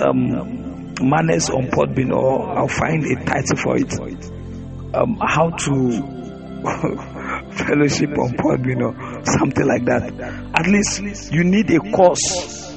[0.00, 3.94] um, manners on Podbean, or I'll find a title for it.
[4.94, 5.72] Um, how to
[7.52, 10.12] fellowship on Podbean, or something like that.
[10.54, 12.72] At least you need a course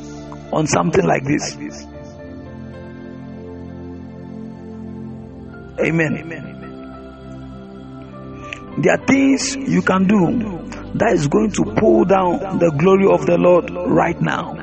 [0.52, 1.56] on something like this.
[5.80, 6.60] Amen.
[8.82, 10.60] There are things you can do
[10.96, 14.59] that is going to pull down the glory of the Lord right now.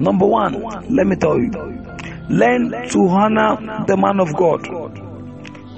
[0.00, 0.60] Number one,
[0.94, 1.50] let me tell you,
[2.28, 4.66] learn to honor the man of God.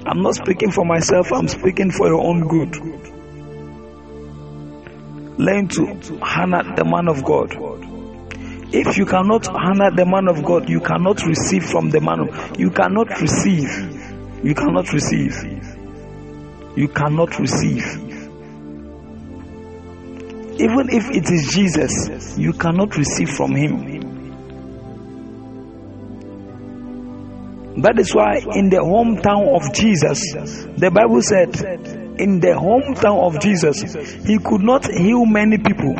[0.07, 2.75] I'm not speaking for myself, I'm speaking for your own good.
[5.39, 7.53] Learn to honor the man of God.
[8.73, 12.21] If you cannot honor the man of God, you cannot receive from the man.
[12.21, 13.69] Of, you cannot receive.
[14.43, 15.33] You cannot receive.
[16.75, 17.85] You cannot receive.
[20.57, 24.04] Even if it is Jesus, you cannot receive from him.
[27.77, 30.21] That is why in the hometown of Jesus,
[30.77, 31.55] the Bible said,
[32.19, 33.81] in the hometown of Jesus,
[34.25, 35.95] he could not heal many people.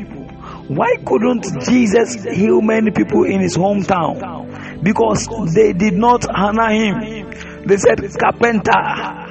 [0.67, 4.81] Why couldn't Jesus heal many people in his hometown?
[4.83, 7.65] Because they did not honor him.
[7.67, 9.25] They said, Carpenter.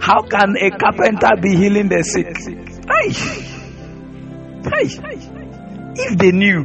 [0.00, 2.36] How can a carpenter be healing the sick?
[2.86, 3.10] Hey.
[4.70, 4.88] Hey.
[5.96, 6.64] If they knew,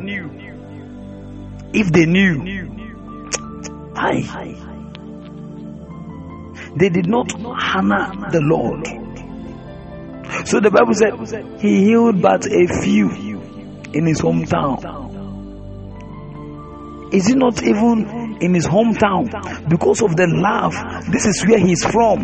[1.74, 2.59] if they knew,
[4.02, 4.56] Aye.
[6.78, 8.86] They did not honor the Lord.
[10.48, 13.10] So the Bible said he healed but a few
[13.94, 15.10] in his hometown.
[17.14, 19.68] Is it not even in his hometown?
[19.68, 20.76] Because of the love,
[21.12, 22.24] this is where he's from.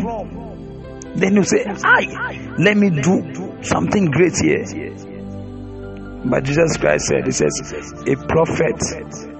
[1.16, 4.64] Then you say, I let me do something great here.
[6.24, 7.52] But Jesus Christ said, He says,
[8.06, 9.35] a prophet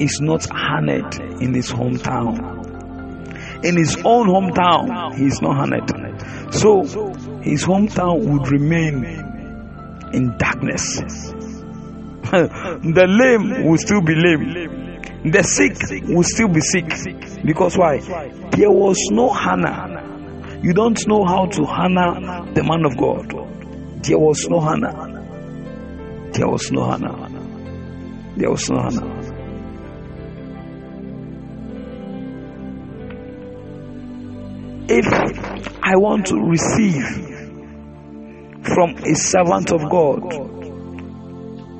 [0.00, 2.58] is not honored in his hometown.
[3.64, 6.54] In his own hometown, he is not honored.
[6.54, 6.82] So
[7.42, 9.04] his hometown would remain
[10.12, 10.96] in darkness.
[12.30, 14.90] the lame will still be lame.
[15.30, 15.76] The sick
[16.08, 17.44] will still be sick.
[17.44, 17.98] Because why?
[18.52, 20.58] There was no honor.
[20.62, 24.02] You don't know how to honor the man of God.
[24.02, 24.92] There was no honor.
[26.32, 27.28] There was no honor.
[28.36, 29.19] There was no honor.
[34.92, 35.06] If
[35.84, 37.04] I want to receive
[38.74, 40.20] from a servant of God,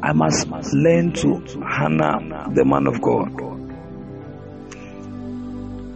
[0.03, 3.50] I must learn to honor the man of God.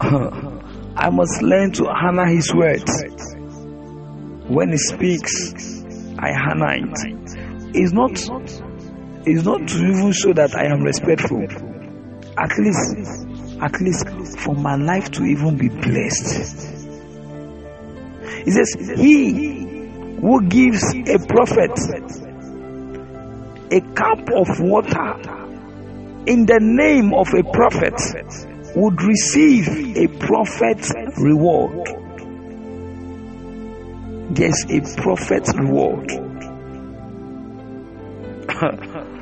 [0.97, 3.05] I must learn to honor his words.
[4.49, 5.55] When he speaks,
[6.19, 7.77] I honor it.
[7.77, 8.11] It's not,
[9.25, 11.45] it's not to even show that I am respectful.
[12.37, 12.97] At least,
[13.63, 16.74] at least for my life to even be blessed.
[18.45, 19.65] He says, He
[20.21, 21.71] who gives a prophet
[23.71, 25.15] a cup of water
[26.27, 27.95] in the name of a prophet
[28.77, 31.89] would receive a prophet's reward.
[34.35, 36.11] There's a prophet's reward.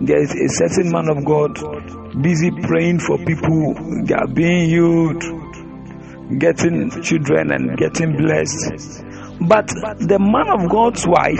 [0.00, 1.58] There's a certain man of God
[2.20, 3.74] busy praying for people,
[4.04, 5.22] they are being healed,
[6.38, 9.04] getting children, and getting blessed.
[9.40, 11.38] But the man of God's wife,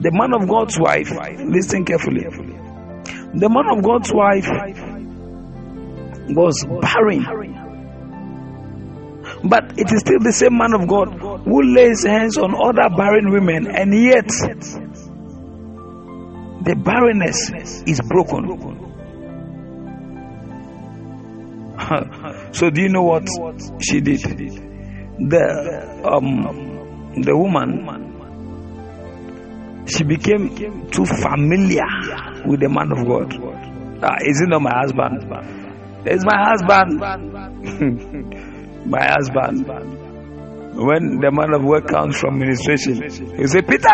[0.00, 2.24] the man of God's wife, listen carefully.
[3.34, 4.48] The man of God's wife
[6.28, 7.24] was barren.
[9.44, 13.30] But it is still the same man of God who lays hands on other barren
[13.30, 14.28] women, and yet
[16.62, 17.50] the barrenness
[17.86, 18.85] is broken.
[22.52, 23.28] So do you know what
[23.80, 24.20] she did?
[25.18, 27.86] The um the woman
[29.88, 31.86] she became too familiar
[32.44, 33.32] with the man of God.
[34.02, 35.22] Ah, is it not my husband?
[36.04, 37.00] It's my husband.
[38.86, 39.66] my husband.
[40.76, 43.02] When the man of God comes from ministration,
[43.36, 43.88] he say, Peter,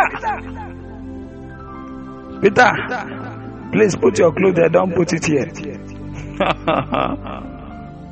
[2.42, 2.72] Peter,
[3.72, 5.52] please put your clothes there, don't put it here.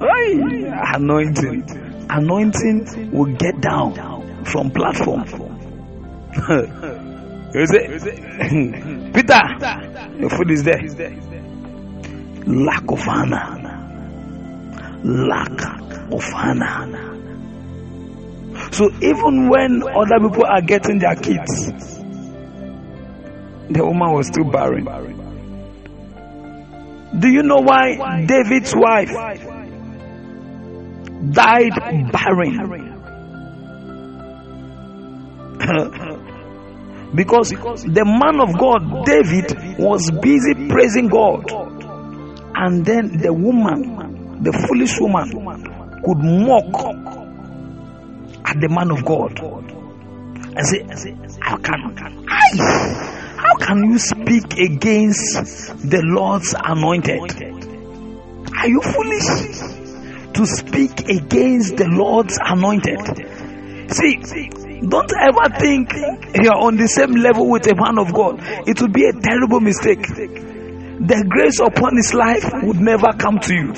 [0.01, 1.65] anointing.
[2.09, 5.25] Anointing will get down from platform.
[7.55, 7.89] you say,
[9.13, 9.41] Peter,
[10.19, 10.81] your food is there.
[12.47, 13.57] Lack of honor.
[15.05, 15.63] Lack
[16.13, 17.07] of honor.
[18.73, 21.71] So even when other people are getting their kids,
[23.69, 24.87] the woman was still barren.
[27.19, 29.11] Do you know why David's wife
[31.33, 31.73] died
[32.13, 32.97] barren?
[37.15, 41.51] because the man of God, David, was busy praising God,
[42.55, 45.31] and then the woman, the foolish woman,
[46.03, 46.97] could mock
[48.47, 49.39] at the man of God
[50.57, 50.83] and say,
[51.41, 51.97] How can
[52.29, 53.11] I?
[53.37, 55.35] How can you speak against
[55.89, 57.21] the Lord's anointed?
[58.57, 59.80] Are you foolish
[60.35, 62.99] to speak against the Lord's anointed?
[63.93, 64.17] See,
[64.87, 65.93] don't ever think
[66.43, 68.39] you're on the same level with a man of God.
[68.69, 70.03] It would be a terrible mistake.
[70.07, 73.75] The grace upon his life would never come to you.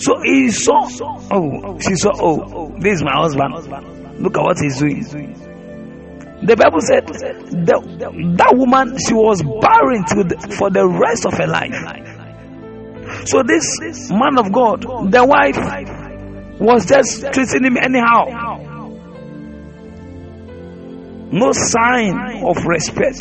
[0.00, 0.88] So he saw,
[1.30, 4.22] oh, she saw, oh, this is my husband.
[4.22, 5.02] Look at what he's doing.
[6.42, 11.46] The Bible said the, that woman, she was barren the, for the rest of her
[11.46, 11.72] life.
[13.26, 15.56] So this man of God, the wife,
[16.60, 18.60] was just treating him anyhow.
[21.32, 23.18] No sign of respect.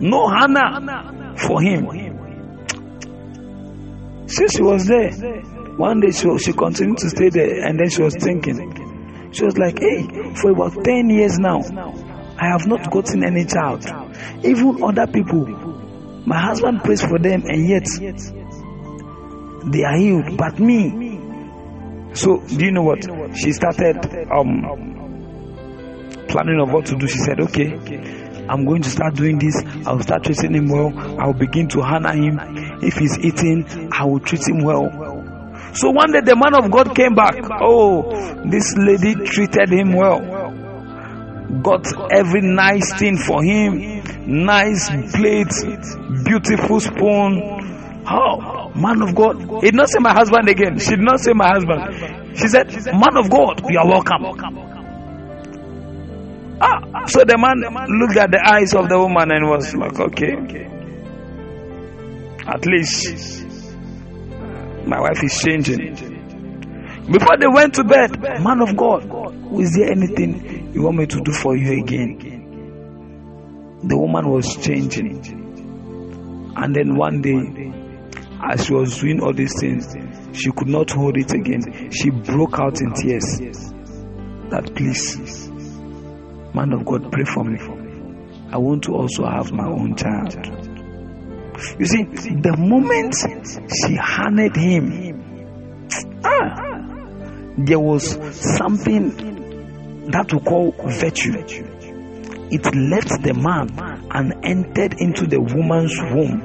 [0.00, 1.88] No honor for him.
[4.26, 5.10] Since she was there,
[5.76, 9.30] one day she, she continued to stay there and then she was thinking.
[9.32, 11.60] She was like, hey, for about 10 years now,
[12.38, 13.84] I have not gotten any child.
[14.44, 15.46] Even other people,
[16.26, 17.86] my husband prays for them and yet
[19.70, 20.36] they are healed.
[20.36, 21.14] But me,
[22.14, 23.02] so, do you know what?
[23.36, 23.96] She started
[24.30, 24.62] um,
[26.28, 27.08] planning of what to do.
[27.08, 27.74] She said, Okay,
[28.48, 29.60] I'm going to start doing this.
[29.84, 30.92] I'll start treating him well.
[31.20, 32.38] I'll begin to honor him.
[32.82, 34.90] If he's eating, I will treat him well.
[35.74, 37.34] So one day the man of God came back.
[37.60, 38.12] Oh,
[38.48, 40.20] this lady treated him well.
[41.62, 44.02] Got every nice thing for him.
[44.44, 45.52] Nice plate,
[46.24, 47.73] beautiful spoon.
[48.06, 49.40] Oh, Man of God.
[49.62, 50.78] He did not say my husband again.
[50.78, 52.36] She did not say my husband.
[52.38, 54.24] She said, Man of God, you are welcome.
[56.60, 57.60] Ah, so the man
[58.00, 60.32] looked at the eyes of the woman and was like, okay.
[62.46, 63.44] At least
[64.86, 65.96] my wife is changing.
[67.10, 69.04] Before they went to bed, man of God,
[69.60, 72.18] is there anything you want me to do for you again?
[73.84, 75.42] The woman was changing.
[76.56, 77.72] And then one day,
[78.50, 79.94] as she was doing all these things,
[80.32, 81.90] she could not hold it again.
[81.90, 83.38] She broke out in tears.
[84.50, 85.48] That please,
[86.54, 87.58] man of God, pray for me.
[88.52, 90.34] I want to also have my own child.
[91.78, 95.88] You see, the moment she honored him,
[96.24, 98.18] ah, there was
[98.56, 101.32] something that we call virtue.
[102.50, 103.70] It left the man
[104.10, 106.42] and entered into the woman's womb,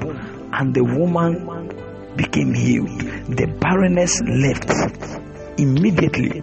[0.52, 1.59] and the woman
[2.16, 3.00] became healed.
[3.28, 4.70] The barrenness left
[5.58, 6.40] immediately.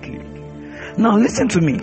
[0.98, 1.74] Now, listen to me.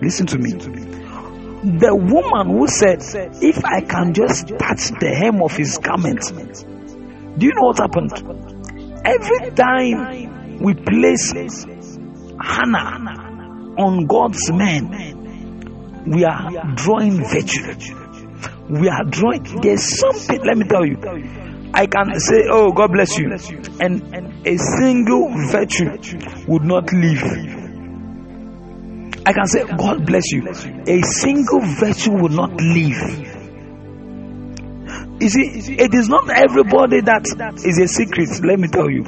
[0.00, 0.52] Listen to me.
[0.52, 3.02] The woman who said,
[3.42, 6.20] If I can just touch the hem of his garment,
[7.38, 8.12] do you know what happened?
[9.04, 11.34] Every time we place
[12.40, 17.74] honor on God's men, we are drawing virtue.
[18.68, 20.96] We are drawing, there's something, let me tell you,
[21.76, 23.30] I can say, Oh, God bless you,
[23.80, 25.90] and a single virtue
[26.48, 27.22] would not leave.
[29.26, 32.96] I can say, God bless you, a single virtue would not leave.
[35.20, 37.26] You see, it is not everybody that
[37.64, 39.02] is a secret, let me tell you.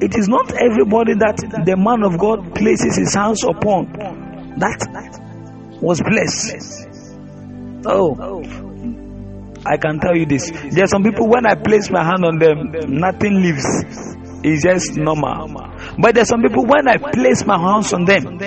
[0.00, 3.92] It is not everybody that the man of God places his hands upon
[4.58, 6.88] that was blessed.
[7.86, 8.65] Oh,
[9.66, 10.50] I can tell you this.
[10.50, 13.64] There are some people, when I place my hand on them, nothing leaves.
[14.44, 15.48] It's just normal.
[15.98, 18.38] But there are some people, when I place my hands on them,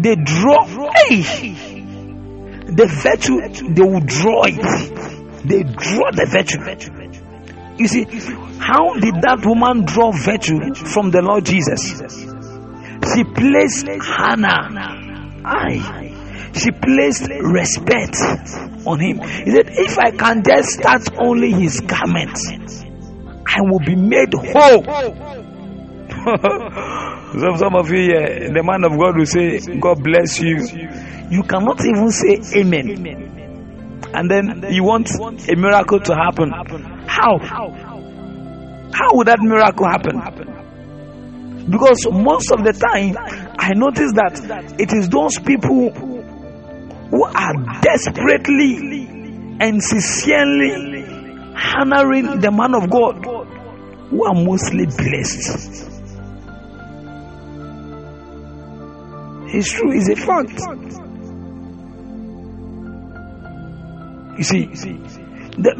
[0.00, 0.64] they draw.
[1.06, 1.22] Hey!
[2.68, 5.44] The virtue, they will draw it.
[5.44, 6.60] They draw the virtue.
[7.78, 8.04] You see,
[8.58, 11.94] how did that woman draw virtue from the Lord Jesus?
[13.14, 13.86] She placed
[14.18, 14.68] honor.
[15.44, 16.07] Aye
[16.58, 18.16] she placed respect
[18.86, 19.20] on him.
[19.20, 22.38] He said, If I can just touch only his garment,
[23.46, 24.84] I will be made whole.
[27.38, 30.56] some, some of you here, the man of God will say, God bless you.
[31.30, 34.00] You cannot even say amen.
[34.14, 35.10] And then you want
[35.48, 36.50] a miracle to happen.
[37.06, 37.38] How?
[38.92, 40.16] How would that miracle happen?
[41.70, 43.16] Because most of the time,
[43.58, 44.40] I notice that
[44.80, 46.17] it is those people
[47.10, 49.06] who are desperately
[49.60, 51.08] and sincerely
[51.54, 53.24] honoring the man of God
[54.10, 55.86] who are mostly blessed.
[59.50, 60.60] It's true, it's a fact.
[64.38, 64.66] You see,
[65.56, 65.72] the,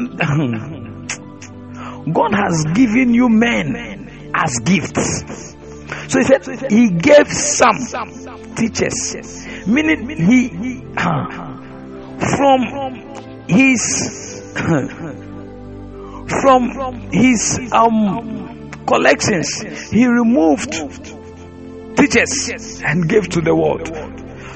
[2.13, 5.55] God has given you men as gifts.
[6.11, 7.77] So he said he gave some
[8.55, 9.13] teachers,
[9.67, 10.49] meaning he
[12.37, 12.61] from
[13.47, 14.51] his
[16.41, 19.61] from his um collections
[19.91, 20.73] he removed
[21.95, 23.87] teachers and gave to the world.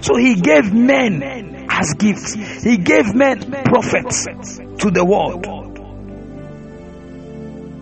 [0.02, 2.34] So he gave men as gifts.
[2.64, 5.44] He gave men prophets to the world.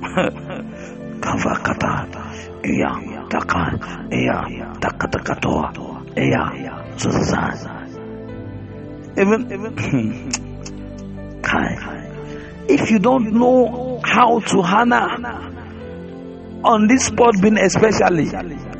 [1.21, 2.07] Kavakata,
[9.17, 12.01] Even, even, Kai,
[12.69, 15.51] if you don't know how to honor
[16.63, 18.25] on this spot being especially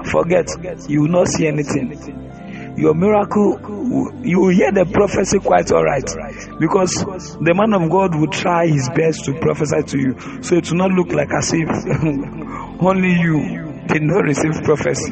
[0.05, 0.47] forget
[0.87, 2.77] you will not see anything.
[2.77, 3.59] Your miracle
[4.23, 6.05] you will hear the prophecy quite all right
[6.59, 6.93] because
[7.41, 10.77] the man of god will try his best to prophesy to you so it will
[10.77, 11.67] not look like as if
[12.81, 15.11] only you did not receive prophecy.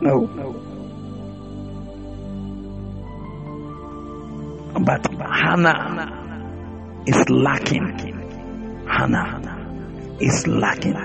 [0.00, 0.49] No
[4.84, 10.96] but honor is lacking honor is lacking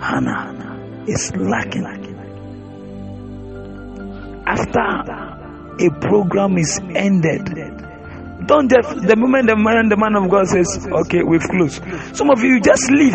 [0.00, 2.08] honor is lacking
[4.48, 4.80] after
[5.80, 7.44] a program is ended,
[8.46, 11.82] don't just the moment the man the man of God says, Okay, we've closed.
[12.16, 13.12] Some of you just leave.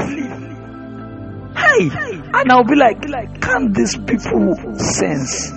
[1.57, 1.89] Hey,
[2.33, 3.01] and I'll be like,
[3.41, 5.49] can't these people sense?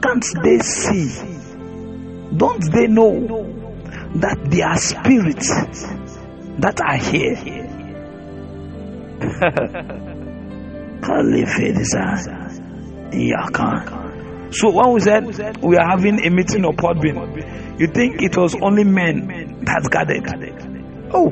[0.00, 1.33] Can't they see?
[2.36, 3.26] Don't they know
[4.16, 5.48] that there are spirits
[6.58, 7.36] that are here?
[14.50, 15.26] So when we said
[15.62, 20.24] we are having a meeting of Podbean, you think it was only men that gathered?
[21.12, 21.30] Oh,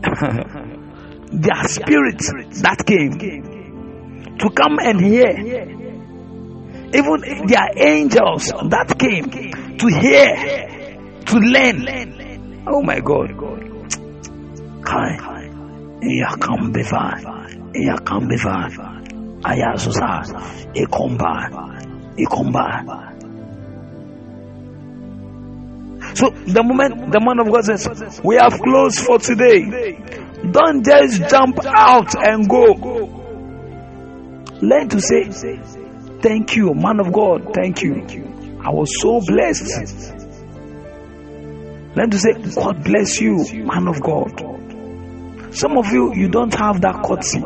[1.32, 3.18] there are spirits that came
[4.38, 5.79] to come and hear.
[6.92, 9.30] Even there are angels that came
[9.78, 12.64] to hear, to learn.
[12.66, 13.30] Oh my God.
[14.82, 15.16] Kai.
[16.02, 17.72] Yakam Bivan.
[17.74, 19.00] Yakam Bivan.
[19.42, 20.22] Ayazusa,
[20.74, 21.48] Ekomba,
[22.18, 23.16] Ekomba.
[26.14, 29.96] So the moment the man of God says, We have closed for today,
[30.50, 32.74] don't just jump out and go.
[34.60, 35.30] Learn to say,
[36.22, 37.94] Thank you, man of God, thank you.
[38.62, 40.14] I was so blessed.
[41.96, 45.54] Learn to say, God bless you, man of God.
[45.54, 47.42] Some of you, you don't have that courtesy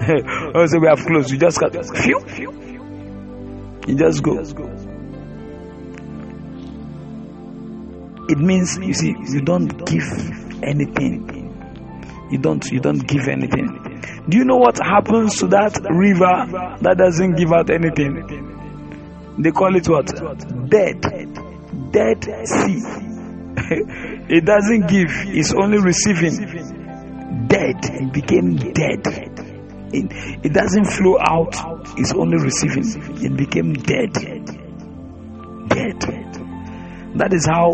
[0.00, 1.30] oh, so we have closed.
[1.30, 2.20] You just got few.
[3.86, 4.38] You just go.
[8.30, 12.28] It means you see you don't give anything.
[12.30, 13.87] You don't you don't give anything.
[14.28, 19.34] Do you know what happens to that river that doesn't give out anything?
[19.38, 20.06] They call it what?
[20.68, 21.00] Dead.
[21.92, 22.82] Dead sea.
[24.34, 27.46] it doesn't give, it's only receiving.
[27.48, 27.76] Dead.
[27.84, 29.48] It became dead
[29.92, 31.54] it, it doesn't flow out,
[31.96, 32.84] it's only receiving.
[33.24, 34.12] It became dead.
[35.68, 36.00] Dead.
[37.16, 37.72] That is how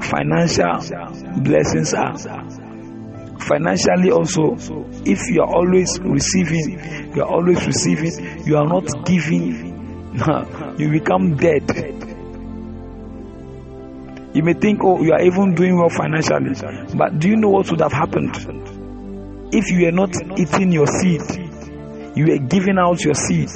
[0.00, 2.16] financial blessings are.
[3.46, 4.56] Financially, also,
[5.04, 10.14] if you are always receiving, you are always receiving, you are not giving,
[10.78, 11.62] you become dead.
[14.34, 16.54] You may think, oh, you are even doing well financially,
[16.96, 18.34] but do you know what would have happened
[19.54, 21.22] if you were not eating your seed?
[22.16, 23.50] You are giving out your seed.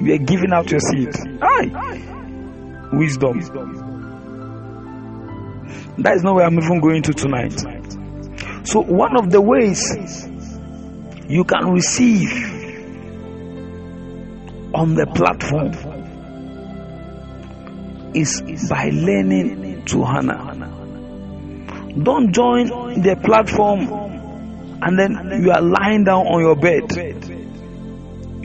[0.00, 1.10] You are giving out your seed.
[1.42, 2.88] Aye.
[2.92, 3.40] Wisdom.
[5.98, 7.54] That is not where I'm even going to tonight.
[8.66, 9.80] So, one of the ways
[11.28, 12.30] you can receive
[14.74, 15.72] on the platform
[18.14, 20.54] is by learning to honor.
[22.02, 22.66] Don't join
[23.00, 23.88] the platform
[24.82, 26.92] and then you are lying down on your bed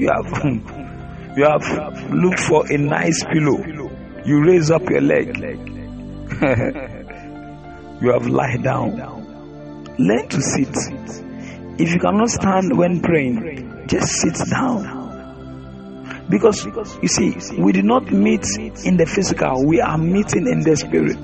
[0.02, 0.26] you have
[1.38, 3.64] you have looked for a nice pillow.
[4.26, 5.38] You raise up your leg.
[8.02, 9.21] you have lied down.
[9.98, 10.76] Learn to sit.
[11.80, 15.02] If you cannot stand when praying, just sit down
[16.32, 18.46] Because you see, we did not meet
[18.86, 21.22] in the physical, we are meeting in the spirit.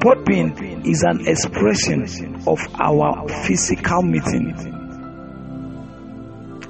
[0.00, 4.54] Podbean is an expression of our physical meeting.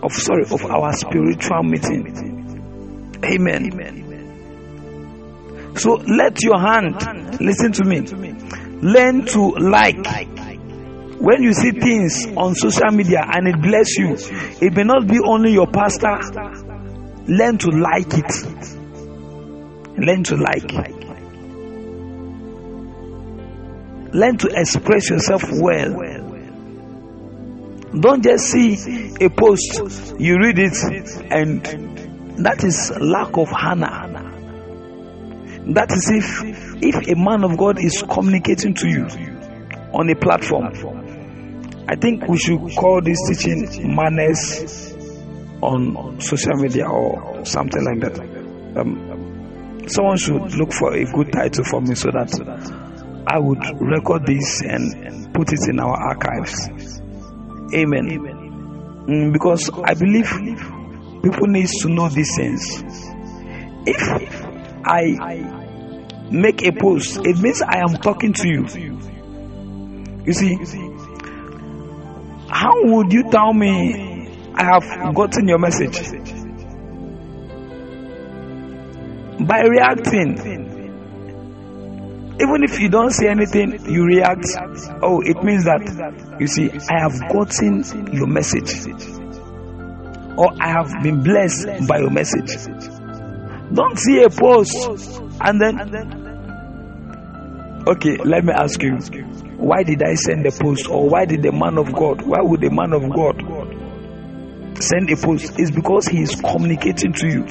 [0.02, 3.14] Of sorry, of our spiritual meeting.
[3.24, 4.04] Amen.
[5.76, 8.00] So let your hand listen to me.
[8.82, 10.06] Learn to like
[11.18, 14.16] when you see things on social media and it bless you,
[14.60, 16.18] it may not be only your pastor.
[17.26, 18.76] Learn to like it.
[19.98, 20.96] Learn to like.
[24.12, 25.94] Learn to express yourself well.
[27.98, 30.76] Don't just see a post, you read it,
[31.32, 31.64] and
[32.44, 34.25] that is lack of honor.
[35.74, 39.06] That is if if a man of God is communicating to you
[39.92, 40.72] on a platform
[41.88, 44.92] I think we should call this teaching manners
[45.62, 48.18] on social media or something like that.
[48.76, 54.26] Um, someone should look for a good title for me so that I would record
[54.26, 56.68] this and put it in our archives.
[57.72, 58.08] Amen.
[59.06, 60.28] Mm, because I believe
[61.22, 62.82] people need to know these things.
[63.86, 64.44] If
[64.84, 65.55] I
[66.30, 68.66] make a post, it means I am talking to you.
[70.24, 70.56] You see,
[72.48, 76.00] how would you tell me I have gotten your message?
[79.46, 80.64] By reacting.
[82.38, 84.46] Even if you don't say anything, you react.
[85.02, 88.86] Oh, it means that you see, I have gotten your message,
[90.36, 92.56] or I have been blessed by your message.
[93.72, 95.78] Don't see a post and then,
[97.88, 98.96] okay, let me ask you
[99.56, 100.88] why did I send the post?
[100.88, 103.40] Or why did the man of God, why would the man of God
[104.82, 105.58] send a post?
[105.58, 107.44] It's because he is communicating to you.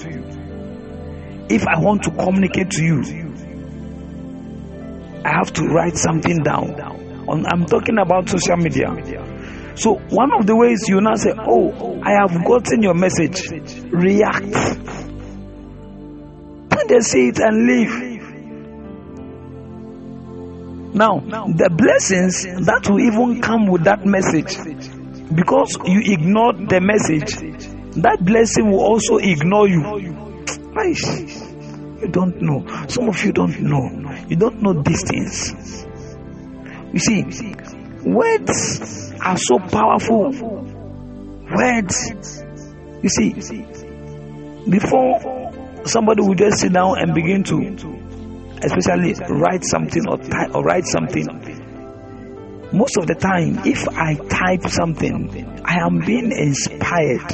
[1.50, 3.02] If I want to communicate to you,
[5.26, 6.80] I have to write something down.
[7.28, 8.88] I'm talking about social media.
[9.76, 13.50] So, one of the ways you now say, Oh, I have gotten your message,
[13.92, 15.05] react.
[16.86, 17.90] Don't just say it and leave.
[20.94, 24.56] Now, the blessings that will even come with that message,
[25.34, 27.34] because you ignored the message,
[28.04, 29.82] that blessing will also ignore you.
[32.02, 32.64] You don't know.
[32.88, 33.90] Some of you don't know.
[34.28, 35.56] You don't know these things.
[36.94, 37.24] You see,
[38.06, 40.32] words are so powerful.
[41.50, 42.44] Words.
[43.02, 43.34] You see,
[44.70, 45.45] before
[45.86, 47.56] somebody will just sit down and begin to
[48.64, 50.18] especially write something or
[50.56, 51.26] or write something.
[52.74, 57.32] Most of the time if i type something i am being inspired.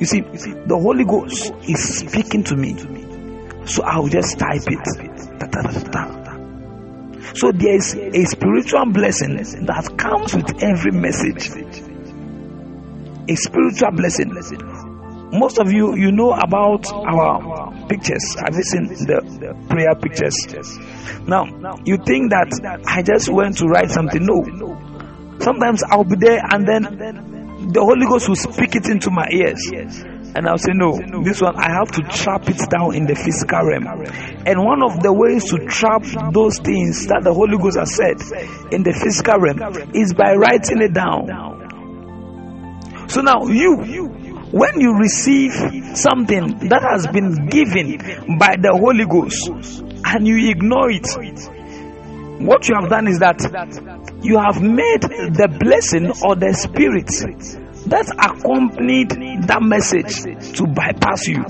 [0.00, 2.74] You see the holy ghost is speaking to me.
[3.66, 4.84] So i'll just type it.
[7.36, 11.48] So there is a spiritual blessing that comes with every message.
[13.28, 14.30] A spiritual blessing
[15.34, 18.36] most of you you know about our pictures.
[18.38, 20.36] Have you seen the, prayer pictures?
[21.26, 21.44] Now
[21.84, 24.24] you think that i just went to write something?
[24.24, 24.44] No.
[25.40, 29.70] Sometimes i'll be there and then the holy ghost will speak it into my ears.
[30.36, 33.62] And I'll say, No, this one I have to trap it down in the physical
[33.62, 33.86] realm.
[34.44, 38.18] And one of the ways to trap those things that the Holy Ghost has said
[38.74, 41.54] in the physical realm is by writing it down.
[43.08, 43.84] So now, you,
[44.50, 45.52] when you receive
[45.96, 47.98] something that has been given
[48.38, 49.48] by the Holy Ghost
[50.04, 51.06] and you ignore it,
[52.40, 53.40] what you have done is that
[54.22, 57.06] you have made the blessing or the spirit
[57.86, 59.10] that accompanied
[59.46, 60.22] that message
[60.56, 61.44] to bypass you.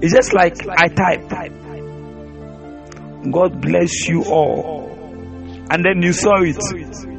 [0.00, 1.28] It's just like I type,
[3.30, 4.90] God bless you all,
[5.70, 7.13] and then you saw it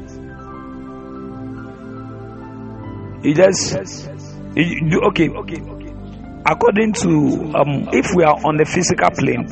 [3.22, 3.74] You just
[4.54, 5.28] do okay.
[6.48, 7.08] According to
[7.58, 9.48] um, if we are on the physical plane,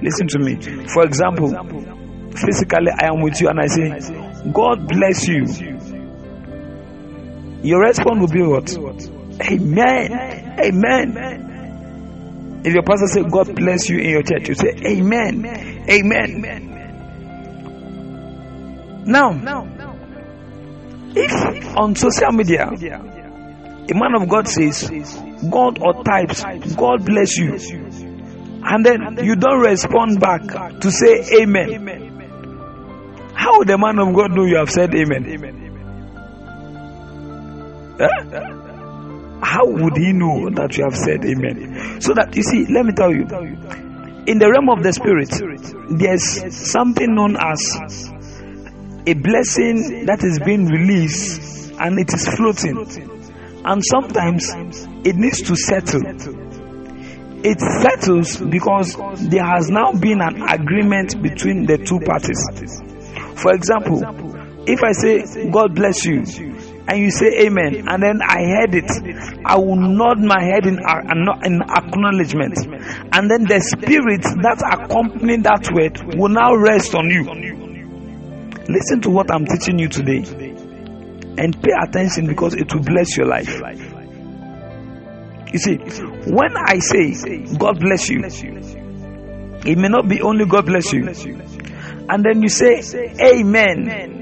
[0.00, 0.54] listen to me.
[0.88, 1.50] For example,
[2.36, 3.98] physically I am with you and I say,
[4.52, 5.44] God bless you.
[7.62, 8.70] Your response will be what?
[9.42, 10.12] Amen.
[10.62, 12.62] Amen.
[12.64, 15.44] If your pastor say God bless you in your church, you say Amen.
[15.90, 16.72] Amen.
[19.06, 19.30] Now,
[21.76, 22.70] on social media
[23.88, 24.90] a man of God says,
[25.48, 26.42] God or types,
[26.74, 27.54] God bless you,
[28.64, 30.42] and then you don't respond back
[30.80, 35.62] to say Amen, how would the man of God know you have said Amen?
[37.98, 38.62] Eh?
[39.42, 42.00] how would he know that you have said amen?
[42.00, 43.22] So that you see, let me tell you,
[44.26, 45.30] in the realm of the spirit,
[45.98, 48.12] there's something known as
[49.06, 52.76] a blessing that is being released and it is floating.
[53.64, 54.52] And sometimes
[55.06, 56.02] it needs to settle.
[57.44, 58.96] It settles because
[59.28, 62.42] there has now been an agreement between the two parties.
[63.40, 64.02] For example,
[64.66, 66.24] if I say, God bless you,
[66.88, 68.90] and you say amen, and then I heard it,
[69.44, 72.58] I will nod my head in, in acknowledgement.
[73.12, 77.65] And then the spirit that accompanied that word will now rest on you.
[78.68, 80.24] Listen to what I'm teaching you today
[81.38, 83.60] and pay attention because it will bless your life.
[85.52, 85.76] You see,
[86.30, 87.14] when I say
[87.56, 91.06] God bless you, it may not be only God bless you.
[92.08, 92.80] And then you say
[93.20, 94.14] amen.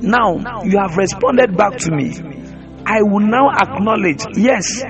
[0.00, 2.12] Now you have responded back to me.
[2.86, 4.82] I will now acknowledge, yes,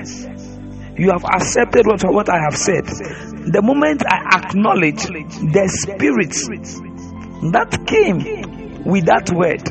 [0.97, 2.85] you have accepted what, what I have said.
[2.85, 6.33] The moment I acknowledge the spirit
[7.53, 9.61] that came with that word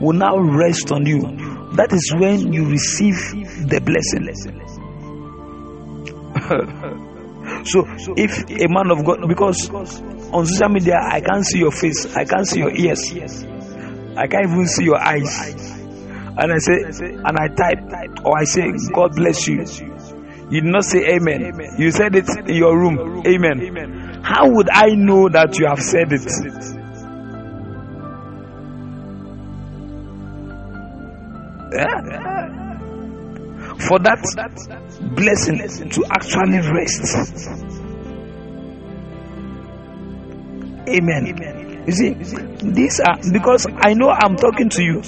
[0.00, 1.20] will now rest on you.
[1.76, 3.16] That is when you receive
[3.68, 4.26] the blessing.
[7.64, 7.84] so,
[8.16, 12.24] if a man of God, because on social media I can't see your face, I
[12.24, 13.12] can't see your ears,
[14.16, 15.76] I can't even see your eyes.
[16.38, 19.64] And I say, and I type, or I say, God bless you.
[20.50, 21.74] You did not say amen.
[21.78, 23.22] You said it in your room.
[23.26, 24.05] Amen.
[24.22, 26.26] How would I know that you have said it?
[31.72, 32.16] Eh?
[33.88, 34.22] For that
[35.14, 35.58] blessing
[35.90, 37.04] to actually rest.
[40.88, 41.84] Amen.
[41.86, 42.14] You see,
[42.62, 45.00] these are because I know I'm talking to you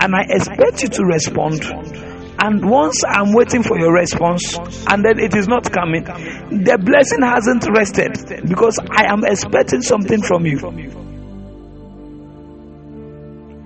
[0.00, 1.62] and I expect you to respond.
[2.42, 4.56] And once I'm waiting for your response
[4.88, 10.22] and then it is not coming, the blessing hasn't rested because I am expecting something
[10.22, 10.58] from you.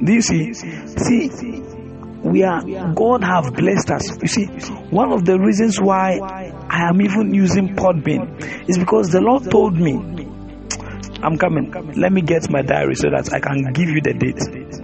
[0.04, 0.52] Do you see?
[0.54, 1.30] See,
[2.24, 2.62] we are
[2.94, 4.20] God have blessed us.
[4.20, 4.46] You see,
[4.90, 6.18] one of the reasons why
[6.68, 9.94] I am even using Podbean is because the Lord told me,
[11.22, 11.70] I'm coming.
[11.96, 14.83] Let me get my diary so that I can give you the date.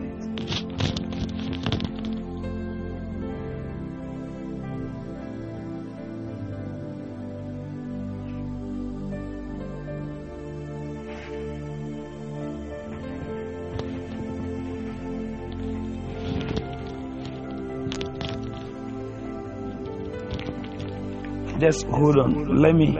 [21.61, 22.57] Just hold on.
[22.57, 22.97] Let me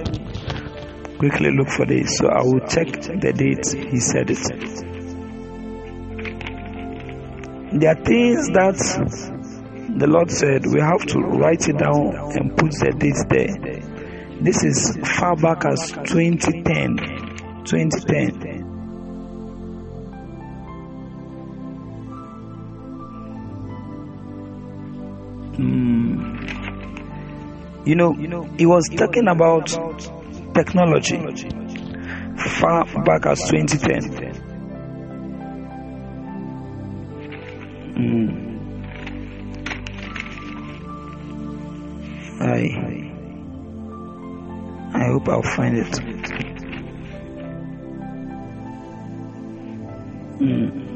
[1.19, 2.19] quickly look for this.
[2.19, 4.39] So I will check the date he said it.
[7.81, 8.77] There are things that
[9.99, 13.57] the Lord said we have to write it down and put the dates there.
[14.43, 17.65] This is far back as 2010.
[17.65, 18.30] 2010.
[27.85, 28.13] You know,
[28.59, 29.69] he was talking about
[30.55, 31.17] technology
[32.61, 34.51] far back as 2010.
[37.97, 38.51] Mm.
[42.41, 43.11] I
[44.99, 45.93] I hope I'll find it.
[50.41, 50.90] Mm.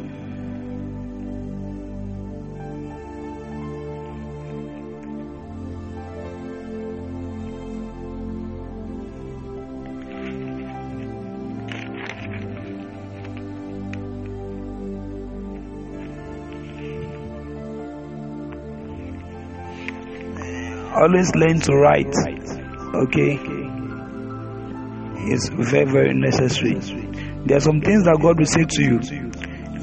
[21.05, 22.15] Always learn to write
[22.95, 23.39] okay?
[25.27, 26.75] It's very very necessary.
[27.45, 29.01] There are some things that god will say to you.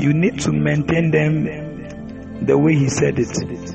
[0.04, 3.71] You need to maintain them the way he said it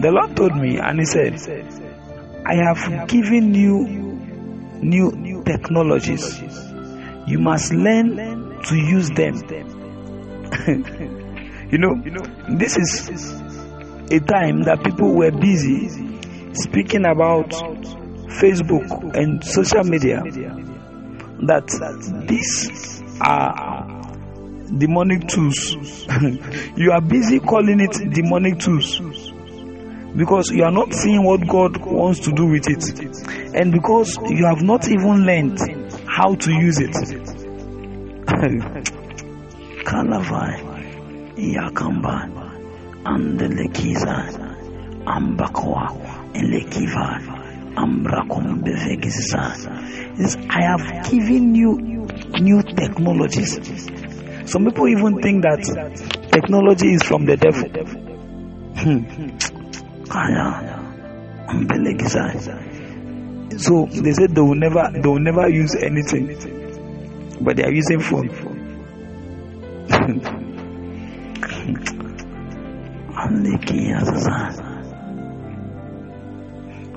[0.00, 1.34] the Lord told me, and He said,
[2.46, 3.86] I have given you
[4.80, 6.40] new technologies.
[7.26, 9.34] You must learn to use them.
[11.70, 11.94] you know,
[12.56, 13.08] this is
[14.10, 15.88] a time that people were busy
[16.54, 17.50] speaking about
[18.40, 20.22] Facebook and social media.
[21.46, 21.68] That
[22.26, 23.86] these are
[24.76, 25.74] demonic tools.
[26.76, 29.00] you are busy calling it demonic tools
[30.16, 32.82] because you are not seeing what God wants to do with it,
[33.54, 35.58] and because you have not even learned
[36.06, 36.90] how to use it.
[39.84, 40.60] Kalavai,
[41.36, 42.28] Yakamba,
[43.06, 44.28] and Lekiza,
[45.04, 45.88] Ambakwa,
[46.34, 47.38] Lekiva,
[47.74, 48.64] Ambrakom
[50.50, 51.76] I have given you
[52.40, 53.54] new technologies.
[54.50, 55.62] Some people even think that
[56.32, 57.68] technology is from the devil.
[58.78, 59.37] Hmm.
[63.58, 66.26] So they said they will never they will never use anything,
[67.40, 68.28] but they are using phone.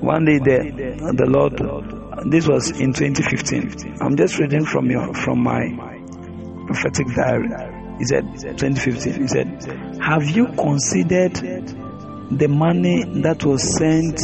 [0.00, 1.58] One day the the Lord
[2.30, 3.98] this was in 2015.
[4.00, 5.68] I'm just reading from your from my
[6.66, 7.48] prophetic diary.
[7.98, 8.24] He said
[8.58, 9.20] 2015.
[9.20, 11.36] He said, Have you considered
[12.38, 14.16] the money that was sent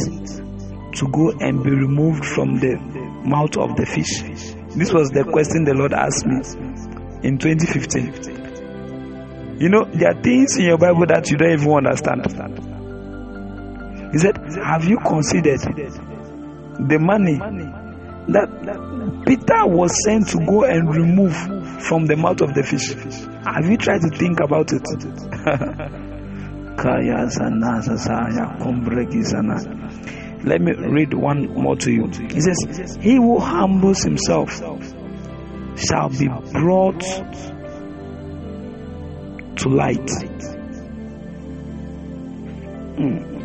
[0.97, 2.77] to go and be removed from the
[3.25, 4.23] mouth of the fish?
[4.77, 6.37] This was the question the Lord asked me
[7.27, 9.61] in 2015.
[9.61, 12.25] You know, there are things in your Bible that you don't even understand.
[14.12, 17.38] He said, Have you considered the money
[18.29, 18.49] that
[19.27, 21.35] Peter was sent to go and remove
[21.83, 22.92] from the mouth of the fish.
[23.44, 24.83] Have you tried to think about it?
[30.44, 32.06] Let me read one more to you.
[32.06, 34.56] He says, He who humbles himself
[35.76, 37.00] shall be brought
[39.56, 40.08] to light.
[42.96, 43.38] Mm.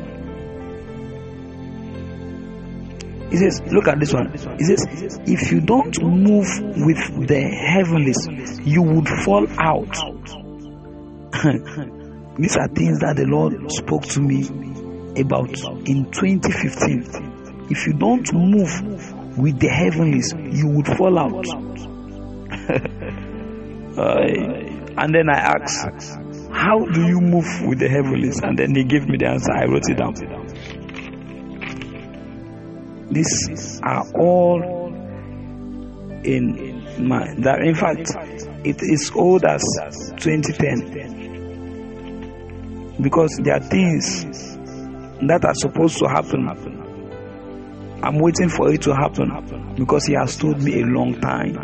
[3.32, 4.32] He says, Look at this one.
[4.32, 4.86] He says,
[5.26, 6.48] If you don't move
[6.86, 9.98] with the heavenlies, you would fall out.
[12.38, 14.44] These are things that the Lord spoke to me
[15.22, 15.52] about
[15.88, 17.68] in 2015.
[17.70, 21.46] If you don't move with the heavenlies, you would fall out.
[24.98, 26.18] and then I asked,
[26.52, 28.40] How do you move with the heavenlies?
[28.42, 29.54] And then he gave me the answer.
[29.54, 30.16] I wrote it down.
[33.12, 34.64] These are all
[36.24, 38.16] in my in fact
[38.64, 39.62] it is old as
[40.18, 41.23] 2010
[43.02, 44.24] because there are things
[45.28, 46.48] that are supposed to happen.
[48.04, 51.56] I'm waiting for it to happen because he has told me a long time.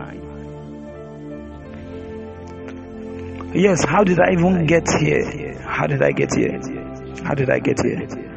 [3.54, 5.60] Yes, how did I even get here?
[5.62, 6.60] How did I get here?
[7.24, 8.30] How did I get here?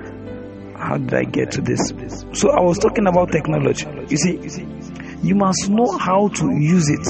[0.82, 1.80] how did I get to this?
[2.32, 3.86] So I was talking about technology.
[4.08, 4.66] You see,
[5.22, 7.04] you must know how to use it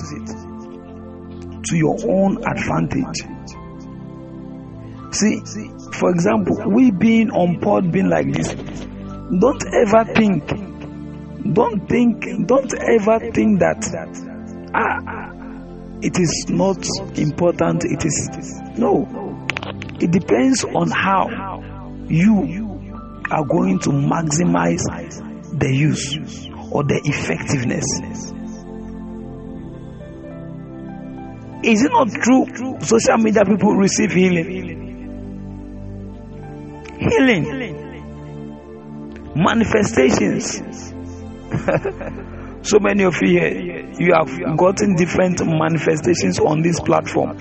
[1.64, 3.22] to your own advantage.
[5.12, 5.40] See,
[5.92, 8.48] for example, we being on Podbean like this,
[9.38, 10.46] don't ever think,
[11.54, 13.84] don't think, don't ever think that
[14.74, 15.32] ah,
[16.00, 16.78] it is not
[17.18, 17.84] important.
[17.84, 18.30] It is
[18.78, 19.06] no.
[20.00, 21.28] It depends on how
[22.08, 22.80] you
[23.30, 24.82] are going to maximize
[25.58, 26.16] the use
[26.72, 28.32] or the effectiveness.
[31.64, 32.46] Is it not true?
[32.80, 34.81] Social media people receive healing.
[37.10, 37.44] Healing.
[39.34, 40.62] Manifestations.
[42.68, 47.36] so many of you here, you have gotten different manifestations on this platform.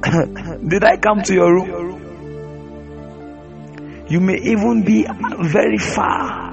[0.68, 2.00] Did I come to your room?
[4.08, 5.06] You may even be
[5.38, 6.50] very far.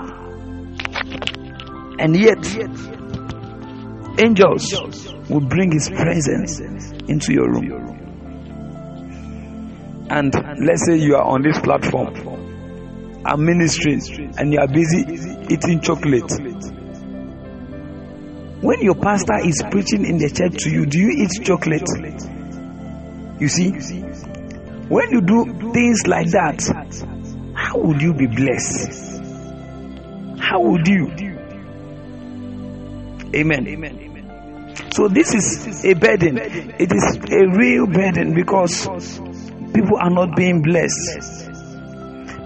[2.00, 2.46] And yet,
[4.20, 4.74] angels
[5.30, 6.60] will bring his presence
[7.08, 7.97] into your room.
[10.10, 10.34] And
[10.66, 12.14] let's say you are on this platform,
[13.26, 14.02] I'm ministering,
[14.38, 15.04] and you are busy
[15.54, 16.32] eating chocolate.
[18.62, 21.88] When your pastor is preaching in the church to you, do you eat chocolate?
[23.40, 23.72] You see,
[24.90, 26.62] when you do things like that,
[27.54, 29.22] how would you be blessed?
[30.40, 31.12] How would you?
[33.36, 33.68] Amen.
[33.68, 34.74] Amen.
[34.92, 36.38] So this is a burden.
[36.38, 38.88] It is a real burden because
[39.74, 41.50] people are not being blessed.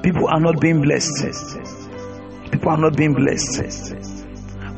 [0.04, 1.62] People are not being blessed.
[2.52, 3.96] People are not being blessed.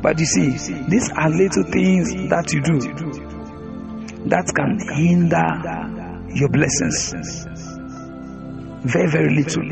[0.02, 0.50] But you see,
[0.88, 2.78] these are little things that you do
[4.28, 5.48] that can hinder
[6.34, 7.14] your blessings.
[8.84, 9.62] Very, very little.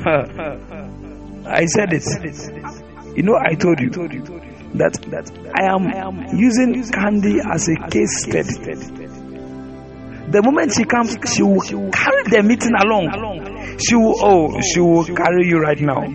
[1.46, 3.16] I said it.
[3.16, 4.96] You know, I told you that,
[5.54, 8.99] I am using Candy as a case study.
[10.30, 11.58] The moment she comes, she will
[11.90, 13.10] carry the meeting along.
[13.82, 16.06] She will, oh, she will carry you right now.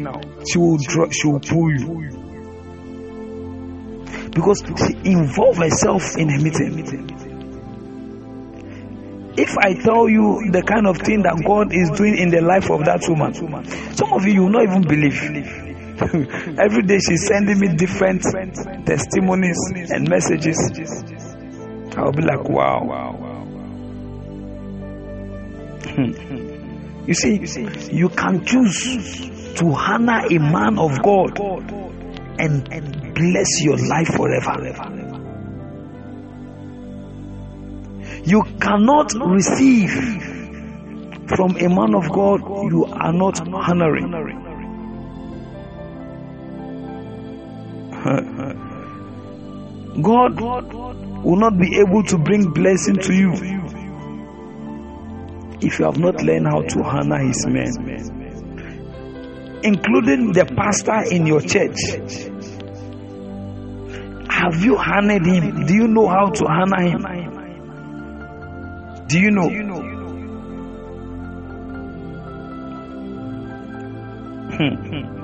[0.47, 2.15] She will draw, she will pull you.
[4.32, 7.12] Because she involve herself in a meeting.
[9.38, 12.71] If I tell you the kind of thing that God is doing in the life
[12.71, 13.36] of that woman,
[13.99, 15.19] some of you, will not even believe.
[16.60, 18.23] Every day she's sending me different
[18.88, 19.60] testimonies
[19.91, 20.56] and messages.
[21.97, 23.24] I'll be like, wow, wow.
[25.95, 27.08] Hmm.
[27.08, 27.39] You see,
[27.95, 29.29] you can choose
[29.60, 31.39] to honor a man of God
[32.38, 34.51] and bless your life forever.
[38.25, 39.91] You cannot receive
[41.27, 44.12] from a man of God you are not honoring.
[50.01, 50.41] God
[51.23, 53.54] will not be able to bring blessing to you
[55.61, 57.71] if you have not learned how to honor his men,
[59.63, 61.75] including the pastor in your church.
[64.29, 65.65] Have you honored him?
[65.65, 67.01] Do you know how to honor him?
[69.07, 69.49] Do you know?
[74.55, 75.15] Hmm.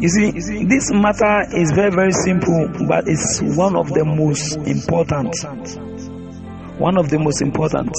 [0.00, 5.34] You see, this matter is very, very simple, but it's one of the most important
[6.78, 7.90] one of the most important,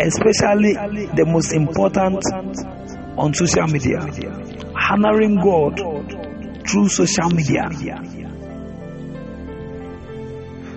[0.00, 0.74] especially
[1.14, 2.22] the most important
[3.16, 4.00] on social media.
[4.90, 5.78] Honoring God
[6.68, 7.68] through social media.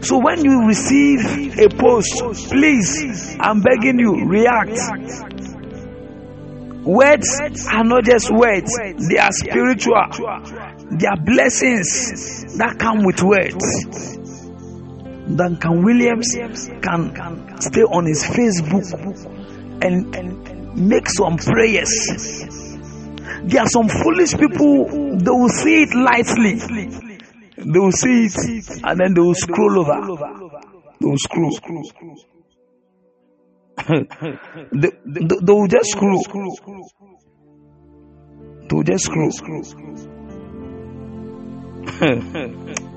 [0.01, 4.77] So when you receive a post, please, I'm begging you, react.
[6.84, 8.75] Words are not just words,
[9.10, 10.06] they are spiritual.
[10.91, 14.17] They are blessings that come with words.
[15.35, 16.35] Duncan Williams
[16.81, 18.91] can stay on his Facebook
[19.83, 21.91] and, and make some prayers.
[23.43, 24.85] There are some foolish people,
[25.17, 26.55] they will see it lightly.
[27.57, 30.01] They will see it and then they will scroll over.
[30.99, 31.51] They will scroll.
[33.87, 36.21] they, they, they will just scroll.
[38.67, 39.31] They will just scroll.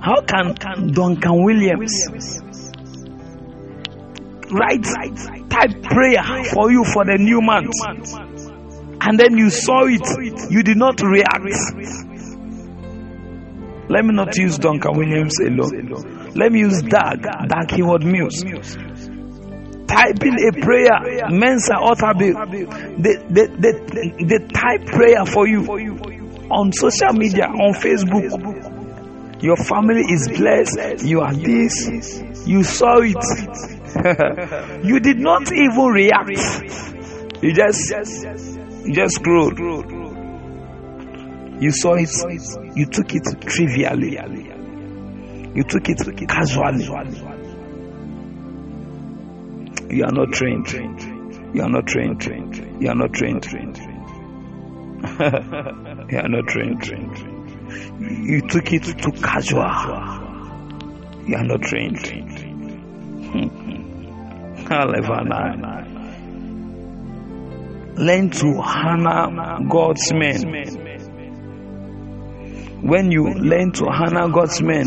[0.00, 0.54] How can
[0.92, 2.40] Duncan Williams
[4.50, 4.84] write
[5.50, 7.72] type prayer for you for the new month
[9.00, 11.44] and then you saw it, you did not react?
[13.88, 16.32] Let me not use Duncan Williams alone.
[16.34, 18.42] Let me use Dag, Doug Heward Mills.
[19.86, 22.34] Typing a prayer, Mensa Otabil,
[22.98, 25.62] they, they, they, they type prayer for you
[26.50, 28.55] on social media, on Facebook
[29.46, 31.04] your family is blessed.
[31.04, 32.20] You are this.
[32.44, 33.14] You saw it.
[34.84, 36.30] you did not even react.
[37.42, 37.92] You just,
[38.84, 39.60] you just scrolled.
[41.62, 42.10] You saw it.
[42.76, 44.14] You took it trivially.
[45.54, 46.84] You took it casually.
[49.88, 50.72] You are not trained.
[51.54, 52.24] You are not trained.
[52.82, 53.46] You are not trained.
[56.10, 57.35] you are not trained.
[58.00, 59.62] You took it too casual.
[61.26, 62.06] You are not trained.
[67.98, 70.42] Learn to honor God's men.
[72.82, 74.86] When you learn to honor God's men,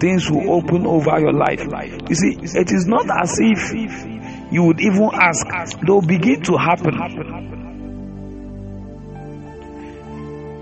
[0.00, 1.60] things will open over your life.
[2.08, 3.74] You see, it is not as if
[4.52, 5.46] you would even ask,
[5.86, 7.64] they'll begin to happen.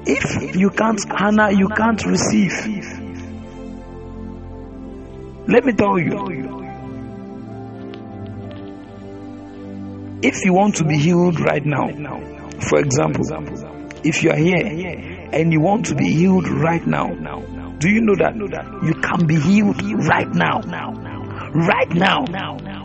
[0.06, 2.52] If you can't honor, you can't receive.
[5.48, 6.44] Let me tell you.
[10.22, 11.88] If you want to be healed right now,
[12.60, 13.24] for example,
[14.04, 17.08] if you are here and you want to be healed right now,
[17.78, 18.34] do you know that
[18.84, 20.60] you can be healed right now?
[21.52, 22.24] Right now.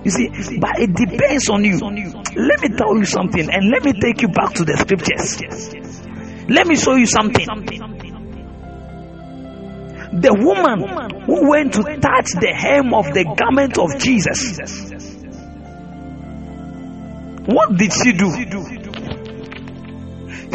[0.03, 1.77] You see, but it depends on you.
[1.79, 5.41] Let me tell you something and let me take you back to the scriptures.
[6.49, 7.45] Let me show you something.
[10.11, 14.57] The woman who went to touch the hem of the garment of Jesus,
[17.45, 18.31] what did she do?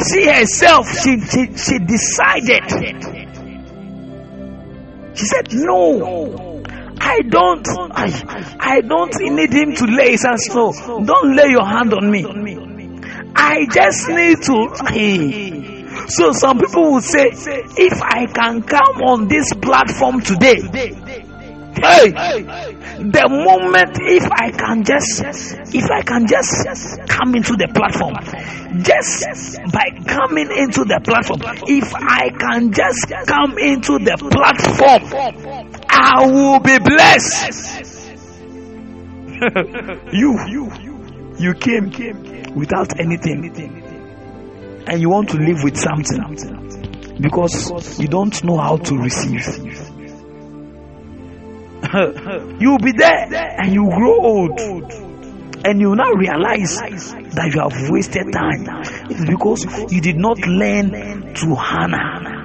[0.03, 2.65] She herself, she, she, she decided.
[5.17, 6.61] She said, No,
[6.99, 10.49] I don't, I, I don't need him to lay his hands.
[10.53, 10.73] No,
[11.05, 12.25] don't lay your hand on me.
[13.37, 14.69] I just need to.
[14.91, 15.54] Hey,
[16.09, 20.61] So some people will say, if I can come on this platform today,
[21.75, 25.23] hey, the moment if I can just,
[25.75, 28.15] if I can just come into the platform,
[28.83, 35.03] just by coming into the platform, if I can just come into the platform,
[35.89, 37.93] I will be blessed.
[40.13, 40.71] you, you,
[41.39, 41.91] you came
[42.55, 43.83] without anything,
[44.87, 49.47] and you want to live with something because you don't know how to receive.
[52.61, 54.61] You'll be there and you grow old,
[55.65, 58.67] and you now realize that you have wasted time.
[59.11, 62.41] It's because you did not learn to honor.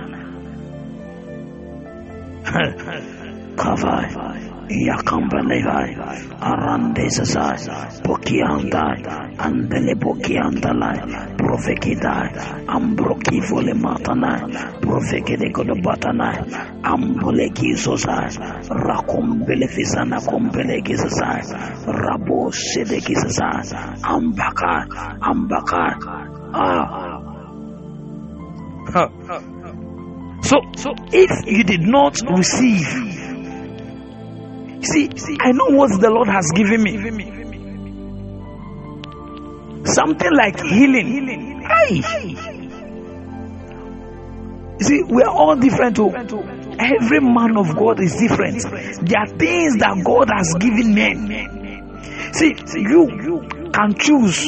[4.70, 4.86] Kavai.
[4.86, 5.96] Yakambelevai,
[6.40, 9.04] Arandesasai, Pokiandai,
[9.38, 16.38] Andele Pokiandalai, Profekidai, Ambroki Volematanai, Profekede Kodobatanai,
[16.84, 18.30] Ambuleki Sosai,
[18.70, 21.42] Rakombelefisana Kombelegizasai,
[21.88, 24.86] Rabo Sedekisasai, Ambaka,
[25.22, 27.20] Ambaka, Ah.
[30.42, 33.29] So, so if you did not receive
[34.82, 35.10] See,
[35.40, 36.98] I know what the Lord has given me.
[39.86, 41.64] Something like healing.
[44.82, 45.98] See, we are all different.
[45.98, 46.10] Too.
[46.80, 48.62] Every man of God is different.
[48.62, 52.32] There are things that God has given men.
[52.34, 54.46] See, see, you can choose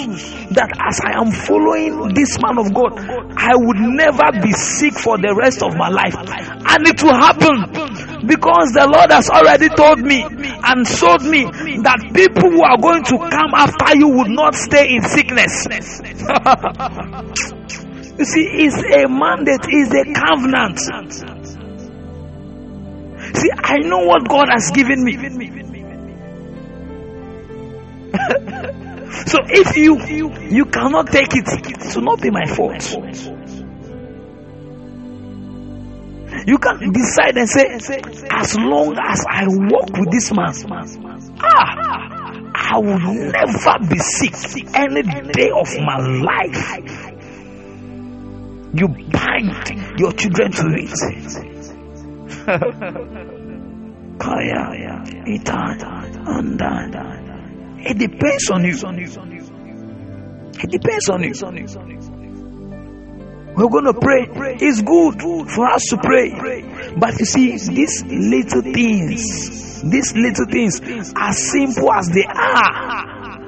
[0.52, 2.98] that as I am following this man of God,
[3.38, 6.16] I would never be sick for the rest of my life.
[6.16, 11.46] And it will happen because the Lord has already told me and showed me
[11.84, 15.68] that people who are going to come after you would not stay in sickness.
[18.18, 20.80] you see, it's a mandate, it's a covenant.
[23.38, 25.18] See, I know what God has given me.
[29.26, 29.98] so if you
[30.50, 32.98] you cannot take it, it will not be my fault.
[36.48, 37.68] You can decide and say,
[38.32, 40.54] as long as I walk with this man,
[41.42, 44.34] ah, I will never be sick
[44.74, 47.12] any day of my life.
[48.74, 50.94] You bind your children to it.
[54.20, 54.72] Kaya,
[56.26, 57.21] and
[57.84, 58.72] it depends on you.
[60.64, 61.34] It depends on you.
[63.56, 64.28] We're going to pray.
[64.62, 66.32] It's good for us to pray.
[66.98, 70.80] But you see, these little things, these little things,
[71.16, 73.40] as simple as they are,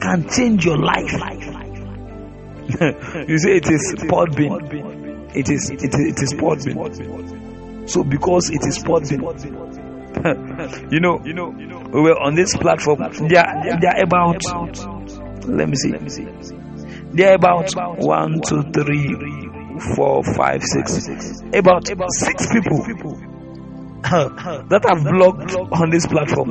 [0.00, 1.12] can change your life.
[3.28, 5.34] you see, it is Podbean.
[5.34, 7.88] It is, it is, it is Podbean.
[7.88, 9.20] So because it is Podbean,
[10.90, 11.48] you know, you know,
[12.22, 12.98] on this platform.
[13.28, 14.42] They are, they are about.
[15.46, 15.92] Let me see.
[17.14, 19.14] There are about one, two, three,
[19.96, 20.98] four, five, six,
[21.54, 22.84] about six people
[24.02, 26.48] that have blogged on this platform.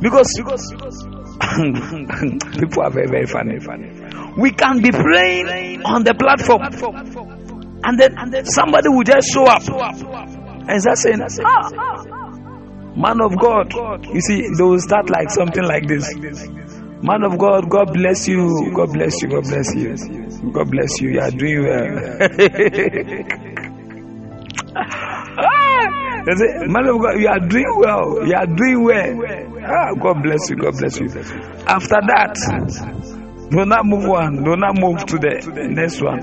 [0.00, 0.32] Because
[2.58, 3.58] people are very, very funny.
[4.38, 6.62] We can be praying on the platform,
[7.84, 9.62] and then, and then somebody will just show up
[10.68, 12.23] and start saying, ah,
[12.96, 13.72] man of God.
[14.06, 16.14] You see, they will start like something like this.
[17.02, 18.72] Man of God, God bless you.
[18.74, 19.28] God bless you.
[19.28, 19.96] God bless you.
[20.52, 21.10] God bless you.
[21.10, 22.28] You are doing well.
[26.24, 28.26] Man of God, you are doing well.
[28.26, 29.62] You are doing well.
[29.62, 30.56] Ah, God bless you.
[30.56, 31.06] God bless you.
[31.66, 32.34] After that,
[33.50, 34.42] do not move on.
[34.42, 36.22] Do not move to the next one.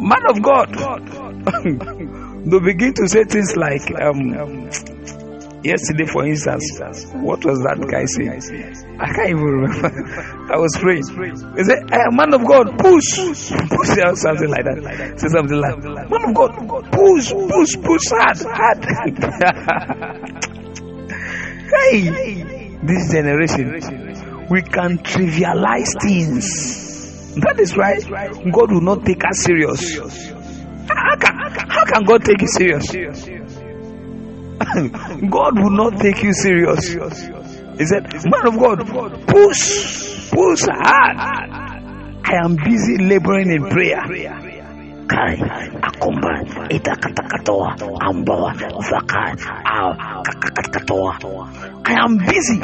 [0.00, 0.72] Man of God,
[2.46, 4.70] they begin to say things like, um,
[5.64, 6.70] Yesterday, for instance,
[7.14, 8.30] what was that guy saying?
[9.00, 9.90] I can't even remember.
[10.54, 11.02] I was praying.
[11.02, 13.90] He said, hey, Man of God, push, push,
[14.22, 15.18] something like that.
[15.18, 16.54] Say something like, Man of God,
[16.94, 18.86] push, push, push hard, hard.
[21.74, 22.06] hey,
[22.82, 27.34] this generation, we can trivialize things.
[27.34, 27.98] That is why
[28.50, 29.98] God will not take us serious.
[30.86, 33.37] How can, how can God take you serious?
[35.30, 36.88] God will not take you serious.
[36.88, 38.78] He said, Man of God,
[39.26, 41.16] push, push hard.
[42.24, 44.02] I am busy laboring in prayer.
[45.10, 45.34] I
[51.98, 52.60] am busy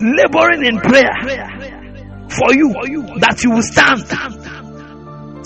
[0.00, 1.14] laboring in prayer
[2.28, 2.72] for you
[3.18, 4.04] that you will stand.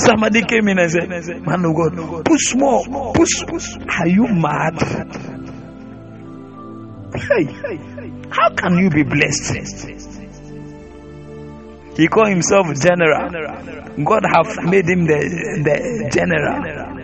[0.05, 1.09] Somebody came in and said,
[1.42, 2.84] Man of God, push more,
[3.14, 3.76] push, push.
[4.00, 4.80] Are you mad?
[7.14, 7.44] Hey,
[8.30, 9.55] how can you be blessed?
[11.96, 13.28] He called himself general.
[14.03, 15.18] God have made him the,
[15.62, 17.03] the general.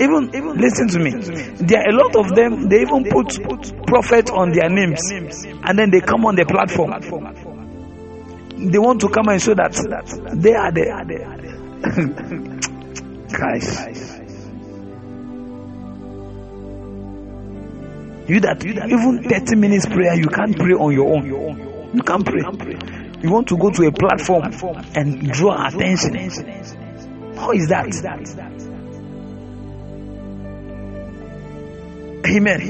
[0.00, 1.10] Even, even listen to me.
[1.66, 2.68] There are a lot of them.
[2.68, 7.53] They even put prophet on their names, and then they come on the platform.
[8.70, 9.72] They want to come and show that
[10.36, 10.90] they are the
[13.32, 13.88] Christ.
[18.26, 21.26] You that even 30 minutes prayer, you can't pray on your own.
[21.94, 22.40] You can't pray.
[23.22, 24.44] You want to go to a platform
[24.94, 26.14] and draw attention.
[27.36, 27.86] How is that?
[32.26, 32.60] Amen.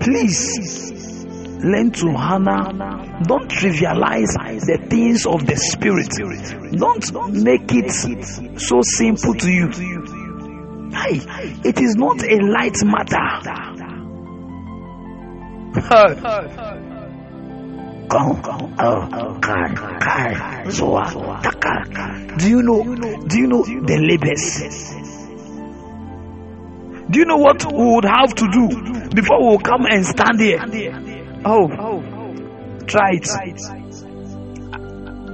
[0.00, 1.11] Please
[1.64, 2.72] learn to honor.
[3.24, 4.34] Don't trivialize
[4.66, 6.10] the things of the spirit.
[6.78, 7.90] Don't make it
[8.60, 9.68] so simple to you.
[10.92, 11.20] Hey,
[11.64, 13.42] it is not a light matter.
[22.38, 22.82] Do you know?
[23.26, 24.60] Do you know the labors?
[27.10, 28.68] Do you know what we would have to do
[29.14, 30.60] before we come and stand here?
[31.44, 31.68] Oh,
[32.86, 33.28] try it.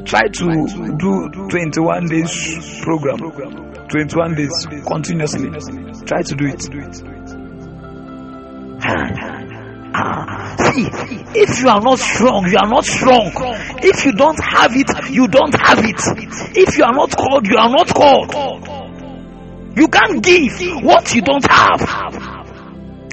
[0.07, 3.19] Try to do 21 days program,
[3.89, 5.51] 21 days continuously.
[6.07, 6.63] Try to do it.
[10.59, 10.87] See,
[11.35, 13.33] if you are not strong, you are not strong.
[13.83, 16.01] If you don't have it, you don't have it.
[16.57, 18.35] If you are not called, you are not called.
[19.77, 21.83] You can't give what you don't have.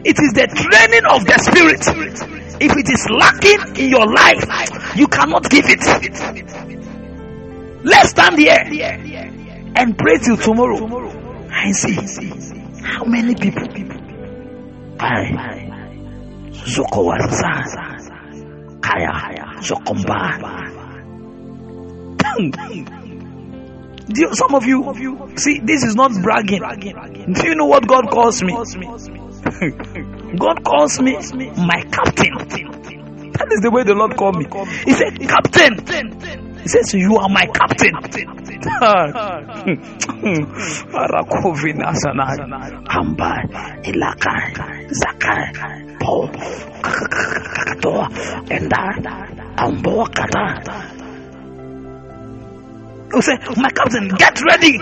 [0.05, 2.34] It is the training of the spirit.
[2.59, 5.83] If it is lacking in your life, you cannot give it.
[7.83, 8.57] Let's stand here
[9.75, 10.87] and pray till tomorrow
[11.51, 11.93] and see
[12.81, 13.67] how many people.
[18.81, 20.75] Kaya Zokomba.
[24.35, 26.61] Some of you, see, this is not bragging.
[27.33, 28.53] Do you know what God calls me?
[30.37, 32.33] God calls me my captain.
[33.35, 34.45] That is the way the Lord called me.
[34.85, 35.75] He said, Captain.
[36.61, 37.95] He says, You are my captain.
[53.13, 54.77] You say, My captain, get ready.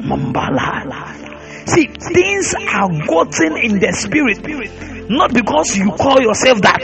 [0.00, 1.35] Mambala.
[1.66, 6.82] See, things are gotten in the spirit, not because you call yourself that,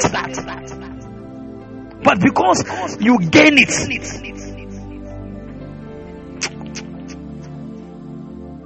[2.03, 2.65] but because
[3.01, 3.71] you gain it.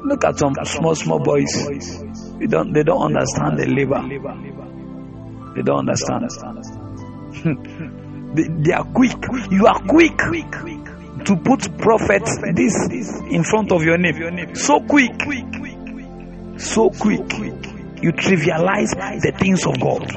[0.07, 1.53] Look at some small, small boys.
[2.39, 4.03] They don't, they don't understand the labor.
[5.55, 6.31] They don't understand.
[8.37, 9.17] They, they are quick.
[9.51, 12.23] You are quick to put prophet
[12.55, 12.77] this
[13.31, 14.55] in front of your name.
[14.55, 15.13] So quick.
[16.59, 17.33] So quick.
[18.03, 18.91] You trivialize
[19.23, 20.11] the things of God.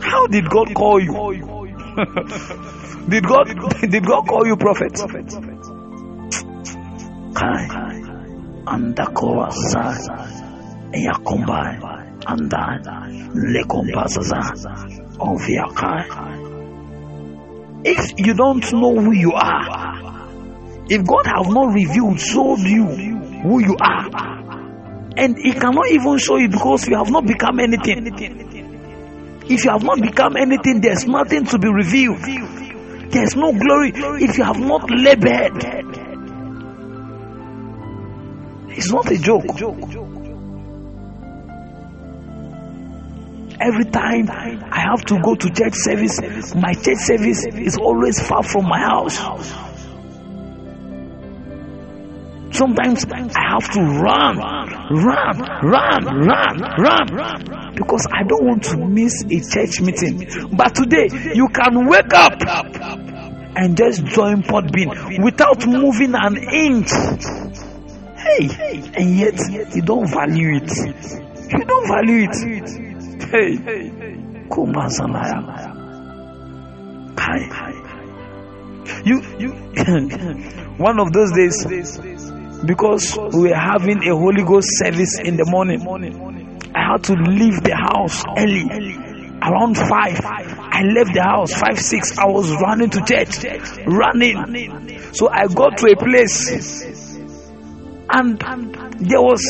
[0.00, 1.12] How did God call you?
[3.08, 3.44] did God
[3.80, 5.00] did God call you prophet?
[17.84, 20.26] If you don't know who you are,
[20.88, 24.35] if God has not revealed, showed you who you are,
[25.16, 28.06] and He cannot even show you because you have not become anything.
[29.48, 32.20] If you have not become anything, there's nothing to be revealed.
[33.10, 35.62] There's no glory if you have not labored.
[38.76, 39.46] It's not a joke.
[43.58, 46.20] Every time I have to go to church service,
[46.54, 49.16] my church service is always far from my house.
[52.52, 59.24] Sometimes I have to run, run, run, run, run, because I don't want to miss
[59.24, 60.26] a church meeting.
[60.56, 62.40] But today, you can wake up
[63.56, 66.90] and just join Podbean without moving an inch.
[68.16, 68.48] Hey,
[68.94, 69.38] and yet
[69.74, 70.70] you don't value it.
[71.52, 72.36] You don't value it.
[73.30, 73.56] Hey,
[74.48, 75.74] Kumazanaya.
[77.16, 77.72] Kai.
[79.04, 79.50] You, you,
[80.78, 81.66] one of those days,
[82.66, 85.80] because we were having a Holy Ghost service in the morning,
[86.74, 88.66] I had to leave the house early.
[89.42, 91.52] around five, I left the house.
[91.52, 93.44] Five, six, I was running to church.
[93.86, 95.14] Running.
[95.14, 97.06] So I got to a place
[98.08, 98.38] and
[99.00, 99.42] there was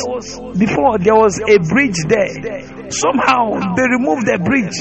[0.57, 4.73] before there was a bridge there somehow they removed the bridge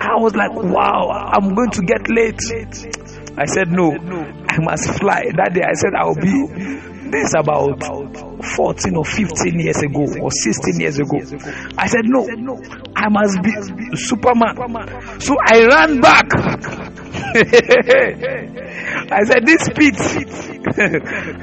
[0.00, 2.42] i was like wow i'm going to get late
[3.38, 8.96] i said no i must fly that day i said i'll be this about 14
[8.96, 11.18] or 15 years ago or 16 years ago
[11.78, 12.26] i said no
[12.96, 13.52] i must be
[13.96, 14.56] superman
[15.20, 16.26] so i ran back
[19.08, 19.96] I said, This pit,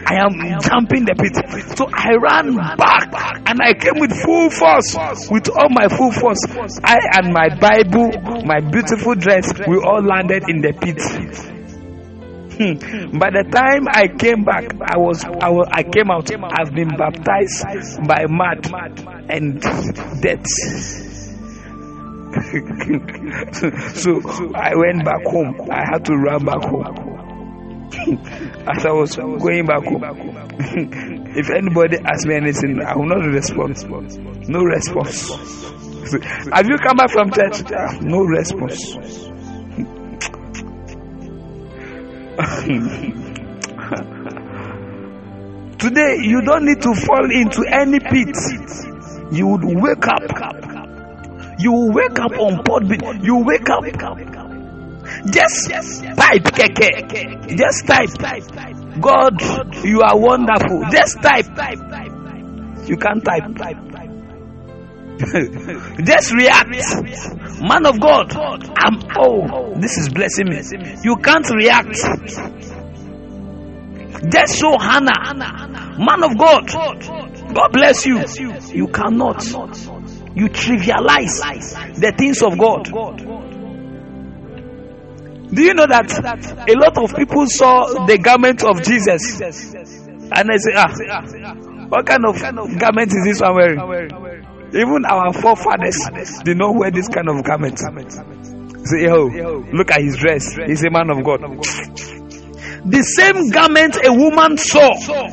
[0.06, 1.78] I am jumping the pit.
[1.78, 3.14] So I ran back
[3.48, 4.96] and I came with full force,
[5.30, 6.40] with all my full force.
[6.84, 8.12] I and my Bible,
[8.46, 11.53] my beautiful dress, we all landed in the pit.
[12.54, 13.18] Hmm.
[13.18, 16.30] By the time I came back, I was, I was I came out.
[16.32, 17.66] I've been baptized
[18.08, 18.70] by mud
[19.28, 19.60] and
[20.22, 20.46] death.
[23.98, 24.22] so
[24.54, 25.68] I went back home.
[25.72, 27.10] I had to run back home.
[28.68, 30.04] As I was going back home,
[31.36, 33.78] if anybody asks me anything, I will not respond.
[34.48, 35.30] No response.
[36.54, 37.64] Have you come back from church?
[38.02, 39.33] No response.
[45.80, 48.36] Today, you don't need to fall into any pit.
[49.32, 50.24] You would wake up
[51.60, 52.90] you wake up on board.
[53.24, 53.84] You wake up.
[55.32, 57.58] Just type, keke.
[57.58, 58.10] Just type.
[59.00, 59.42] God,
[59.86, 60.84] you are wonderful.
[60.92, 61.46] Just type.
[62.88, 63.93] You can't type.
[66.04, 66.70] Just react.
[67.62, 70.62] Man of God, I'm oh, this is blessing me.
[71.04, 71.96] You can't react.
[74.32, 75.14] Just show honor,
[76.00, 76.68] man of God,
[77.54, 78.20] God bless you.
[78.74, 79.44] You cannot
[80.36, 81.40] you trivialize
[81.96, 82.86] the things of God.
[85.54, 86.10] Do you know that
[86.68, 90.90] a lot of people saw the garment of Jesus and they say, ah,
[91.90, 92.42] what kind of
[92.80, 94.33] garment is this one wearing?
[94.76, 95.98] Even our forefathers
[96.44, 97.80] did not wear this kind of garment.
[97.80, 100.56] Say, oh, look at his dress.
[100.56, 101.42] He's a man of God.
[102.86, 104.92] The same garment a woman saw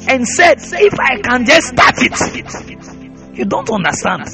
[0.09, 3.37] and said, if I can just touch it.
[3.37, 4.29] You don't understand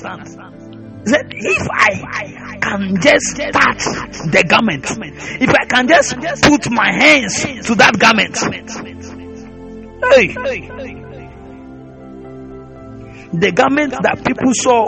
[1.06, 3.84] said, if I can just touch
[4.32, 4.84] the garment,
[5.40, 8.36] if I can just put my hands to that garment,
[10.12, 10.95] hey,
[13.32, 14.86] the garment that people saw,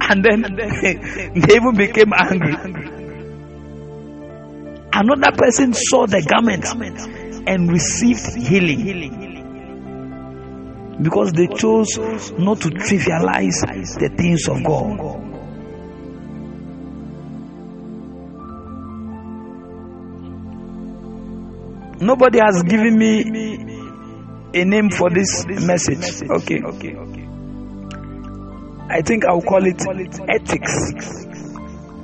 [0.00, 0.42] and then
[1.40, 2.54] they even became angry.
[4.92, 6.66] Another person saw the garment
[7.48, 9.40] and received healing
[11.02, 11.96] because they chose
[12.32, 13.64] not to trivialize
[13.98, 15.20] the things of God.
[22.02, 23.22] Nobody has given me
[24.54, 26.22] a name for this message.
[26.28, 26.60] Okay.
[28.90, 29.80] I think I'll call it
[30.28, 31.26] ethics.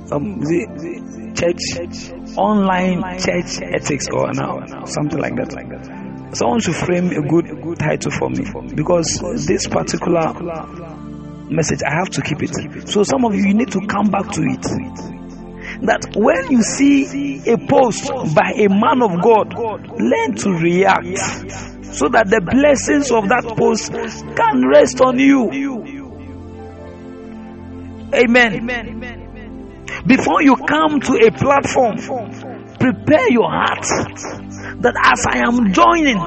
[0.09, 5.53] Um, the church, online church ethics, or now something like that.
[5.53, 10.33] Like that someone should frame a good, a good title for me because this particular
[11.49, 12.89] message I have to keep it.
[12.89, 14.61] So some of you, you need to come back to it.
[15.81, 19.53] That when you see a post by a man of God,
[19.99, 21.17] learn to react
[21.93, 23.91] so that the blessings of that post
[24.35, 25.51] can rest on you.
[28.13, 28.53] Amen.
[30.05, 31.97] Before you come to a platform,
[32.79, 33.83] prepare your heart
[34.81, 36.17] that as I am joining,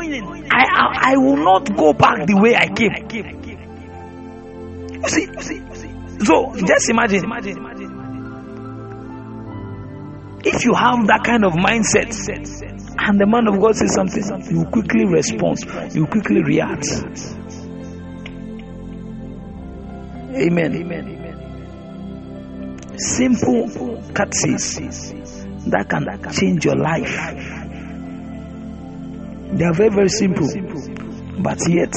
[0.51, 2.93] I, I, I will not go back the way I came.
[5.03, 5.62] You see, you see,
[6.24, 7.24] so just imagine
[10.43, 12.11] if you have that kind of mindset
[12.99, 15.59] and the man of God says something, you quickly respond,
[15.95, 16.87] you quickly react.
[20.33, 20.76] Amen.
[20.76, 21.20] Amen.
[23.01, 23.66] Simple
[24.12, 27.16] cutscenes that can change your life.
[29.53, 30.46] They are very, very simple,
[31.42, 31.94] but yet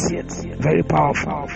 [0.59, 1.49] very powerful.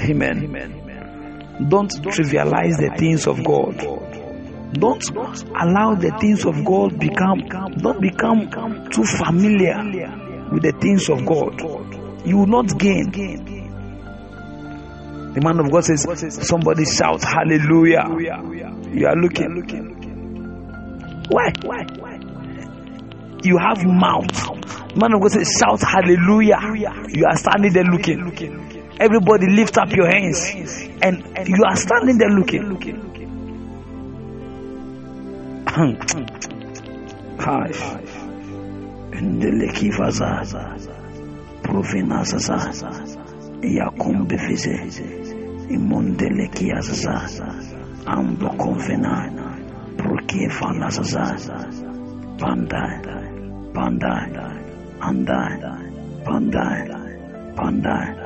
[0.00, 1.68] Amen.
[1.68, 3.76] Don't trivialize the things of God.
[4.72, 5.04] Don't
[5.60, 7.40] allow the things of God become
[7.76, 8.48] don't become
[8.90, 9.76] too familiar
[10.50, 11.60] with the things of God.
[12.26, 13.51] You will not gain.
[15.34, 16.02] The man of God says,
[16.46, 18.04] Somebody shout hallelujah.
[18.92, 20.02] You are looking.
[21.28, 21.52] Why?
[21.64, 21.86] Why?
[23.44, 24.94] You have mouth.
[24.94, 26.60] Man of God says, shout hallelujah.
[27.08, 28.90] You are standing there looking.
[29.00, 30.48] Everybody lift up your hands.
[31.02, 32.78] And you are standing there looking.
[37.40, 37.62] Hi.
[39.12, 40.44] And the leki vaza.
[41.62, 42.68] Provina zaza.
[43.62, 45.21] Yakum befize.
[45.76, 47.48] Imonde leki azaza.
[48.06, 49.14] Ambo convena.
[49.96, 51.56] Prokie fana zaza.
[52.38, 53.00] Pandai.
[53.74, 54.30] Pandai.
[55.00, 55.52] Pandai.
[56.24, 56.82] Pandai.
[57.56, 58.22] Pandai.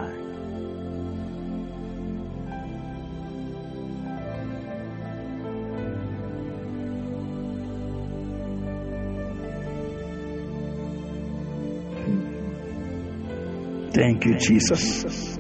[13.93, 15.36] Thank you, Jesus.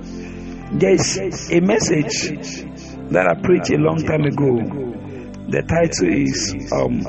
[0.73, 1.17] There's
[1.53, 2.33] a message
[3.11, 4.57] that I preached a long time ago.
[5.49, 7.03] The title is um,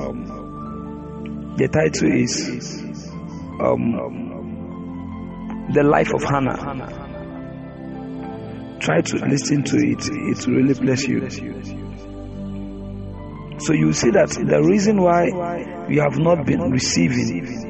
[1.58, 2.49] the title is
[3.60, 3.97] um,
[5.74, 6.58] the life of Hannah.
[8.80, 11.28] Try to listen to it; it really bless you.
[13.60, 15.26] So you see that the reason why
[15.89, 17.66] you have not been receiving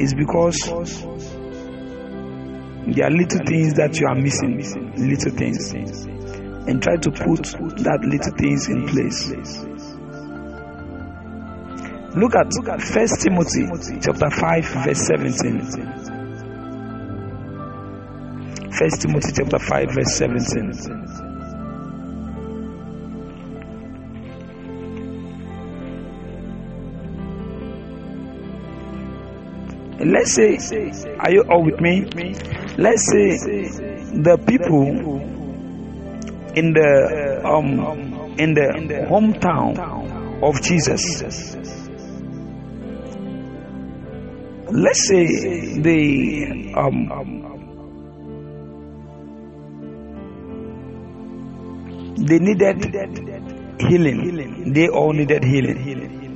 [0.00, 0.68] is because
[2.94, 4.58] there are little things that you are missing,
[4.96, 7.44] little things, and try to put
[7.84, 9.30] that little things in place.
[12.16, 13.68] Look at First Timothy
[14.00, 15.60] chapter five verse seventeen.
[18.72, 21.27] First Timothy chapter five verse seventeen.
[30.00, 30.58] Let's say,
[31.18, 32.06] are you all with me?
[32.76, 33.36] Let's say
[34.14, 34.86] the people
[36.54, 39.76] in the um in the hometown
[40.42, 41.56] of Jesus.
[44.70, 47.48] Let's say they um
[52.18, 52.84] they needed
[53.80, 54.72] healing.
[54.72, 56.27] They all needed healing.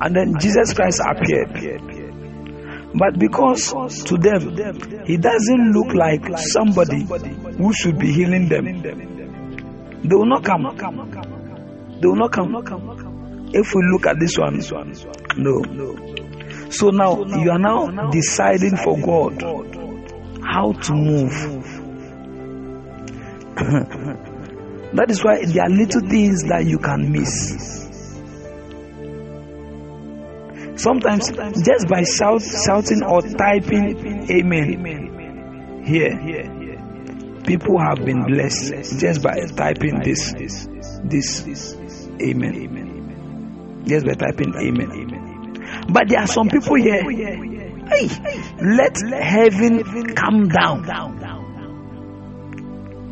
[0.00, 1.52] And then Jesus Christ appeared.
[2.94, 3.72] But because
[4.04, 7.04] to them, he doesn't look like somebody
[7.56, 8.64] who should be healing them,
[10.02, 10.62] they will not come.
[12.00, 12.54] They will not come.
[13.52, 14.60] If we look at this one,
[15.36, 16.70] no.
[16.70, 19.42] So now you are now deciding for God
[20.42, 21.32] how to move.
[24.94, 27.85] that is why there are little things that you can miss.
[30.76, 36.10] Sometimes just by shout, shouting or typing amen here,
[37.44, 40.34] people have been blessed just by typing this,
[41.04, 41.76] this
[42.20, 43.84] amen.
[43.86, 45.86] Just by typing amen.
[45.88, 47.02] But there are some people here.
[47.88, 48.08] Hey,
[48.60, 50.82] let heaven come down.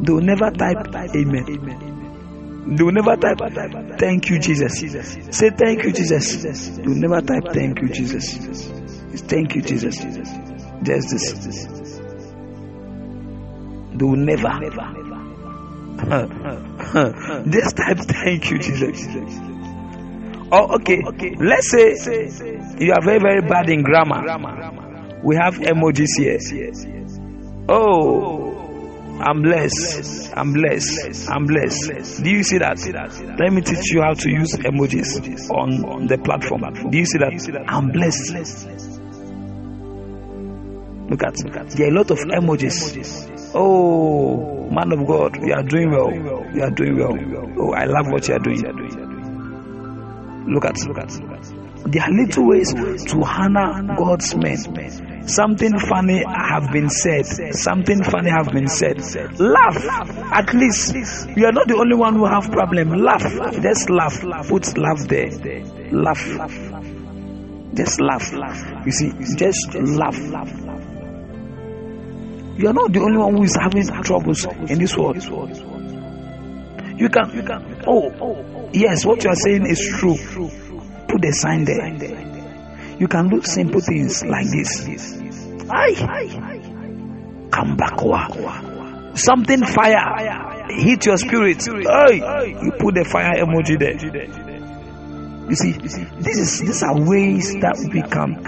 [0.00, 1.93] They will never type amen.
[2.66, 3.38] Will never type,
[3.98, 4.78] Thank you, Jesus.
[5.36, 6.78] Say, Thank you, Jesus.
[6.78, 8.38] Will never type, Thank you, Jesus.
[9.22, 9.98] Thank you, Jesus.
[10.82, 12.00] Just this.
[13.94, 14.50] Will never.
[17.50, 19.08] Just type, Thank you, Jesus.
[20.50, 21.02] Oh, okay.
[21.38, 21.94] Let's say
[22.78, 24.22] you are very, very bad in grammar.
[25.22, 26.38] We have emojis here.
[27.68, 28.43] Oh,
[29.20, 30.32] I'm blessed.
[30.36, 31.30] I'm blessed.
[31.30, 32.22] I'm blessed.
[32.22, 32.78] Do you see that?
[33.38, 36.90] Let me teach you how to use emojis on the platform.
[36.90, 37.64] Do you see that?
[37.68, 38.34] I'm blessed.
[41.08, 41.36] Look at
[41.76, 43.52] there are a lot of emojis.
[43.54, 46.10] Oh, man of God, you are doing well.
[46.10, 47.16] You are doing well.
[47.58, 48.62] Oh, I love what you are doing.
[50.48, 51.53] Look at, look at.
[51.86, 55.28] There are little ways to honor God's men.
[55.28, 57.26] Something funny have been said.
[57.54, 59.00] Something funny have been said.
[59.38, 59.84] Laugh.
[60.32, 60.94] At least
[61.36, 62.90] you are not the only one who have problem.
[62.90, 63.22] Laugh.
[63.62, 64.20] Just laugh.
[64.48, 65.30] Put laugh there.
[65.92, 66.24] Laugh.
[67.74, 68.32] Just laugh.
[68.86, 70.18] You see, just laugh.
[72.56, 75.16] You are not the only one who is having troubles in this world.
[76.96, 77.82] You can, you can.
[77.86, 80.16] Oh, yes, what you are saying is true.
[81.24, 82.96] A sign there.
[82.98, 84.86] You can do simple things like this.
[85.70, 87.48] Aye.
[87.50, 87.98] Come back.
[89.16, 91.66] Something fire hit your spirit.
[91.68, 92.56] Aye.
[92.62, 93.94] You put the fire emoji there.
[95.48, 98.40] You see, this is these are ways that we can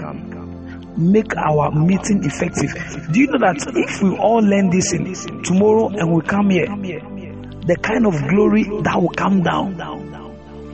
[0.97, 2.73] make our meeting effective.
[3.11, 5.13] Do you know that if we all learn this in
[5.43, 9.77] tomorrow and we come here, the kind of glory that will come down,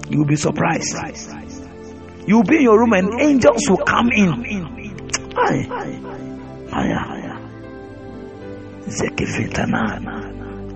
[0.09, 0.95] you will be surprised.
[2.27, 4.31] You will be in your room and angels will come in.
[5.35, 5.67] Aye.
[6.71, 7.23] Aye.
[8.87, 9.99] zekefitana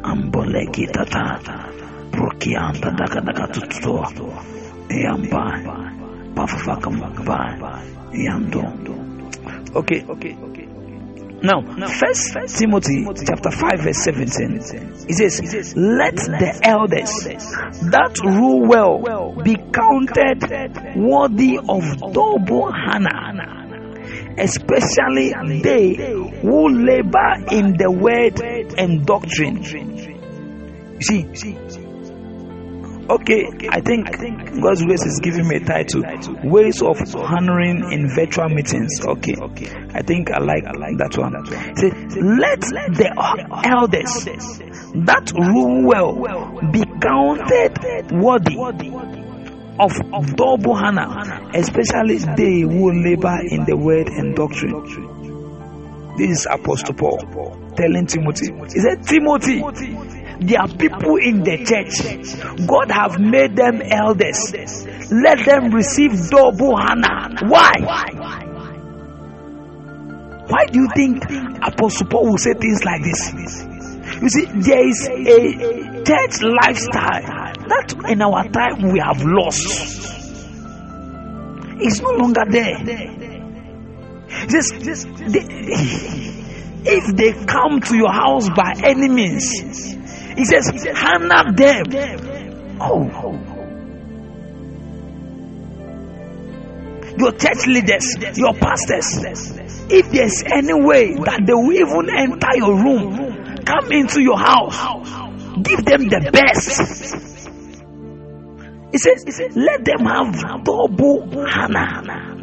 [0.03, 1.39] amboleki tata
[2.11, 4.11] prokianta daka daka tututoa
[4.89, 5.43] yamba.
[8.13, 8.63] Yando.
[9.75, 10.03] Okay
[11.43, 14.57] now first timothy chapter 5 verse 17
[15.07, 17.11] it says let the elders
[17.91, 20.41] that rule well be counted
[20.95, 23.57] worthy of double honor
[24.37, 25.95] especially they
[26.41, 28.39] who labor in the word
[28.77, 29.57] and doctrine.
[30.99, 31.57] You see,
[33.09, 34.07] okay, I think
[34.61, 36.03] God's grace is giving me a title
[36.43, 38.99] Ways of Honoring in Virtual Meetings.
[39.05, 39.35] Okay,
[39.93, 41.33] I think I like, that one.
[41.75, 41.89] Say,
[42.19, 43.11] let the
[43.65, 44.25] elders
[45.05, 46.15] that rule well
[46.71, 48.57] be counted worthy
[49.79, 54.73] of double honor, especially they who labor in the word and doctrine.
[56.17, 57.19] This is Apostle Paul
[57.75, 58.51] telling Timothy.
[58.73, 59.61] He said, Timothy,
[60.39, 62.67] there are people in the church.
[62.67, 64.53] God have made them elders.
[65.11, 67.35] Let them receive double honor.
[67.47, 67.73] Why?
[70.47, 71.23] Why do you think
[71.61, 73.33] Apostle Paul will say things like this?
[74.21, 80.07] You see, there is a church lifestyle that in our time we have lost
[81.79, 82.77] It's no longer there.
[84.47, 85.45] Just, just they,
[86.85, 89.96] if they come to your house by any means,
[90.37, 91.85] he says, honor them.
[92.79, 93.03] Oh.
[97.17, 99.23] Your church leaders, your pastors,
[99.89, 104.77] if there's any way that they will even enter your room, come into your house,
[105.63, 107.25] give them the best.
[108.91, 109.25] He says,
[109.55, 112.35] let them have double honor.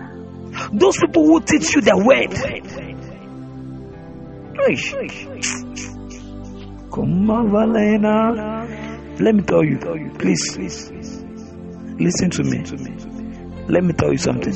[0.73, 2.35] Those people who teach you the word.
[9.21, 9.79] Let me tell you,
[10.19, 10.57] please,
[11.99, 12.65] listen to me.
[13.69, 14.53] Let me tell you something.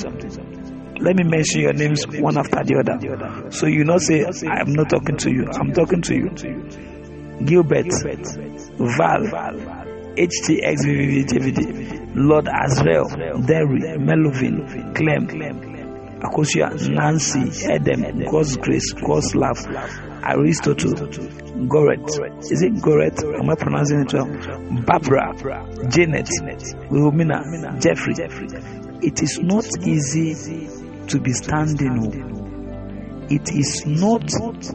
[1.01, 3.51] Let me mention your names one after the other.
[3.53, 5.47] So you not say, I'm not talking to you.
[5.53, 6.29] I'm talking to you.
[7.45, 7.87] Gilbert,
[8.79, 9.23] Val,
[10.19, 13.09] HTXVVJVD, Lord Azrael,
[13.47, 15.29] Derry, Melovin, Clem,
[16.21, 19.59] Akosia, Nancy, Adam, God's Grace, God's Love,
[20.25, 20.95] Aristotle,
[21.67, 22.09] Goret.
[22.51, 23.23] Is it Goret?
[23.25, 24.27] Am I pronouncing it well?
[24.85, 25.35] Barbara,
[25.89, 26.29] Janet,
[26.91, 28.15] Wilhelmina, Jeffrey.
[29.03, 30.35] It is not easy
[31.07, 32.25] to be standing.
[32.25, 33.35] Oh.
[33.35, 34.25] It is not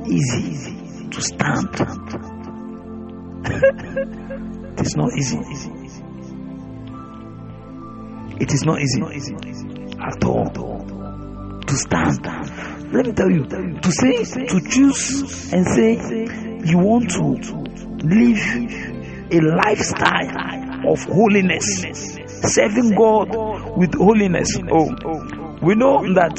[0.08, 1.70] easy to stand.
[4.76, 5.38] It is not easy.
[8.40, 9.36] It is not easy
[10.00, 10.93] at all
[11.68, 12.26] to stand.
[12.94, 15.98] Let me tell you, to say, to choose and say
[16.70, 17.24] you want to
[18.06, 18.44] live
[19.32, 21.66] a lifestyle of holiness,
[22.54, 24.58] serving God with holiness.
[24.72, 24.90] Oh,
[25.62, 26.38] we know that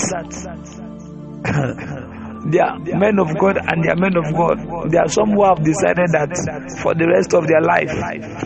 [2.47, 4.91] They are men of God and they are men of God.
[4.91, 7.89] There are some who have decided that for the rest of their life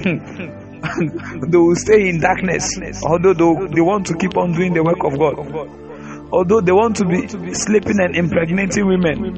[1.51, 5.19] they will stay in darkness, although they want to keep on doing the work of
[5.19, 5.88] God.
[6.31, 9.35] Although they want to be sleeping and impregnating women,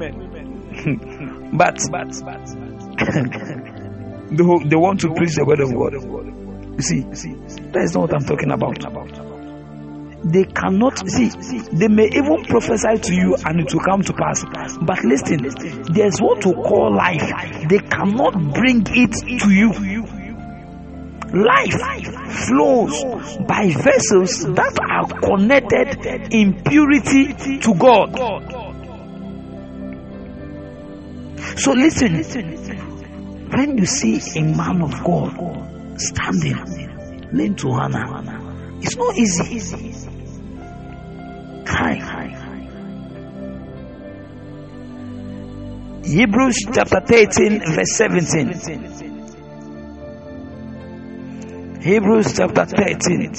[1.53, 1.77] but
[4.31, 5.93] they want to preach the word of God.
[6.75, 7.01] You see,
[7.71, 8.79] that is not what I'm talking about.
[10.23, 11.29] They cannot see
[11.73, 14.45] they may even prophesy to you and it will come to pass.
[14.79, 15.49] But listen
[15.93, 17.25] there's what to call life.
[17.67, 19.71] They cannot bring it to you
[21.33, 21.79] life
[22.45, 28.17] flows by vessels that are connected in purity to god.
[31.57, 32.15] So listen
[33.49, 36.81] when you see a man of god standing
[37.33, 38.79] lean to honor.
[38.81, 39.93] It's not easy.
[46.03, 49.00] Hebrews chapter 13, verse 17.
[51.81, 53.33] Hebrews chapter 13,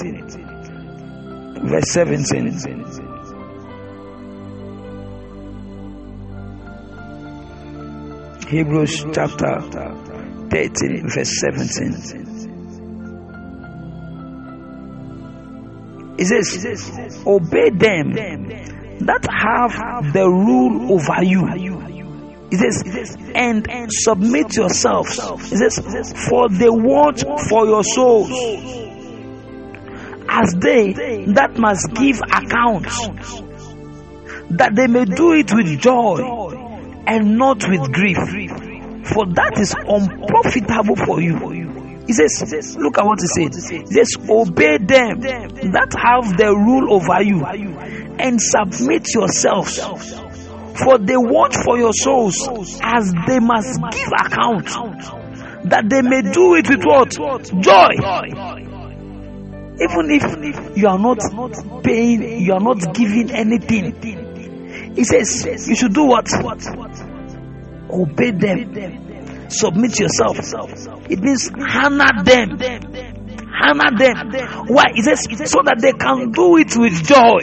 [1.62, 2.48] verse 17.
[8.48, 9.60] Hebrews chapter
[10.50, 12.32] 13, verse 17.
[16.18, 18.12] It says, Obey them
[19.06, 21.71] that have the rule over you.
[22.52, 25.18] He says, and submit yourselves.
[25.48, 25.78] He says,
[26.28, 28.28] for the watch for your souls,
[30.28, 30.92] as they
[31.32, 32.84] that must give account,
[34.50, 36.18] that they may do it with joy
[37.06, 42.04] and not with grief For that is unprofitable for you.
[42.06, 43.54] He says, look at what he said.
[43.54, 49.80] He says, obey them that have the rule over you and submit yourselves.
[50.74, 52.48] For they watch for your souls
[52.82, 54.66] as they must give account,
[55.68, 57.10] that they may do it with what?
[57.60, 57.94] Joy.
[59.80, 61.18] Even if you are not
[61.82, 64.94] paying, you are not giving anything.
[64.94, 66.28] He says, you should do what?
[67.90, 69.50] Obey them.
[69.50, 70.38] Submit yourself.
[71.10, 72.58] It means honor them.
[73.54, 74.30] Honor them.
[74.68, 74.92] Why?
[74.94, 77.40] He says, so that they can do it with joy.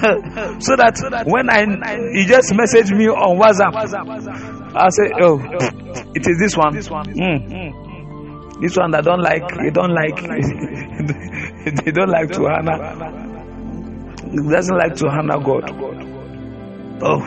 [0.60, 1.60] so that when I
[2.12, 3.74] you just message me on WhatsApp,
[4.74, 5.38] I say, oh,
[6.14, 6.72] it is this one.
[6.74, 8.60] Mm.
[8.62, 10.16] This one that don't like, they don't like,
[11.84, 12.78] they don't like to honor,
[14.50, 15.70] doesn't like to honor God.
[17.02, 17.20] Oh,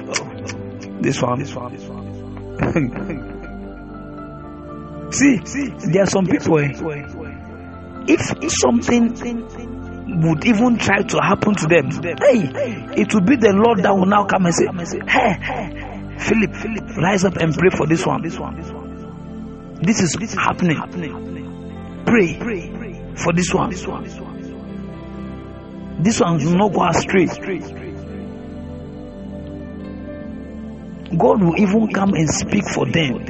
[1.01, 1.45] this one.
[5.11, 5.37] see,
[5.91, 6.59] there are some people.
[6.59, 6.71] Eh,
[8.07, 9.13] if something
[10.15, 11.89] would even try to happen to them,
[12.19, 14.67] hey, it will be the Lord that will now come and say,
[15.07, 18.21] Hey, Philip, Philip, rise up and pray for this one.
[18.21, 19.79] This one, this one.
[19.81, 20.77] This is happening.
[22.05, 22.35] Pray
[23.15, 23.69] for this one.
[23.71, 24.03] this one.
[26.03, 27.25] This one will not go astray.
[31.17, 33.25] God will even come and speak for them.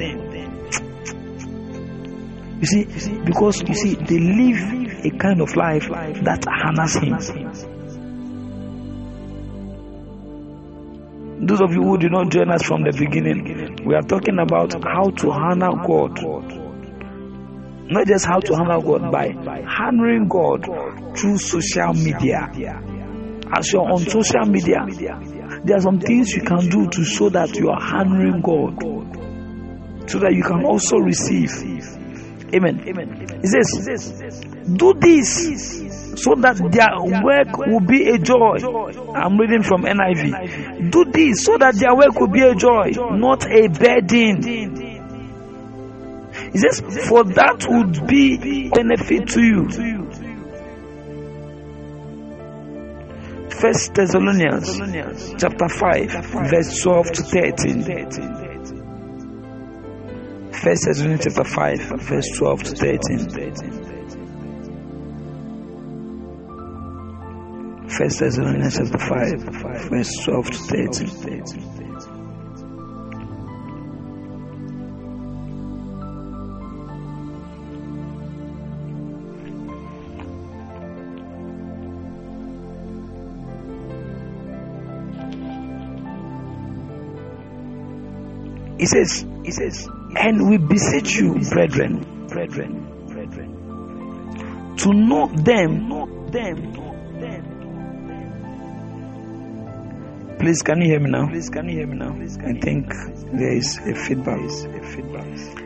[2.60, 2.84] You see,
[3.24, 7.18] because you see, they live a kind of life that honors Him.
[11.46, 14.72] Those of you who did not join us from the beginning, we are talking about
[14.82, 16.18] how to honor God.
[17.86, 19.34] Not just how to honor God by
[19.78, 20.64] honoring God
[21.18, 22.48] through social media.
[23.52, 24.86] As you're on social media,
[25.64, 28.80] there are some things you can do to show that you are honoring God
[30.10, 31.50] so that you can also receive.
[32.54, 32.78] Amen.
[33.42, 34.40] He says,
[34.76, 35.82] do this
[36.22, 38.58] so that their work will be a joy.
[39.14, 40.90] I'm reading from NIV.
[40.90, 44.42] Do this so that their work will be a joy, not a burden.
[46.52, 49.68] He says, For that would be benefit to you.
[53.50, 54.78] First Thessalonians
[55.38, 56.10] chapter 5,
[56.50, 58.43] verse 12 to 13.
[60.62, 63.18] First Thessalonians chapter 5, verse 12 to 13.
[67.88, 69.40] First Thessalonians chapter 5,
[69.90, 71.74] verse 12 to 13.
[88.78, 96.06] He says, he says, and we beseech you, brethren, brethren, brethren, to know them, know
[96.30, 96.74] them,
[100.44, 101.26] Please, can you hear me now?
[101.28, 102.12] Please, can you hear me now?
[102.12, 102.92] I think
[103.32, 104.40] there is a feedback.
[104.40, 105.64] A feedback.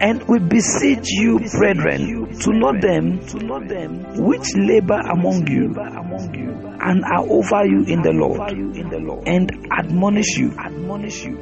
[0.00, 5.74] And we beseech you, brethren, to know them, to know them which labor among you,
[5.74, 10.54] among you, and are over you in the Lord, in the Lord, and admonish you,
[10.56, 11.36] admonish you.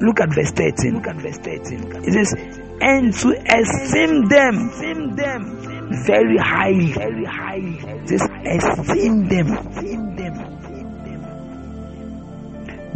[0.00, 0.94] Look at verse 13.
[0.94, 2.04] Look at verse 13.
[2.04, 2.34] It says,
[2.80, 7.78] and to esteem them, esteem them very highly, very highly.
[8.06, 10.56] Just esteem them, esteem them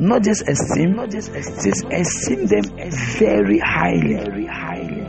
[0.01, 2.65] not just esteem, not just esteem, esteem them
[3.19, 4.15] very highly.
[4.15, 5.01] Very highly.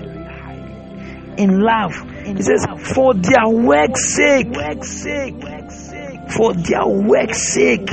[1.38, 1.94] In love,
[2.26, 5.42] he says, for their work's sake, Work's sake.
[6.32, 7.90] for their work's sake.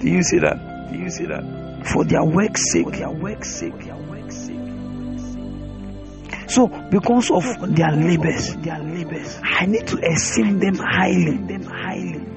[0.00, 0.90] Do you see that?
[0.92, 1.86] Do you see that?
[1.86, 2.84] For their work's sake.
[2.84, 3.78] For their work's sake.
[3.84, 4.56] Their work's sake.
[6.48, 7.44] So, because of
[7.74, 11.36] their labors, their labors, I need to esteem them highly.
[11.38, 12.36] Them highly.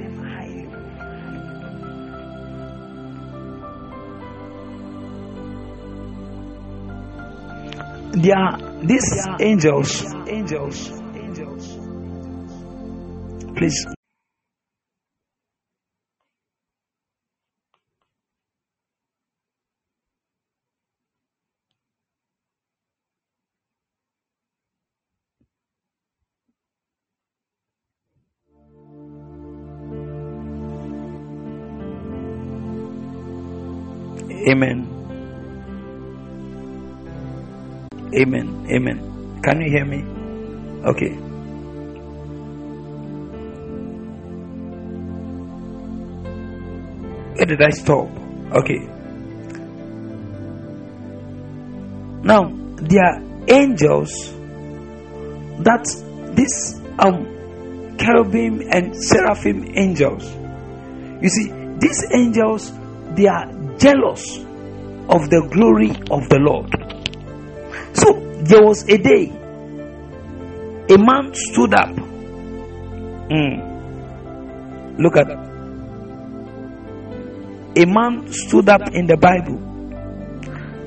[8.12, 10.04] They are these angels.
[10.28, 10.92] Angels.
[11.16, 11.78] Angels.
[13.56, 13.99] Please.
[34.50, 35.00] Amen.
[38.16, 38.66] Amen.
[38.72, 39.42] Amen.
[39.44, 40.02] Can you hear me?
[40.86, 41.14] Okay.
[47.36, 48.10] Where did I stop?
[48.54, 48.80] Okay.
[52.24, 54.12] Now, there are angels
[55.64, 55.86] that
[56.36, 60.26] this um cherubim and seraphim angels.
[61.22, 62.72] You see, these angels
[63.16, 64.38] they are jealous
[65.10, 66.70] of the glory of the Lord.
[67.94, 68.14] So
[68.44, 69.32] there was a day
[70.90, 71.96] a man stood up.
[73.30, 73.68] Mm.
[75.00, 75.50] Look at that.
[77.76, 79.58] a man stood up in the Bible,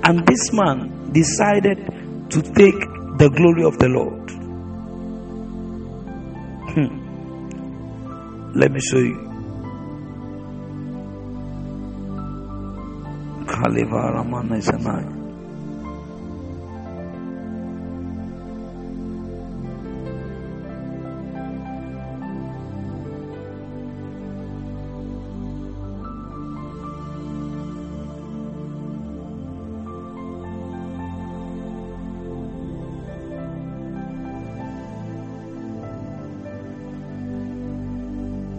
[0.05, 1.79] and this man decided
[2.31, 2.81] to take
[3.19, 4.31] the glory of the Lord.
[6.75, 6.99] Hmm.
[8.59, 9.32] Let me show you.
[13.63, 14.59] Ramana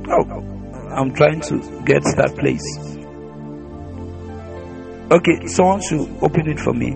[0.07, 3.02] oh, I'm trying to get that place.
[5.13, 6.93] Okay, someone should open it for me.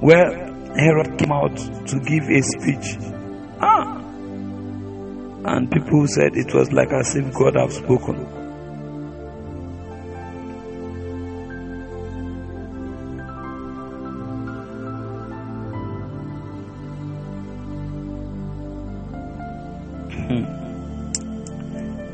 [0.00, 0.28] Where
[0.74, 2.98] Herod came out to give a speech.
[3.60, 3.98] Ah!
[5.44, 8.16] And people said it was like as if God have spoken.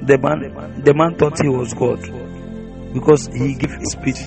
[0.05, 1.99] the man the man thought he was God
[2.93, 4.21] because he gave a speech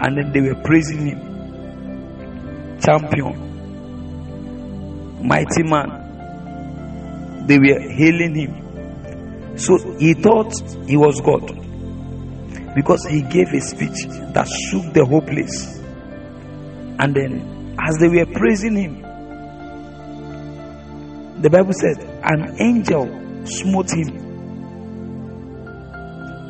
[0.00, 1.20] and then they were praising him.
[2.80, 3.34] Champion.
[5.26, 7.46] Mighty man.
[7.46, 9.56] They were hailing him.
[9.58, 10.52] So he thought
[10.86, 11.46] he was God.
[12.74, 15.78] Because he gave a speech that shook the whole place.
[16.98, 19.04] And then as they were praising him
[21.44, 23.04] the bible said an angel
[23.44, 24.08] smote him.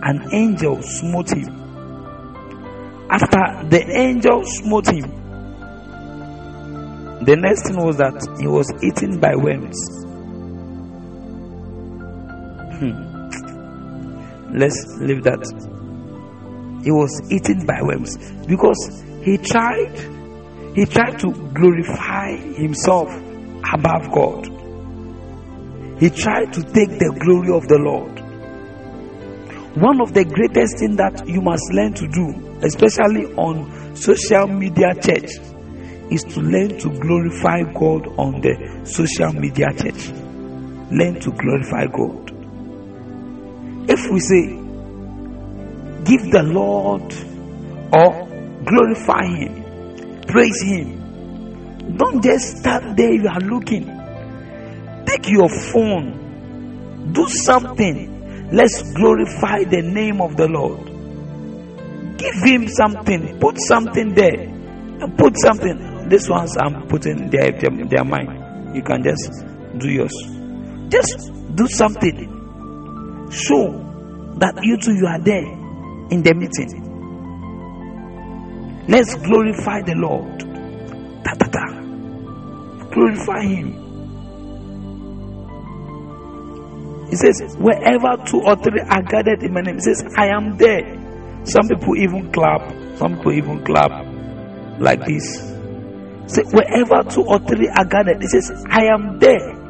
[0.05, 1.64] An angel smote him.
[3.11, 5.25] After the angel smote him,
[7.25, 9.79] the next thing was that he was eaten by worms.
[12.79, 13.15] Hmm.
[14.59, 15.41] Let's leave that.
[16.85, 19.97] He was eaten by worms because he tried,
[20.77, 23.09] he tried to glorify himself
[23.73, 24.47] above God.
[25.99, 28.21] He tried to take the glory of the Lord.
[29.81, 34.95] One of the greatest things that you must learn to do, especially on social media
[34.95, 35.31] church,
[36.11, 40.09] is to learn to glorify God on the social media church.
[40.91, 42.31] Learn to glorify God.
[43.89, 44.47] If we say,
[46.05, 47.13] give the Lord
[47.93, 48.29] or
[48.65, 53.87] glorify Him, praise Him, don't just stand there, you are looking.
[55.07, 58.15] Take your phone, do something
[58.55, 60.94] Let's glorify the name of the Lord.
[62.25, 63.39] Give him something.
[63.39, 64.41] Put something there.
[64.41, 66.09] And put something.
[66.09, 68.77] This ones I'm putting their, their, their mind.
[68.77, 69.31] You can just
[69.79, 70.15] do yours.
[70.89, 72.31] Just do something.
[73.31, 73.85] Show
[74.39, 75.45] that you too you are there
[76.11, 76.81] in the meeting.
[78.89, 80.41] Let's glorify the Lord.
[81.25, 81.67] Ta, ta, ta.
[82.93, 83.85] Glorify Him.
[87.11, 90.57] He says, Wherever two or three are gathered in my name, he says, I am
[90.57, 91.04] there.
[91.45, 92.63] Some people even clap,
[92.97, 93.91] some people even clap
[94.81, 95.53] like this.
[96.27, 99.61] Say, wherever two or three are gathered, he says, I am there.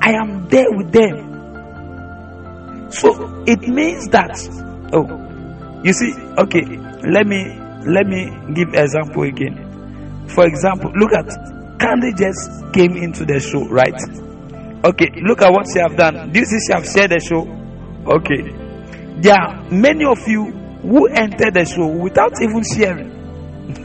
[0.00, 1.32] I am there with them.
[2.90, 4.36] So it means that
[4.92, 5.22] oh
[5.82, 6.62] you see, okay,
[7.10, 10.28] let me let me give example again.
[10.28, 11.26] For example, look at
[11.80, 13.98] Candy just came into the show, right?
[14.84, 16.30] Okay, look at what she have done.
[16.32, 17.48] This is she have shared the show.
[18.06, 18.42] Okay.
[19.20, 20.52] There are many of you
[20.82, 23.10] who entered the show without even sharing.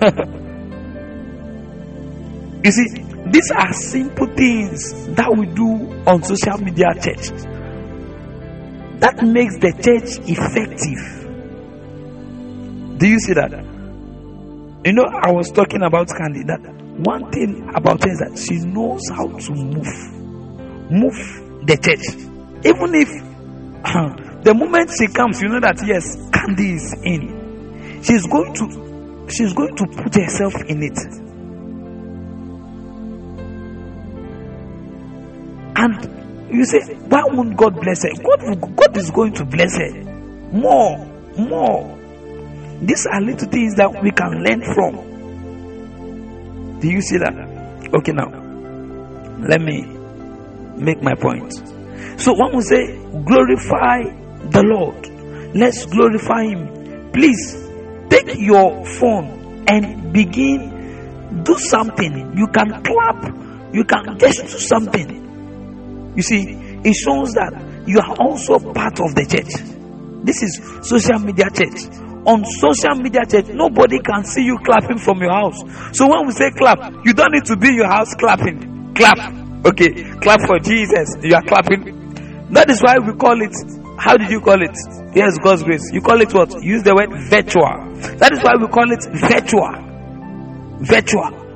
[2.64, 2.88] you see,
[3.32, 7.30] these are simple things that we do on social media church.
[9.00, 11.18] That makes the church effective.
[12.98, 13.52] Do you see that?
[14.84, 16.42] You know, I was talking about Candy.
[16.44, 16.60] That
[16.98, 19.86] one thing about her is that she knows how to move
[20.90, 21.14] move
[21.68, 22.08] the church.
[22.66, 23.10] Even if
[24.44, 28.04] the moment she comes, you know that yes, Candy is in.
[28.04, 28.88] She's going to
[29.30, 30.98] she's going to put herself in it.
[35.80, 38.10] And you say, why won't God bless her?
[38.24, 39.92] God, God is going to bless her
[40.52, 40.98] more,
[41.38, 41.98] more.
[42.82, 44.96] these are little things that we can learn from.
[46.80, 47.34] Do you see that?
[47.94, 48.30] Okay, now
[49.48, 49.86] let me
[50.78, 51.54] make my point.
[52.20, 54.04] So, one will say, glorify
[54.52, 55.56] the Lord.
[55.56, 57.12] Let's glorify Him.
[57.12, 57.56] Please
[58.10, 60.78] take your phone and begin
[61.44, 62.38] do something.
[62.38, 63.74] You can clap.
[63.74, 66.14] You can just do something.
[66.16, 66.44] You see,
[66.84, 67.54] it shows that
[67.86, 69.54] you are also part of the church.
[70.26, 71.88] This is social media church.
[72.26, 75.62] On social media church, nobody can see you clapping from your house.
[75.94, 78.94] So when we say clap, you don't need to be in your house clapping.
[78.96, 79.20] Clap.
[79.66, 80.04] Okay.
[80.20, 81.16] Clap for Jesus.
[81.22, 82.52] You are clapping.
[82.52, 83.56] That is why we call it.
[83.98, 84.78] How did you call it?
[85.16, 85.90] Yes, God's grace.
[85.92, 86.64] You call it what?
[86.64, 87.66] Use the word virtual.
[88.18, 89.74] That is why we call it virtual.
[90.86, 91.48] Virtual.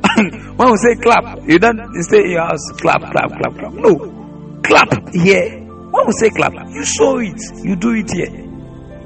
[0.56, 3.72] when we say clap, you don't stay in your house, clap, clap, clap, clap.
[3.72, 4.60] No.
[4.62, 5.60] Clap here.
[5.90, 7.40] When we say clap, you show it.
[7.64, 8.30] You do it here.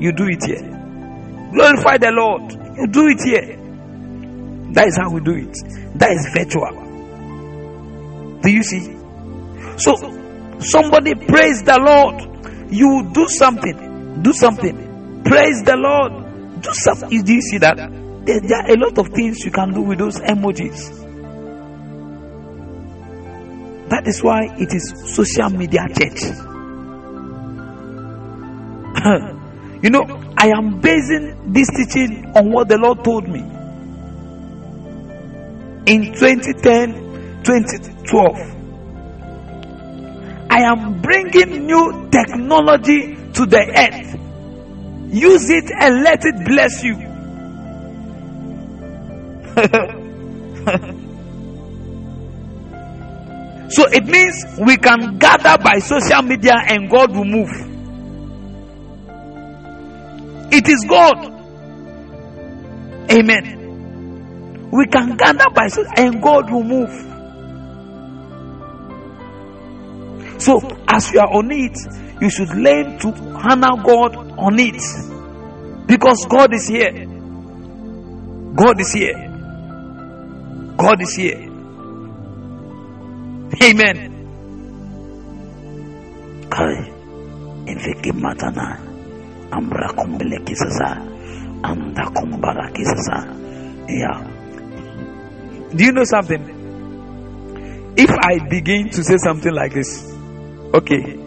[0.00, 0.66] You do it here.
[1.54, 2.52] Glorify the Lord.
[2.76, 3.56] You do it here.
[4.74, 5.54] That is how we do it.
[5.98, 6.74] That is virtual.
[8.42, 8.98] Do you see?
[9.78, 9.94] So,
[10.58, 12.33] somebody praise the Lord.
[12.70, 14.22] You do something.
[14.22, 15.22] Do something.
[15.24, 16.60] Praise the Lord.
[16.62, 17.22] Do something.
[17.22, 17.76] Do you see that?
[17.76, 21.02] There, there are a lot of things you can do with those emojis.
[23.88, 26.22] That is why it is social media church.
[29.82, 30.04] you know,
[30.36, 33.40] I am basing this teaching on what the Lord told me
[35.86, 38.53] in 2010 2012.
[40.54, 44.14] I am bringing new technology to the earth.
[45.12, 46.94] Use it and let it bless you.
[53.68, 57.50] so it means we can gather by social media and God will move.
[60.52, 61.32] It is God.
[63.10, 64.70] Amen.
[64.70, 67.13] We can gather by social and God will move.
[70.44, 71.78] So as you are on it,
[72.20, 74.76] you should learn to honor God on it.
[75.86, 77.06] Because God is here.
[78.54, 79.16] God is here.
[80.76, 81.48] God is here.
[83.62, 84.10] Amen.
[89.50, 91.00] Ambra kumbele kisasa,
[91.62, 93.26] anda kumbara kisasa.
[93.88, 94.20] Yeah.
[95.74, 96.62] Do you know something?
[97.96, 100.13] If I begin to say something like this,
[100.74, 101.20] okay.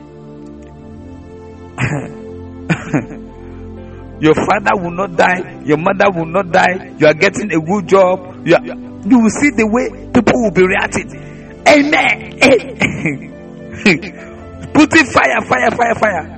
[4.19, 7.87] your father will not die, your mother will not die, you are getting a good
[7.87, 11.07] job, you, are, you will see the way people will be reacting.
[11.67, 12.33] Amen.
[14.73, 16.37] Putting fire, fire, fire, fire.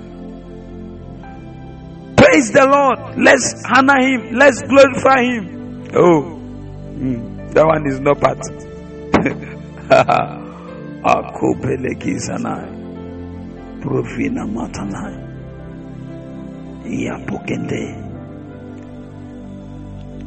[2.17, 2.99] Praise the Lord.
[3.17, 4.35] Let's honor Him.
[4.35, 5.87] Let's glorify Him.
[5.95, 6.37] Oh,
[6.93, 8.39] mm, that one is not part.
[11.03, 12.78] Akobelekizana.
[13.81, 15.27] Profina matana.
[16.85, 18.09] Yapokende.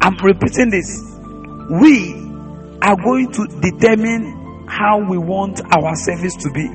[0.01, 1.01] I'm repeating this.
[1.81, 2.15] We
[2.83, 6.67] are going to determine how we want our service to be.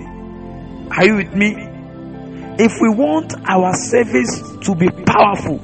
[0.95, 1.55] Are you with me?
[2.59, 5.57] If we want our service to be powerful,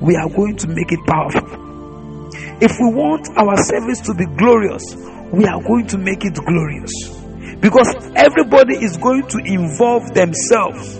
[0.00, 2.30] we are going to make it powerful.
[2.62, 4.94] If we want our service to be glorious,
[5.32, 7.19] we are going to make it glorious.
[7.60, 10.96] Because everybody is going to involve themselves.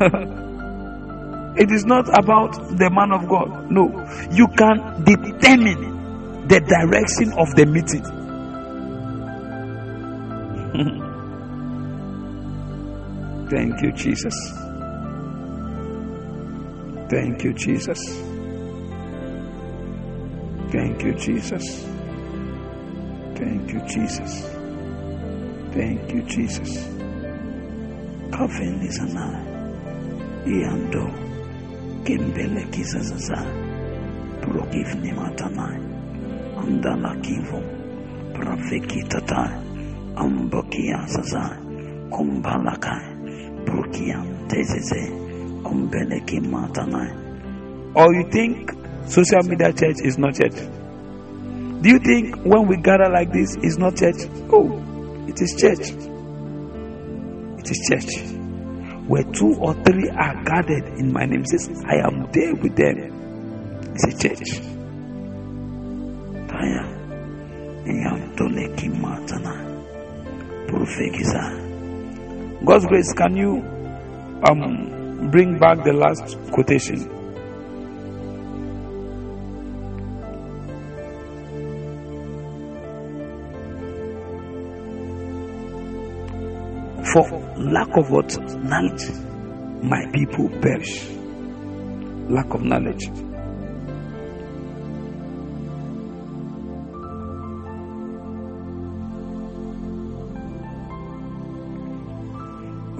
[1.60, 3.70] it is not about the man of God.
[3.70, 3.90] No.
[4.32, 8.02] You can determine the direction of the meeting.
[13.50, 14.34] Thank you, Jesus.
[17.10, 17.98] Thank you, Jesus.
[20.70, 21.84] Thank you, Jesus.
[23.40, 24.32] Thank you, Jesus.
[25.72, 26.70] Thank you, Jesus.
[28.30, 29.26] Kafin sana.
[30.46, 31.06] Iando.
[32.04, 33.38] Kimbele kizazaza.
[34.40, 35.66] Prokivni matana.
[36.60, 37.62] Andala kivo
[38.34, 39.50] prafikitata
[40.16, 41.56] ambokia sasa
[42.10, 43.00] kumbalaka
[43.64, 45.10] prokian tezeze
[45.64, 47.10] umbeleki matana.
[47.94, 48.70] Or you think
[49.06, 50.56] social media church is not church
[51.82, 54.16] do you think when we gather like this is not church?
[54.52, 54.80] Oh
[55.28, 55.90] it is church.
[57.60, 58.20] It is church.
[59.06, 63.92] Where two or three are gathered in my name says i am there with them.
[63.94, 64.60] It's a church.
[66.48, 67.00] Taya.
[72.64, 73.62] God's grace, can you
[74.48, 77.19] um bring back the last quotation.
[87.12, 87.22] For
[87.56, 88.38] lack of what?
[88.62, 89.10] Knowledge,
[89.82, 91.08] my people perish.
[92.28, 93.08] Lack of knowledge.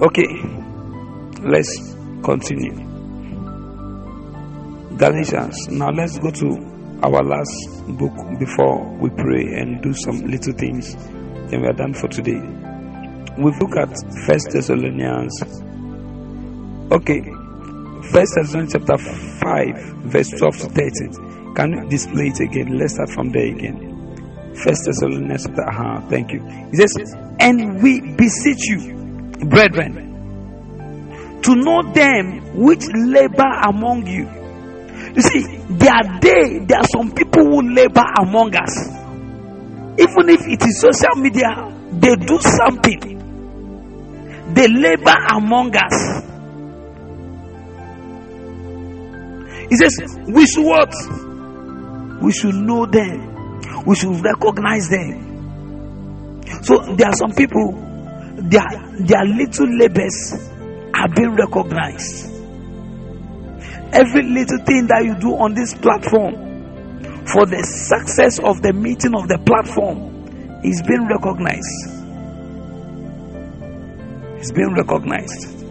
[0.01, 0.27] Okay,
[1.43, 2.75] let's continue.
[4.97, 5.69] Galatians.
[5.69, 10.95] Now let's go to our last book before we pray and do some little things.
[11.49, 12.41] Then we are done for today.
[13.37, 13.89] We've looked at
[14.25, 15.41] First Thessalonians.
[16.91, 17.21] Okay,
[18.11, 19.75] First Thessalonians chapter 5,
[20.11, 21.53] verse 12 to 13.
[21.55, 22.77] Can you display it again?
[22.77, 24.53] Let's start from there again.
[24.55, 26.41] First Thessalonians chapter, uh, thank you.
[26.73, 29.01] It says, And we beseech you
[29.45, 34.29] brethren, to know them which labor among you.
[35.15, 38.87] You see, there are they, there are some people who labor among us.
[39.99, 41.49] Even if it is social media,
[41.91, 43.20] they do something.
[44.53, 46.23] They labor among us.
[49.69, 50.93] He says, We should what?
[52.21, 53.83] We should know them.
[53.85, 56.43] We should recognize them.
[56.63, 57.91] So there are some people
[58.41, 58.65] their,
[58.99, 60.33] their little labors
[60.93, 62.31] are being recognized.
[63.93, 66.35] Every little thing that you do on this platform
[67.25, 72.00] for the success of the meeting of the platform is being recognized.
[74.41, 75.61] It's being recognized.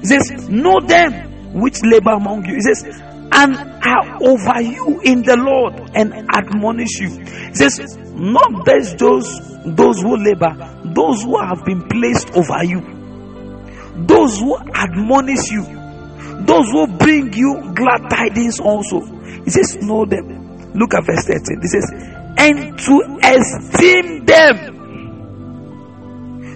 [0.00, 2.54] He says, Know them which labor among you.
[2.56, 3.00] He says,
[3.32, 7.10] and are over you in the Lord and admonish you.
[7.20, 8.96] He says, not those
[9.64, 10.50] those who labor,
[10.84, 12.80] those who have been placed over you,
[14.06, 15.62] those who admonish you,
[16.44, 19.00] those who bring you glad tidings also.
[19.44, 20.72] He says, know them.
[20.74, 21.60] Look at verse 13.
[21.62, 24.76] He says, and to esteem them.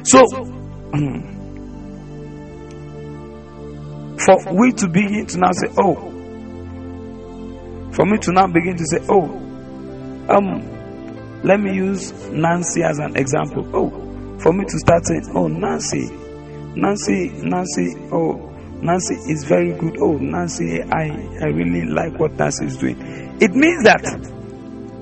[0.05, 0.27] So,
[4.25, 5.95] for we to begin to now say, oh,
[7.93, 9.25] for me to now begin to say, oh,
[10.29, 13.67] um, let me use Nancy as an example.
[13.75, 13.91] Oh,
[14.41, 16.11] for me to start saying, oh, Nancy,
[16.75, 18.51] Nancy, Nancy, oh,
[18.83, 19.97] Nancy is very good.
[20.01, 21.05] Oh, Nancy, I,
[21.41, 22.99] I really like what Nancy is doing.
[23.41, 24.03] It means that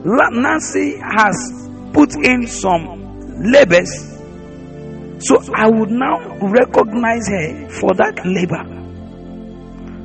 [0.04, 4.10] Nancy has put in some labors.
[5.20, 8.80] So I would now recognize her for that labor.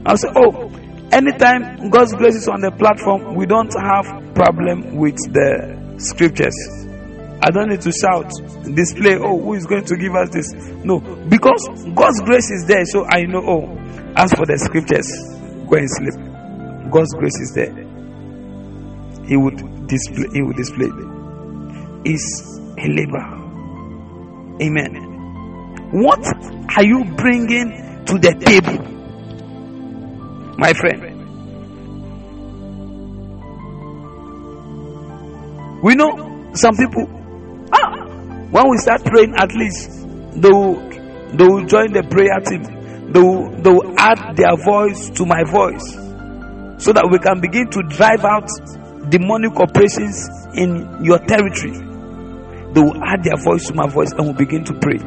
[0.06, 0.72] I'll say, oh,
[1.12, 4.06] anytime God's grace is on the platform, we don't have
[4.36, 6.56] problem with the scriptures.
[7.42, 8.30] I don't need to shout,
[8.76, 10.54] display, oh, who is going to give us this?
[10.84, 11.00] No,
[11.30, 13.78] because God's grace is there, so I know, oh,
[14.16, 15.08] as for the scriptures,
[15.70, 16.92] go and sleep.
[16.92, 17.74] God's grace is there.
[19.28, 20.90] He would display, he would display
[22.06, 23.26] is a labor.
[24.62, 25.92] Amen.
[25.92, 26.26] What
[26.78, 28.98] are you bringing to the table?
[30.58, 31.14] my friend.
[35.84, 37.06] We know some people,
[37.72, 38.06] ah,
[38.50, 39.92] when we start praying, at least
[40.42, 40.80] they will,
[41.38, 42.64] they will join the prayer team.
[43.14, 45.94] They will, they will add their voice to my voice
[46.84, 48.50] so that we can begin to drive out
[49.10, 51.78] demonic operations in your territory.
[52.74, 54.98] They will add their voice to my voice and we'll begin to pray.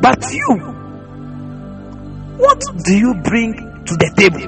[0.00, 0.56] But you,
[2.38, 4.42] what do you bring to the table.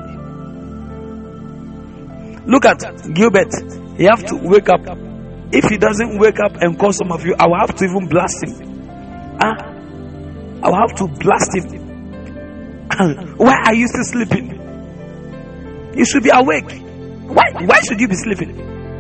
[2.47, 2.81] Look at
[3.15, 3.53] Gilbert.
[3.99, 4.81] He have to wake up.
[5.53, 8.07] If he doesn't wake up and call some of you, I will have to even
[8.09, 8.53] blast him.
[9.41, 9.55] Huh?
[10.63, 11.65] I will have to blast him.
[13.39, 14.55] Why are you still sleeping?
[15.97, 16.83] You should be awake.
[17.29, 17.45] Why?
[17.65, 18.57] Why should you be sleeping?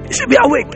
[0.06, 0.72] You should be awake.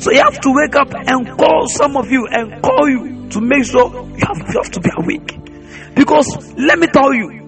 [0.00, 3.40] So you have to wake up and call some of you and call you to
[3.40, 5.38] make sure you have, you have to be awake.
[5.94, 6.26] Because
[6.56, 7.38] let me tell you,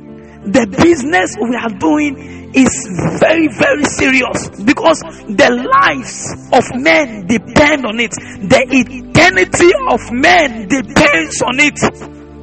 [0.44, 2.88] the business we are doing is
[3.20, 8.10] very, very serious because the lives of men depend on it.
[8.10, 11.78] The eternity of men depends on it.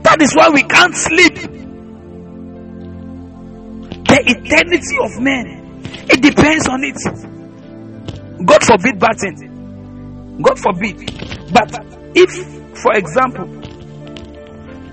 [0.03, 1.35] That is why we can't sleep.
[4.07, 5.56] The eternity of men,
[6.09, 6.97] it depends on it.
[8.45, 10.37] God forbid bad thing.
[10.41, 10.97] God forbid.
[11.51, 11.73] But
[12.15, 12.31] if,
[12.77, 13.47] for example,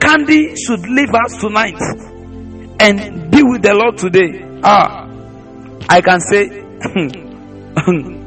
[0.00, 1.80] Candy should leave us tonight
[2.80, 5.08] and be with the Lord today, ah,
[5.88, 6.48] I can say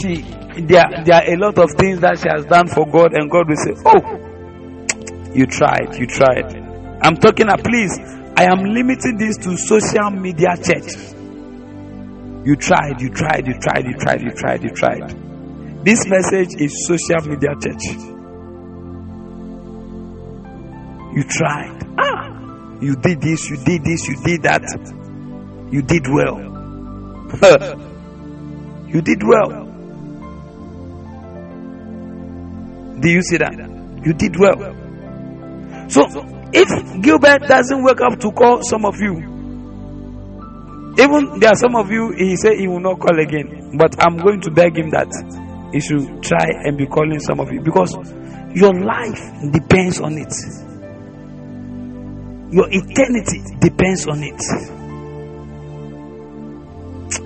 [0.00, 0.22] see,
[0.62, 3.48] there, there are a lot of things that she has done for God, and God
[3.48, 4.00] will say, Oh,
[5.34, 6.54] you tried, you tried.
[7.02, 7.98] I'm talking, uh, please,
[8.36, 10.94] I am limiting this to social media church.
[12.44, 15.84] You tried, you tried, you tried, you tried, you tried, you tried.
[15.84, 17.84] This message is social media church.
[21.14, 21.80] You tried.
[21.98, 22.28] Ah,
[22.82, 24.62] you did this, you did this, you did that.
[25.70, 26.38] You did well.
[28.88, 29.64] you did well.
[33.00, 33.56] Do you see that?
[34.04, 35.88] You did well.
[35.88, 36.02] So,
[36.52, 39.33] if Gilbert doesn't wake up to call some of you,
[40.98, 43.76] even there are some of you, he said he will not call again.
[43.76, 45.10] But I'm going to beg him that
[45.72, 47.92] he should try and be calling some of you because
[48.54, 49.18] your life
[49.50, 50.32] depends on it.
[52.54, 54.40] Your eternity depends on it.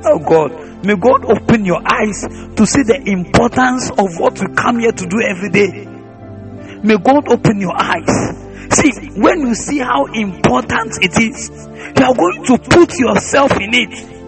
[0.04, 2.22] Oh God, may God open your eyes
[2.56, 5.84] to see the importance of what you come here to do every day.
[6.82, 8.47] May God open your eyes.
[8.70, 13.74] See, when you see how important it is, you are going to put yourself in
[13.74, 14.18] it.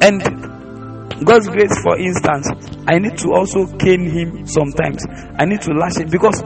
[0.00, 0.22] And
[1.26, 2.48] God's grace, for instance,
[2.86, 5.04] I need to also cane him sometimes.
[5.36, 6.40] I need to lash him because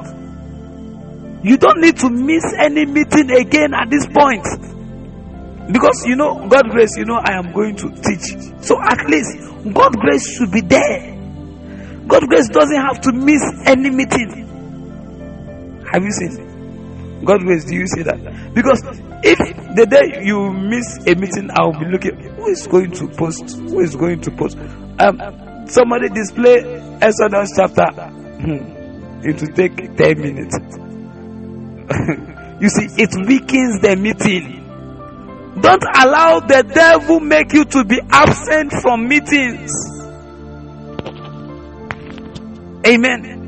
[1.44, 4.46] you don't need to miss any meeting again at this point.
[5.70, 8.64] Because you know, God grace, you know, I am going to teach.
[8.64, 9.36] So at least
[9.74, 11.12] God grace should be there.
[12.08, 14.48] God grace doesn't have to miss any meeting.
[15.92, 17.24] Have you seen?
[17.24, 18.18] God grace, do you see that?
[18.54, 18.82] Because
[19.22, 19.38] if
[19.76, 23.80] the day you miss a meeting, I'll be looking who is going to post, who
[23.80, 24.58] is going to post.
[24.98, 25.20] Um,
[25.68, 26.58] somebody display
[27.00, 27.86] Exodus chapter.
[27.92, 30.56] Hmm, it will take 10 minutes.
[32.60, 34.58] you see, it weakens the meeting.
[35.60, 39.70] Don't allow the devil make you to be absent from meetings.
[42.84, 43.41] Amen.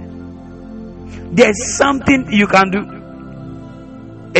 [1.35, 2.79] There's something you can do.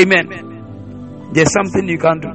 [0.01, 1.31] Amen.
[1.33, 2.29] There's something you can do.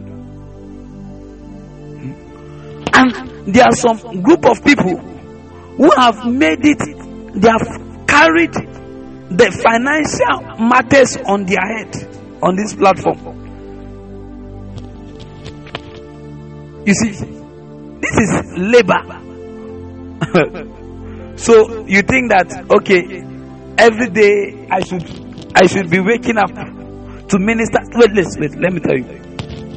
[2.93, 6.79] And there are some group of people who have made it,
[7.35, 11.95] they have carried the financial matters on their head
[12.43, 13.39] on this platform.
[16.85, 17.11] You see,
[18.01, 19.03] this is labor.
[21.37, 23.28] so you think that okay,
[23.79, 25.03] every day I should
[25.55, 27.79] I should be waking up to minister.
[27.95, 29.19] Wait, listen, wait, let me tell you.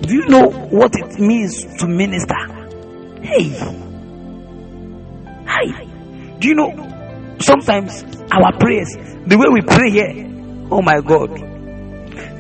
[0.02, 2.34] Do you know what it means to minister?
[3.22, 3.48] Hey,
[5.46, 5.84] hi.
[6.38, 8.96] Do you know sometimes our prayers,
[9.26, 10.28] the way we pray here,
[10.70, 11.30] oh my God,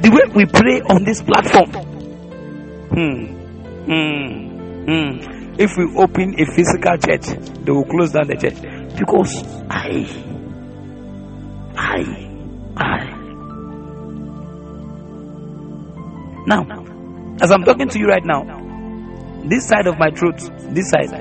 [0.02, 1.70] the way we pray on this platform,
[2.90, 3.26] hmm,
[3.84, 4.52] hmm.
[4.82, 5.60] Mm.
[5.60, 7.26] If we open a physical church,
[7.64, 8.58] they will close down the church
[8.98, 10.02] because I,
[11.76, 12.30] I,
[12.76, 13.04] I.
[16.46, 16.66] Now,
[17.40, 18.44] as I'm talking to you right now,
[19.44, 20.38] this side of my throat,
[20.74, 21.12] this side,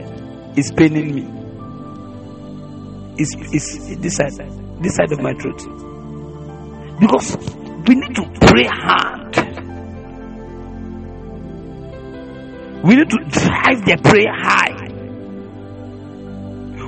[0.58, 1.22] is paining me.
[3.18, 4.32] Is is this side,
[4.82, 5.60] this side of my throat,
[7.00, 7.38] because
[7.88, 9.36] we need to pray hard.
[12.84, 14.88] We need to drive the prayer high.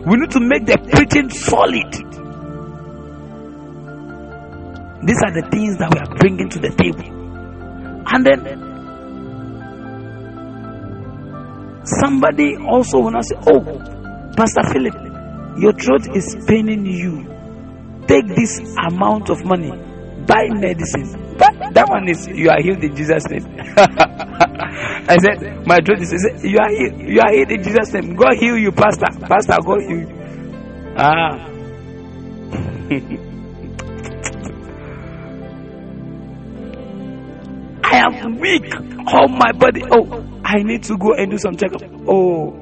[0.10, 2.23] We need to make the preaching solid.
[5.06, 7.04] These are the things that we are bringing to the table.
[8.08, 8.40] And then
[11.86, 13.60] somebody also will not say, Oh,
[14.38, 14.96] Pastor Philip,
[15.60, 17.28] your throat is paining you.
[18.08, 19.72] Take this amount of money,
[20.26, 21.36] buy medicine.
[21.38, 23.46] But that one is you are healed in Jesus' name.
[23.78, 26.14] I said, My throat is
[26.44, 28.16] You are healed, you are healed in Jesus' name.
[28.16, 29.08] God heal you, Pastor.
[29.28, 30.08] Pastor, God heal you.
[30.96, 31.50] Ah.
[38.06, 38.74] am weak.
[39.14, 39.84] Oh my body.
[39.92, 41.82] Oh, I need to go and do some checkup.
[42.08, 42.54] Oh,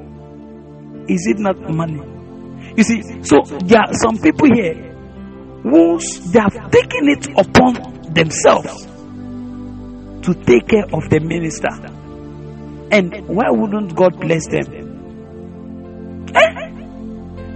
[1.08, 2.02] is it not money?
[2.78, 4.76] You see, so there are some people here
[5.64, 6.00] who
[6.32, 7.74] they have taken it upon
[8.14, 8.86] themselves
[10.26, 11.70] to take care of the minister.
[12.92, 14.68] And why wouldn't God bless them?
[16.36, 16.72] Eh?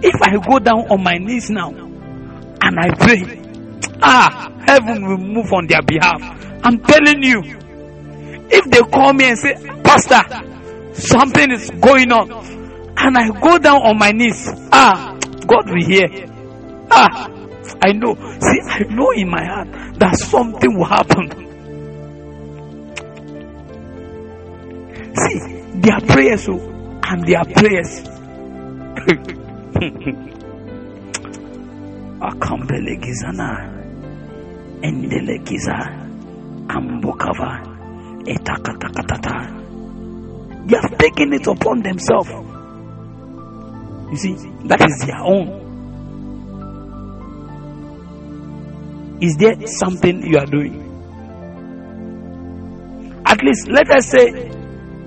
[0.02, 3.41] If I go down on my knees now and I pray,
[4.02, 6.22] ah, heaven will move on their behalf.
[6.64, 7.65] I'm telling you.
[8.57, 9.53] If they call me and say,
[9.84, 10.22] Pastor,
[10.94, 12.32] something is going on,
[12.98, 16.07] and I go down on my knees, ah, God will hear.
[16.90, 17.27] Ah,
[17.84, 18.15] I know.
[18.15, 19.68] See, I know in my heart
[19.99, 21.30] that something will happen.
[25.15, 25.40] See,
[25.82, 26.53] their prayers, so
[27.03, 28.03] and their prayers.
[32.22, 33.69] Akambele gizana,
[34.82, 35.91] endele giza,
[36.69, 37.74] ambokava.
[40.68, 42.30] They have taken it upon themselves.
[44.11, 44.34] You see,
[44.65, 45.65] that is their own.
[49.22, 50.81] Is there something you are doing?
[53.26, 54.52] At least let us say,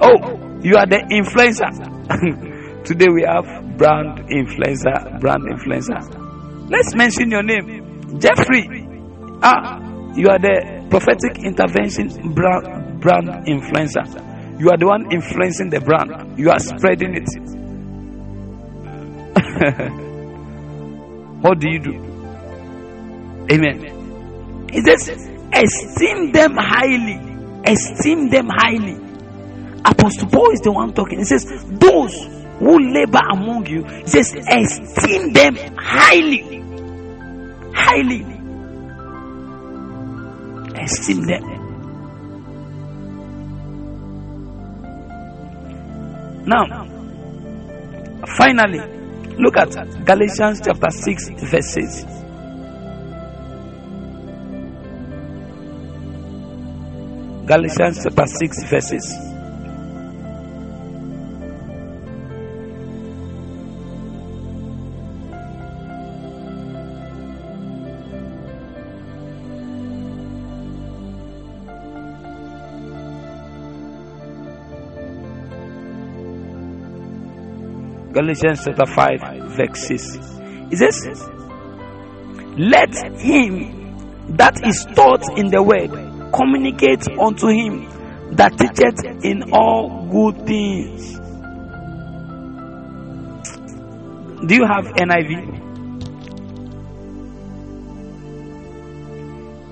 [0.01, 2.85] oh, you are the influencer.
[2.85, 6.01] Today we have brand influencer, brand influencer.
[6.71, 8.19] Let's mention your name.
[8.19, 8.87] Jeffrey.
[9.43, 9.79] Ah,
[10.15, 14.61] you are the prophetic intervention brand, brand influencer.
[14.61, 16.39] You are the one influencing the brand.
[16.39, 17.29] You are spreading it.
[21.43, 21.95] what do you do?
[23.51, 24.69] Amen.
[24.71, 27.19] He says, esteem them highly.
[27.65, 28.97] Esteem them highly.
[29.85, 31.19] Apostle Paul is the one talking.
[31.19, 32.15] He says, Those
[32.59, 36.63] who labor among you, he says, esteem them highly.
[37.73, 38.23] Highly.
[40.83, 41.58] Esteem them.
[46.49, 46.65] Now,
[48.39, 48.79] finally,
[49.37, 49.69] look at
[50.07, 52.05] Galatians chapter 6, verses.
[57.45, 59.28] Galatians chapter 6, verses.
[78.19, 79.21] Galatians chapter 5,
[79.57, 80.17] verse 6.
[80.73, 81.29] It says,
[82.59, 85.91] Let him that is taught in the word
[86.35, 87.89] communicate unto him
[88.35, 91.13] that teacheth in all good things.
[94.49, 95.31] Do you have NIV?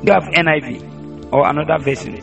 [0.05, 2.15] Do you have NIV or another version?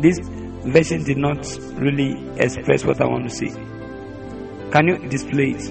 [0.00, 0.18] This
[0.64, 1.46] version did not
[1.76, 3.71] really express what I want to say.
[4.72, 5.62] Can you display it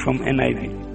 [0.00, 0.86] from NIV?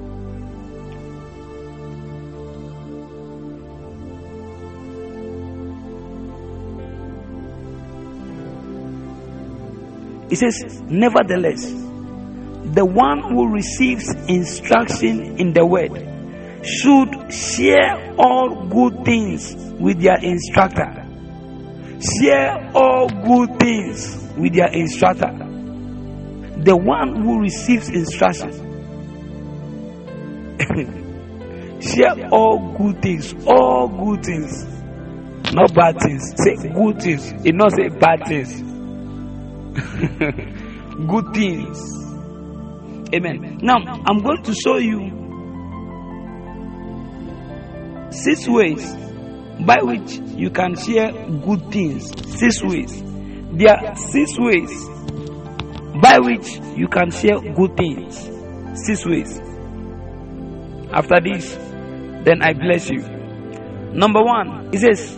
[10.29, 11.71] It says, Nevertheless,
[12.73, 15.93] the one who receives instruction in the word
[16.65, 21.07] should share all good things with their instructor.
[22.19, 25.52] Share all good things with their instructor
[26.63, 28.57] the one who receives instructions.
[31.83, 34.73] share all good things all good things
[35.53, 36.33] not bad things.
[36.37, 38.61] Say good things it not say bad things.
[41.07, 41.79] Good things.
[43.13, 43.59] Amen.
[43.61, 45.09] Now i'm going to show you
[48.11, 48.95] six ways
[49.65, 52.09] by which you can share good things.
[52.39, 53.01] Six ways.
[53.53, 54.71] There are six ways
[56.01, 56.47] by which
[56.77, 58.29] you can share good things.
[58.85, 59.39] Six ways.
[60.91, 61.55] After this,
[62.23, 63.01] then I bless you.
[63.93, 65.15] Number one, it says,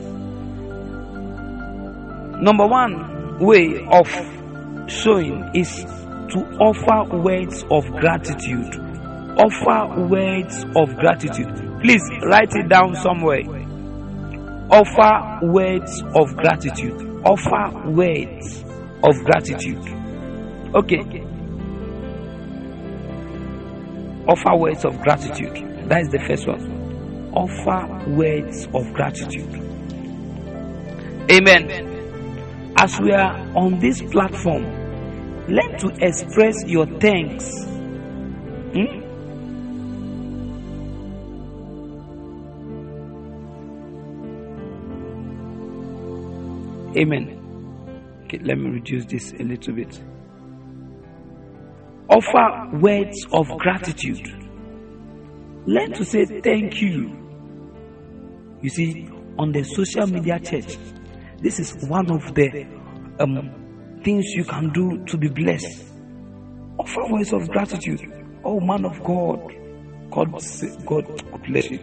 [2.42, 4.08] number one way of
[4.90, 5.84] showing is
[6.34, 8.76] to offer words of gratitude.
[9.38, 11.80] Offer words of gratitude.
[11.82, 13.44] Please write it down somewhere.
[14.72, 17.02] Offer words of gratitude.
[17.26, 18.64] Offer words
[19.04, 20.05] of gratitude.
[20.76, 21.00] Okay.
[24.28, 25.88] Offer words of gratitude.
[25.88, 27.32] That is the first one.
[27.34, 29.54] Offer words of gratitude.
[31.32, 32.74] Amen.
[32.76, 34.64] As we are on this platform,
[35.48, 37.50] learn to express your thanks.
[38.74, 39.02] Hmm?
[46.98, 48.22] Amen.
[48.26, 50.02] Okay, let me reduce this a little bit.
[52.10, 54.28] Offer words of gratitude.
[55.66, 57.22] Learn to say thank you.
[58.62, 59.10] You see,
[59.40, 60.78] on the social media church,
[61.40, 62.66] this is one of the
[63.20, 65.84] um, things you can do to be blessed.
[66.78, 68.02] Offer words of gratitude.
[68.44, 69.56] Oh, man of God.
[70.12, 70.32] God,
[70.86, 71.80] God bless you.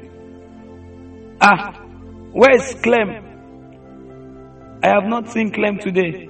[1.40, 1.72] Ah,
[2.32, 3.08] where's Clem?
[4.82, 6.28] I have not seen Clem today.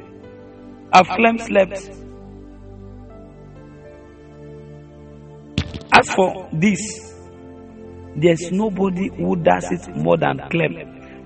[0.93, 1.90] I've Clem slept?
[5.93, 7.14] As for this,
[8.16, 10.74] there's nobody who does it more than Clem.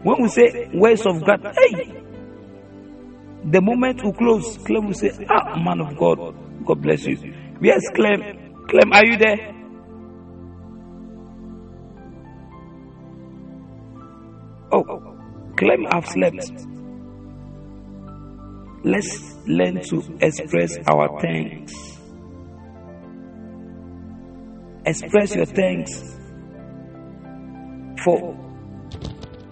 [0.03, 2.03] When we say words of God, hey,
[3.45, 6.19] the moment we close, Clem will say, Ah, man of God,
[6.65, 7.35] God bless you.
[7.61, 8.65] Yes, Clem.
[8.69, 9.53] Clem, are you there?
[14.73, 14.83] Oh,
[15.57, 16.51] Clem, I've slept.
[18.85, 21.96] Let's learn to express our thanks.
[24.87, 26.17] Express your thanks
[28.05, 28.39] for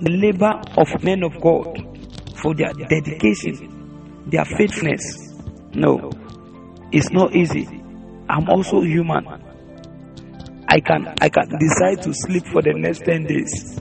[0.00, 1.98] the labor of men of God,
[2.36, 5.34] for their dedication, their faithfulness.
[5.74, 6.10] No,
[6.92, 7.66] it's not easy.
[8.28, 9.26] I'm also human.
[10.68, 13.78] I can I can decide to sleep for the next 10 days.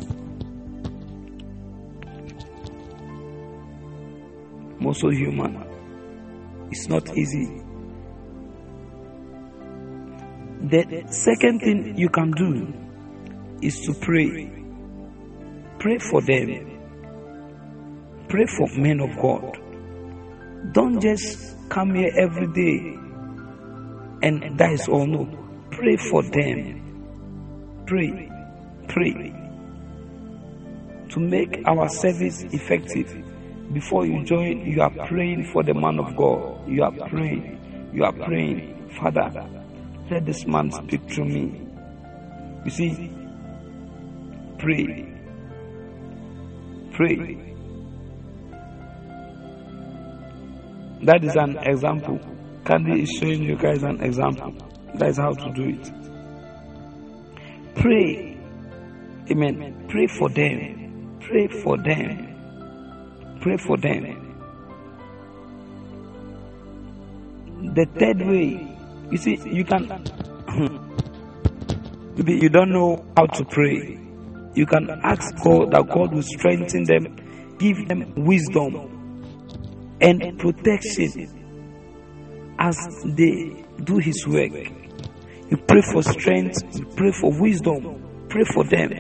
[4.80, 5.64] I'm also human.
[6.72, 7.63] It's not easy.
[10.64, 12.74] The second thing you can do
[13.62, 14.52] is to pray.
[15.80, 16.70] Pray for them.
[18.30, 19.58] Pray for men of God.
[20.74, 22.98] Don't just come here every day
[24.24, 25.06] and that is all.
[25.06, 25.26] No.
[25.72, 27.84] Pray for them.
[27.86, 28.32] Pray.
[28.88, 29.36] Pray.
[31.10, 33.24] To make our service effective,
[33.74, 36.68] before you join, you are praying for the man of God.
[36.68, 37.92] You are praying.
[37.94, 38.90] You are praying.
[39.00, 39.30] Father,
[40.10, 41.68] let this man speak through me.
[42.66, 43.12] You see,
[44.60, 45.10] pray.
[46.94, 47.54] Pray.
[51.04, 52.20] That is an example.
[52.66, 54.54] Candy is showing you guys an example.
[54.96, 55.92] That is how to do it.
[57.76, 58.38] Pray.
[59.32, 59.86] Amen.
[59.90, 61.20] Pray for them.
[61.22, 63.38] Pray for them.
[63.42, 64.20] Pray for them.
[67.74, 68.73] The third way,
[69.14, 70.04] you see, you can.
[72.16, 74.00] You don't know how to pray.
[74.54, 81.10] You can ask God that God will strengthen them, give them wisdom and protection
[82.60, 84.52] as they do His work.
[85.50, 88.92] You pray for strength, you pray for wisdom, pray for them.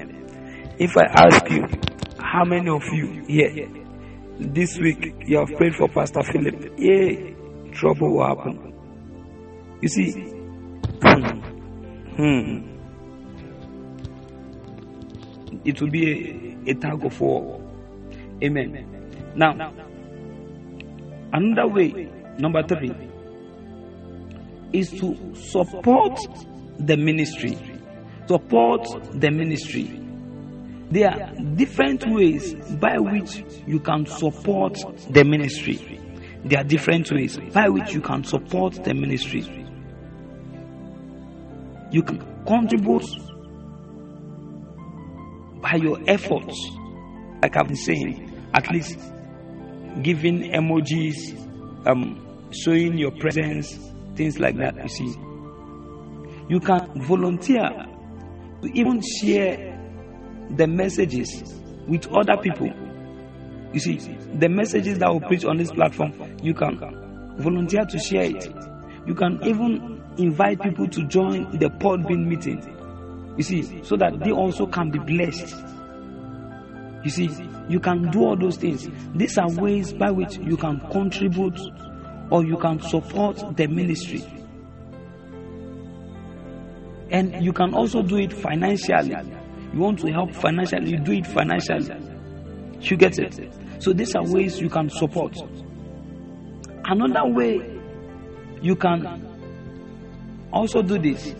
[0.79, 1.67] If I ask you,
[2.17, 3.69] how many of you here
[4.39, 6.73] this week you have prayed for Pastor Philip?
[6.79, 7.29] Yeah,
[7.73, 8.72] trouble will happen.
[9.83, 11.25] You see, hmm,
[12.15, 12.57] hmm,
[15.65, 17.59] it will be a, a tug of war.
[18.41, 19.33] Amen.
[19.35, 19.73] Now,
[21.33, 22.95] another way, number three,
[24.71, 26.17] is to support
[26.79, 27.57] the ministry.
[28.29, 28.87] Support
[29.19, 29.99] the ministry.
[30.91, 34.77] There are different ways by which you can support
[35.09, 35.99] the ministry.
[36.45, 39.62] There are different ways by which you can support the ministry.
[41.93, 43.05] You can contribute
[45.61, 46.59] by your efforts,
[47.43, 48.97] like I've been saying, at least
[50.01, 51.37] giving emojis,
[51.85, 53.77] um, showing your presence,
[54.15, 54.75] things like that.
[54.81, 55.15] You see,
[56.49, 57.69] you can volunteer
[58.63, 59.79] to even share
[60.57, 62.71] the messages with other people.
[63.71, 63.97] You see,
[64.33, 66.79] the messages that we preach on this platform, you can
[67.37, 68.51] volunteer to share it.
[69.05, 72.61] You can even invite people to join the Podbean meeting.
[73.37, 75.55] You see, so that they also can be blessed.
[77.03, 77.29] You see,
[77.67, 78.89] you can do all those things.
[79.15, 81.59] These are ways by which you can contribute
[82.29, 84.23] or you can support the ministry.
[87.09, 89.15] And you can also do it financially.
[89.73, 91.95] You want to help financially, you do it financially.
[92.81, 93.53] You get it?
[93.79, 95.37] So these are ways you can support.
[96.85, 97.79] Another way
[98.61, 99.32] you can
[100.53, 101.35] also do this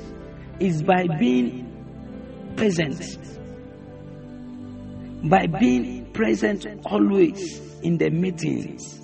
[0.59, 3.17] is by being present.
[5.29, 8.99] By being present always in the meetings.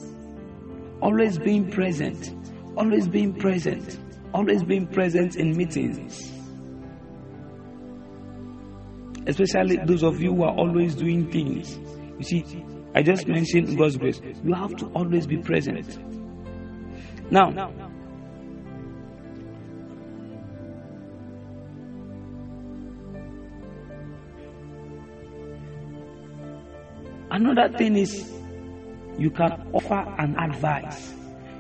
[1.02, 2.36] Always being present.
[2.76, 4.00] Always being present.
[4.34, 6.34] Always being present in meetings.
[9.28, 11.78] Especially those of you who are always doing things.
[12.18, 12.66] You see,
[12.96, 14.20] I just mentioned God's grace.
[14.44, 15.98] You have to always be present.
[17.32, 17.72] Now,
[27.32, 28.32] another thing is
[29.18, 31.14] you can offer an advice.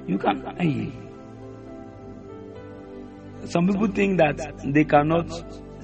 [0.07, 0.43] You can.
[0.57, 0.91] Hey,
[3.45, 5.27] some people think that they cannot.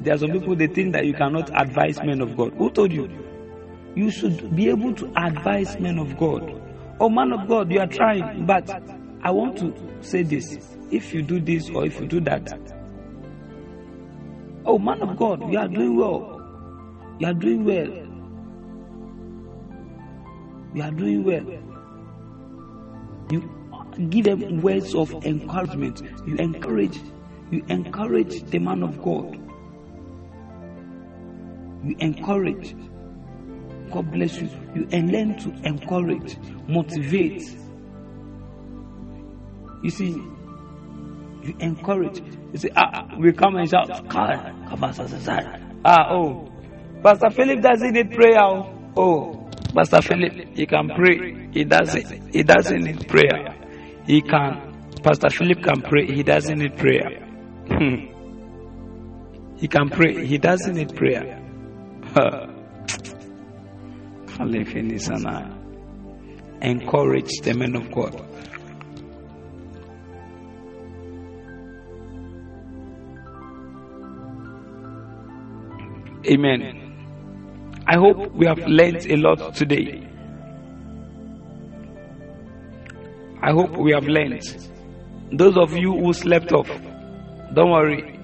[0.04, 2.54] There are some people they think that you cannot advise men of God.
[2.54, 3.10] Who told you?
[3.96, 6.62] You should be able to advise men of God.
[7.00, 8.70] Oh, man of God, you are trying, but
[9.22, 10.58] I want to say this.
[10.92, 12.52] If you do this or if you do that,
[14.66, 16.42] oh, man of God, you are doing well.
[17.20, 18.05] You are doing well.
[20.76, 21.46] You are doing well.
[23.32, 26.02] You give them words of encouragement.
[26.28, 27.00] You encourage,
[27.50, 29.40] you encourage the man of God.
[31.86, 32.76] You encourage.
[33.90, 34.50] God bless you.
[34.76, 36.36] You and learn to encourage,
[36.68, 37.44] motivate.
[39.82, 42.20] You see, you encourage.
[42.52, 43.90] You say, ah, we come and shout,
[45.86, 46.52] ah, oh,
[47.02, 48.42] Pastor Philip doesn't need prayer.
[48.98, 49.35] Oh,
[49.76, 51.50] Pastor Philip, he can pray.
[51.52, 52.34] He doesn't.
[52.34, 53.54] He doesn't need prayer.
[54.08, 54.90] He can.
[55.04, 56.06] Pastor Philip can pray.
[56.06, 57.22] He doesn't need prayer.
[57.68, 57.96] Hmm.
[59.58, 60.26] he can pray.
[60.26, 61.42] He doesn't need prayer.
[66.62, 68.22] Encourage the men of God.
[76.28, 76.85] Amen.
[77.88, 80.08] I hope we have learned a lot today.
[83.42, 84.42] I hope we have learned.
[85.32, 86.68] Those of you who slept off,
[87.54, 88.18] don't worry.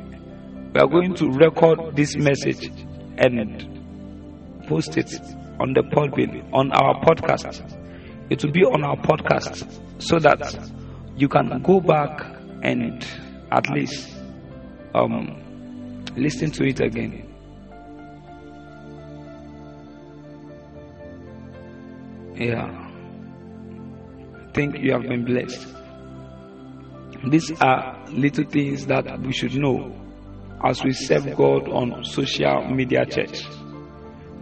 [0.74, 2.72] We are going to record this message
[3.18, 5.14] and post it
[5.60, 7.62] on the pulpit, on our podcast.
[8.32, 9.68] It will be on our podcast
[10.02, 10.72] so that
[11.18, 12.26] you can go back
[12.64, 13.06] and
[13.52, 14.10] at least
[14.96, 17.31] um, listen to it again.
[22.42, 22.90] Yeah.
[24.54, 25.68] Think you have been blessed.
[27.30, 29.96] These are little things that we should know
[30.64, 33.44] as we serve God on social media church.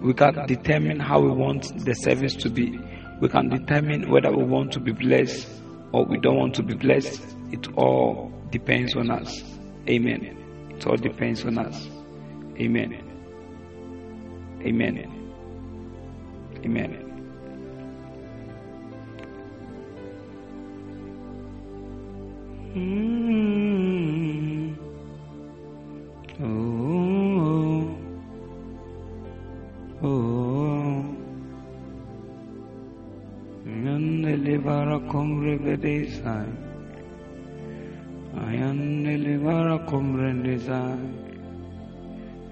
[0.02, 2.80] We can determine how we want the service to be.
[3.20, 5.48] We can determine whether we want to be blessed
[5.92, 7.22] or we don't want to be blessed.
[7.52, 9.44] It all depends on us.
[9.90, 10.70] Amen.
[10.72, 11.86] It all depends on us.
[12.58, 13.04] Amen.
[14.66, 15.16] Amen.
[16.64, 17.09] Amen.
[22.76, 24.30] Mm.
[26.40, 27.90] Oh,
[30.04, 31.04] oh,
[33.66, 36.46] Yandelivarakum revedesai.
[38.38, 41.02] Ayandelivarakum rendesai.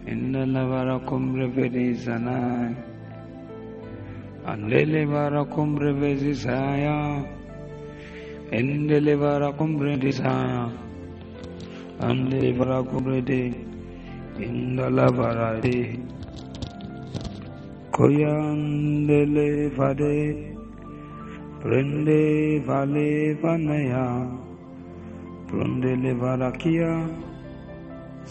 [0.07, 2.73] Indalavarakum revedesanai.
[4.47, 7.36] Andelivarakum revedesaya.
[8.51, 10.71] And deliver a comprendisa
[11.99, 13.53] and deliver a comprende
[14.39, 15.99] in the lavarade
[17.91, 20.55] koyandele fade
[21.61, 24.05] prende vale vanaya
[25.47, 26.91] prendele varakia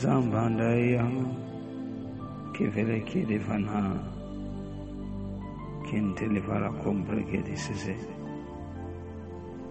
[0.02, 1.06] zambandaya
[2.54, 3.82] kevele kidevana
[5.86, 8.15] kintele vara compre che disse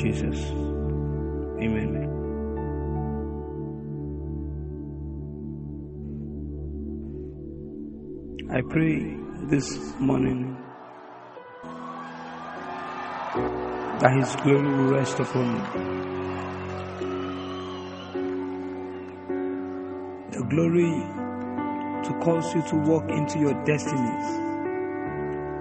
[0.00, 0.40] Jesus.
[1.60, 1.92] Amen.
[8.50, 9.14] I pray
[9.50, 10.56] this morning
[14.00, 15.64] that His glory will rest upon you.
[20.30, 20.92] The glory
[22.04, 24.26] to cause you to walk into your destinies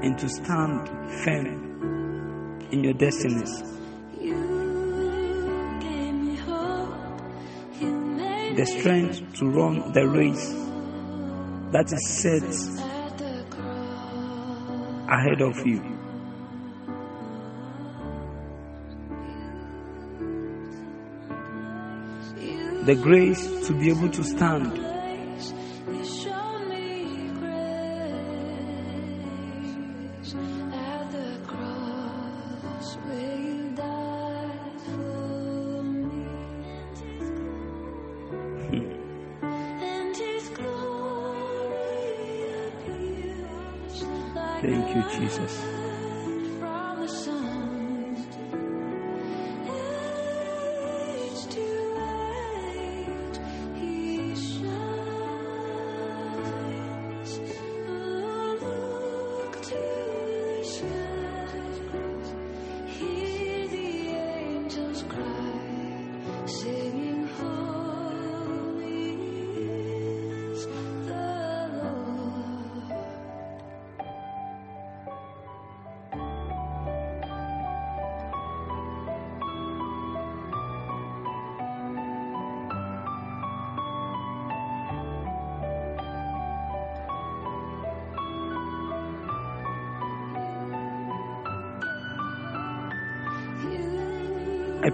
[0.02, 0.88] and to stand
[1.26, 3.78] firm in your destinies.
[8.60, 10.49] The strength to run the race
[11.72, 12.44] that is set
[15.07, 15.80] ahead of you.
[22.84, 24.89] The grace to be able to stand.
[44.61, 45.78] Thank you, Jesus.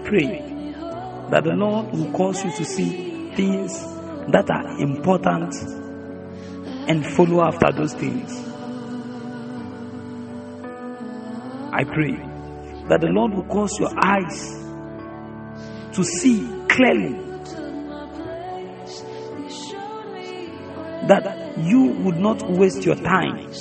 [0.06, 0.72] Pray
[1.30, 3.72] that the Lord will cause you to see things
[4.28, 5.54] that are important
[6.88, 8.32] and follow after those things.
[11.72, 12.12] I pray
[12.88, 14.52] that the Lord will cause your eyes
[15.96, 17.18] to see clearly
[21.08, 23.52] that you would not waste your time.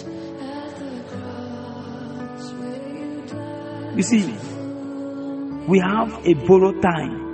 [3.95, 4.35] You see,
[5.67, 7.25] we have a borrowed time.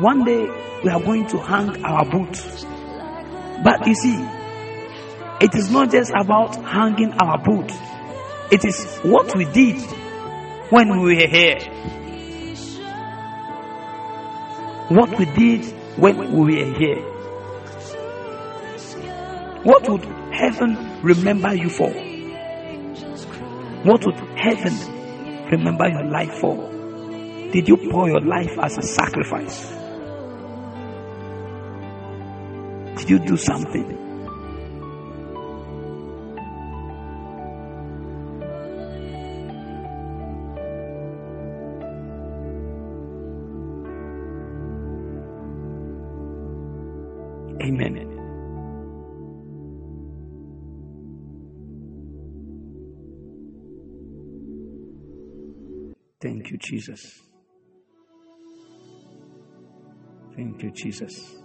[0.00, 0.46] One day
[0.82, 2.66] we are going to hang our boots.
[3.62, 4.16] But you see,
[5.40, 7.74] it is not just about hanging our boots,
[8.50, 9.80] it is what we did
[10.70, 11.58] when we were here.
[14.88, 15.64] What we did
[15.98, 17.02] when we were here.
[19.62, 21.90] What would heaven remember you for?
[23.82, 24.95] What would heaven
[25.50, 26.56] remember your life for?
[27.52, 29.70] Did you pour your life as a sacrifice?
[32.98, 34.05] Did you do something?
[56.66, 57.22] Jesus.
[60.34, 61.36] Thank you, Jesus.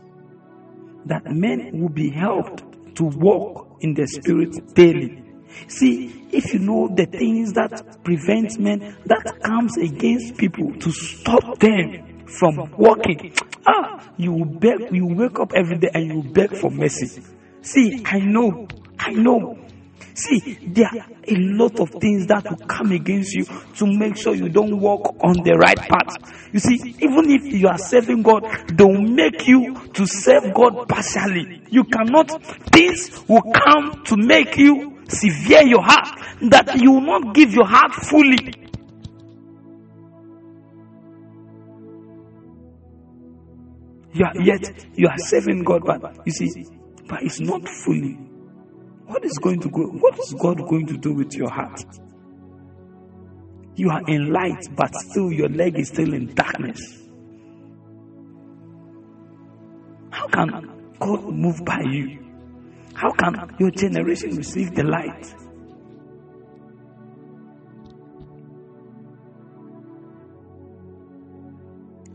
[1.06, 5.24] That men will be helped to walk in the Spirit daily.
[5.68, 11.60] See, if you know the things that prevent men, that comes against people to stop
[11.60, 13.34] them from walking,
[13.68, 17.24] ah, you will beg, you wake up every day and you beg for mercy.
[17.62, 18.68] See, I know,
[18.98, 19.58] I know.
[20.14, 24.36] See, there are a lot of things that will come against you to make sure
[24.36, 26.50] you don't walk on the right path.
[26.52, 30.88] You see, even if you are serving God, they will make you to serve God
[30.88, 31.62] partially.
[31.70, 36.20] You cannot, things will come to make you severe your heart,
[36.50, 38.54] that you will not give your heart fully.
[44.14, 46.66] You are, yet you are serving God, but you see,
[47.08, 48.18] but it's not fully.
[49.12, 49.82] What is going to go?
[49.88, 51.84] What is God going to do with your heart?
[53.76, 56.80] You are in light, but still your leg is still in darkness.
[60.12, 62.20] How can God move by you?
[62.94, 65.36] How can your generation receive the light?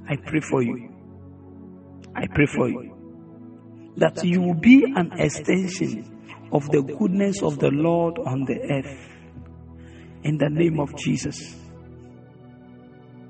[0.09, 0.95] I pray for you.
[2.15, 6.16] I pray for you that you will be an extension
[6.53, 9.09] of the goodness of the Lord on the earth.
[10.23, 11.57] In the name of Jesus.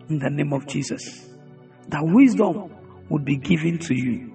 [0.08, 1.28] In the name of Jesus.
[1.88, 2.70] That wisdom
[3.08, 4.34] would be given to you.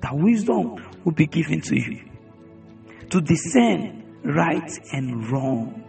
[0.00, 2.04] That wisdom would be given to you.
[3.10, 5.84] To discern right and wrong.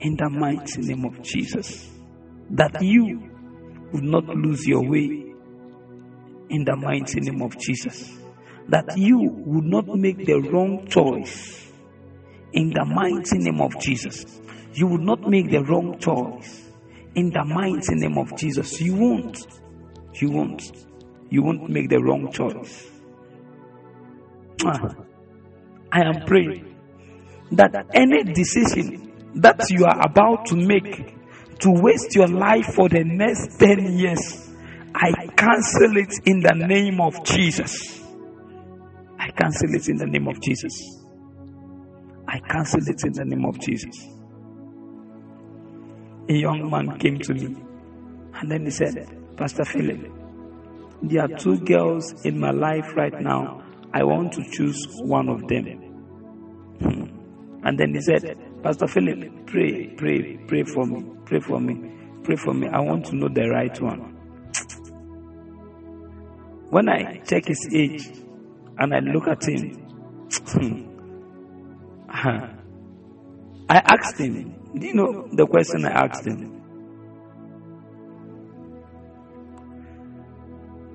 [0.00, 1.88] In the mighty name of Jesus.
[2.50, 3.30] That you
[3.92, 5.32] would not lose your way.
[6.48, 8.25] In the mighty name of Jesus.
[8.68, 11.70] That you would not make the wrong choice
[12.52, 14.40] in the mighty name of Jesus.
[14.74, 16.70] You will not make the wrong choice.
[17.14, 18.80] In the mighty name of Jesus.
[18.80, 19.46] You won't.
[20.14, 20.62] You won't.
[21.30, 22.90] You won't make the wrong choice.
[24.64, 24.94] Ah.
[25.92, 26.76] I am praying
[27.52, 31.14] that any decision that you are about to make
[31.60, 34.50] to waste your life for the next 10 years,
[34.94, 38.02] I cancel it in the name of Jesus.
[39.36, 41.04] Cancel it in the name of Jesus.
[42.28, 44.08] I cancel it in the name of Jesus.
[46.28, 47.56] A young man came to me
[48.34, 49.06] and then he said,
[49.36, 50.10] Pastor Philip,
[51.02, 53.62] there are two girls in my life right now.
[53.92, 55.66] I want to choose one of them.
[56.80, 57.66] Hmm.
[57.66, 61.92] And then he said, Pastor Philip, pray, pray, pray for me, pray for me,
[62.24, 62.68] pray for me.
[62.68, 64.14] I want to know the right one.
[66.70, 68.10] When I check his age
[68.78, 69.70] and I look at him,
[70.46, 70.82] hmm.
[73.68, 76.52] I asked him, do you know the question I asked him?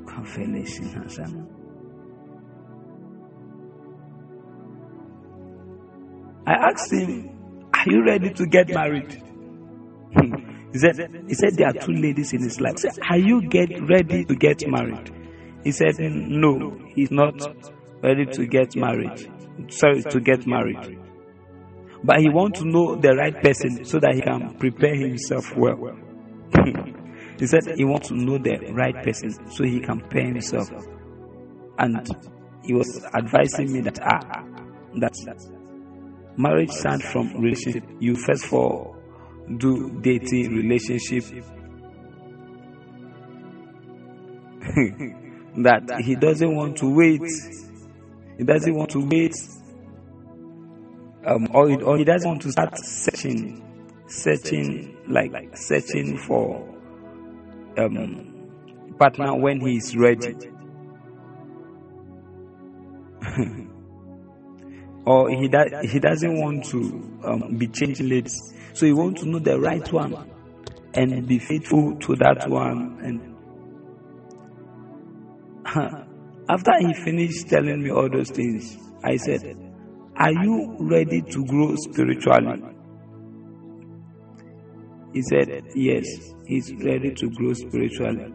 [0.05, 1.47] Confirmation, Hassan.
[6.45, 9.13] I asked him, Are you ready to get married?
[10.13, 10.69] Hmm.
[10.73, 12.77] he said, he said there are two ladies in his life.
[12.77, 15.20] Said, Are you get ready to get married?
[15.63, 17.35] He said, No, he's not
[18.01, 19.29] ready to get married.
[19.69, 20.99] Sorry, to get married.
[22.03, 25.95] But he wants to know the right person so that he can prepare himself well.
[27.39, 30.69] he said he wants to know the right person so he can prepare himself.
[31.77, 32.07] And
[32.63, 34.43] he was advising me that ah,
[34.95, 35.13] that
[36.37, 37.83] marriage starts from relationship.
[37.99, 38.95] You first of all
[39.57, 41.23] do dating relationship.
[45.57, 47.21] that he doesn't want to wait.
[48.37, 49.35] He doesn't want to wait
[51.25, 53.63] um, or, or he doesn't want to start searching,
[54.07, 56.67] searching, like searching for
[57.77, 58.49] um,
[58.97, 60.35] partner when he is ready.
[65.05, 69.27] or he does he doesn't want to um, be changing ladies, so he wants to
[69.27, 70.27] know the right one
[70.95, 72.97] and be faithful to that one.
[73.03, 73.30] And
[76.49, 79.55] after he finished telling me all those things, I said,
[80.17, 82.61] are you ready to grow spiritually?
[85.13, 86.05] He said, Yes,
[86.45, 88.33] he's ready to grow spiritually.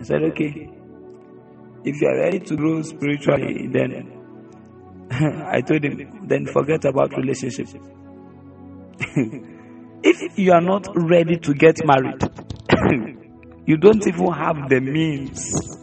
[0.00, 0.70] I said, Okay.
[1.84, 5.08] If you are ready to grow spiritually, then
[5.46, 7.68] I told him, then forget about relationship.
[10.02, 12.20] if you are not ready to get married,
[13.66, 15.78] you don't even have the means.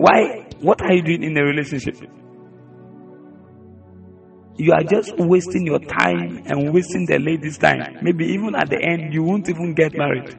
[0.00, 0.46] Why?
[0.60, 1.96] What are you doing in a relationship?
[4.60, 7.96] you are just wasting your time and wasting the lady's time.
[8.02, 10.36] Maybe even at the end, you won't even get married.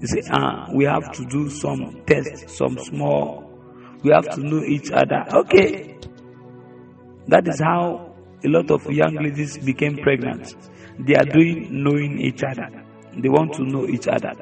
[0.00, 3.44] You say, ah, we have to do some tests, some small,
[4.02, 5.24] we have to know each other.
[5.34, 5.98] Okay.
[7.28, 10.54] That is how a lot of young ladies became pregnant.
[10.98, 12.68] They are doing knowing each other.
[13.18, 14.32] They want to know each other.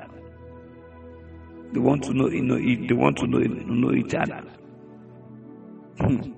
[1.73, 4.45] They want to know, you know they want to know, know each other.
[5.99, 6.33] Hmm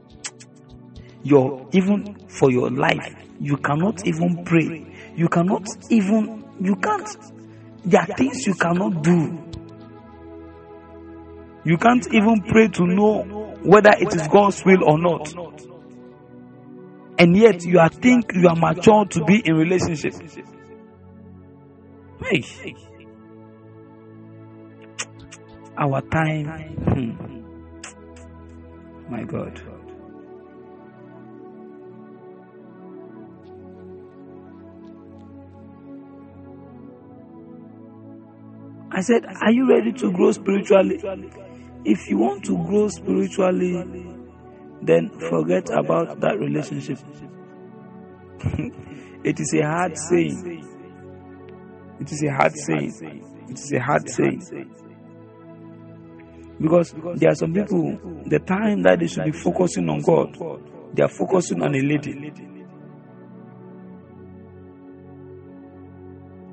[1.24, 4.86] your even for your life you cannot even pray.
[5.16, 7.08] You cannot even you can't
[7.84, 9.40] there are things you cannot do.
[11.64, 13.22] You can't even pray to know
[13.62, 15.34] whether it is god's will or not.
[17.18, 20.14] And yet you are think you are mature to be in relationship.
[22.22, 22.76] Hey
[25.76, 26.46] our time
[26.94, 27.12] hmm.
[29.10, 29.60] my god
[38.96, 41.02] I said, Are you ready to grow spiritually?
[41.84, 43.72] If you want to grow spiritually,
[44.82, 46.98] then forget about that relationship.
[49.24, 50.64] it is a hard saying.
[52.00, 53.24] It is a hard saying.
[53.48, 54.40] It is a hard saying.
[56.60, 60.36] Because there are some people, the time that they should be focusing on God,
[60.94, 62.32] They are focusing on a lady.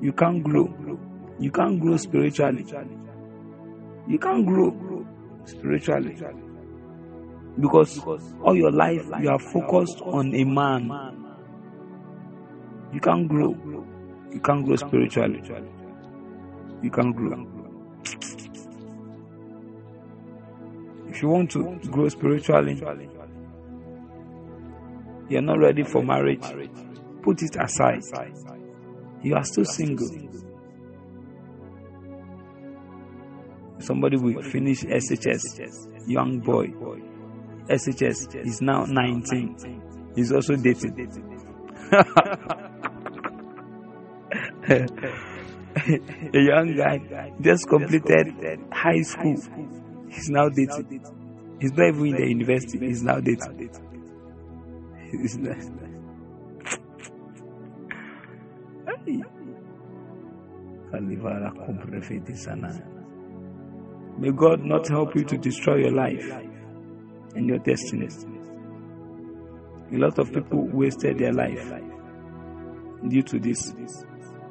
[0.02, 0.98] You can't grow.
[1.40, 2.65] You can't grow spiritually.
[4.07, 5.06] You can't grow
[5.45, 6.18] spiritually.
[7.60, 7.99] Because
[8.44, 10.90] all your life you are focused on a man.
[12.91, 13.56] You can't grow.
[14.32, 15.41] You can't grow spiritually.
[16.82, 17.45] You can't grow.
[21.22, 22.81] If you want to grow spiritually,
[25.30, 26.41] you're not ready for marriage,
[27.22, 28.02] put it aside.
[29.22, 30.10] You are still single.
[33.77, 36.69] Somebody will finish SHS, young boy.
[37.69, 40.11] SHS is now 19.
[40.15, 41.11] He's also dating.
[46.34, 48.34] A young guy just completed
[48.72, 49.38] high school.
[50.11, 51.01] He's now dating.
[51.59, 52.79] He's not even in the university.
[52.79, 53.69] He's now dating.
[55.09, 55.57] He's not.
[64.19, 66.29] May God not help you to destroy your life
[67.35, 68.09] and your destiny.
[69.93, 71.73] A lot of people wasted their life
[73.07, 73.73] due to this.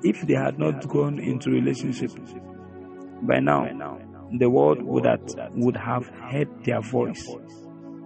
[0.02, 2.12] If they had not gone into relationship,
[3.22, 3.66] by now
[4.32, 5.06] the world would
[5.54, 7.28] would have heard their voice.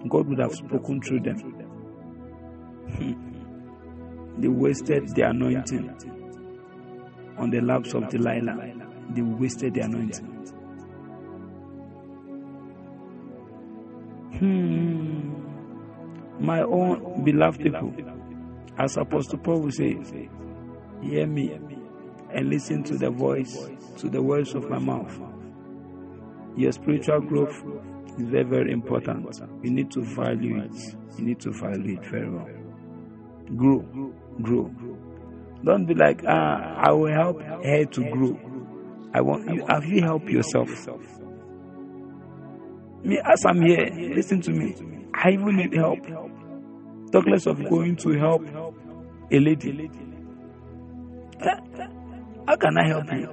[0.09, 1.39] God would have spoken through them.
[4.39, 5.91] they wasted the anointing
[7.39, 8.73] on the laps of Delilah.
[9.11, 10.31] They wasted the anointing.
[14.39, 15.35] Hmm.
[16.41, 17.93] My own beloved people,
[18.79, 19.97] as Apostle Paul would say,
[21.03, 21.59] hear me
[22.31, 23.69] and listen to the voice,
[23.99, 25.19] to the words of my mouth.
[26.57, 27.63] Your spiritual growth
[28.19, 29.27] is very, very important.
[29.63, 30.97] You need to value it.
[31.19, 32.49] You need to value it very well.
[33.57, 34.71] Grow, grow.
[35.65, 38.39] Don't be like, ah, I will help her to grow.
[39.13, 39.65] I want you.
[39.69, 40.69] Have you helped yourself?
[43.03, 44.75] Me, as I'm here, listen to me.
[45.15, 46.01] I even need help.
[47.13, 48.43] Talk less of going to help
[49.31, 49.91] a lady.
[52.47, 53.27] How can I help you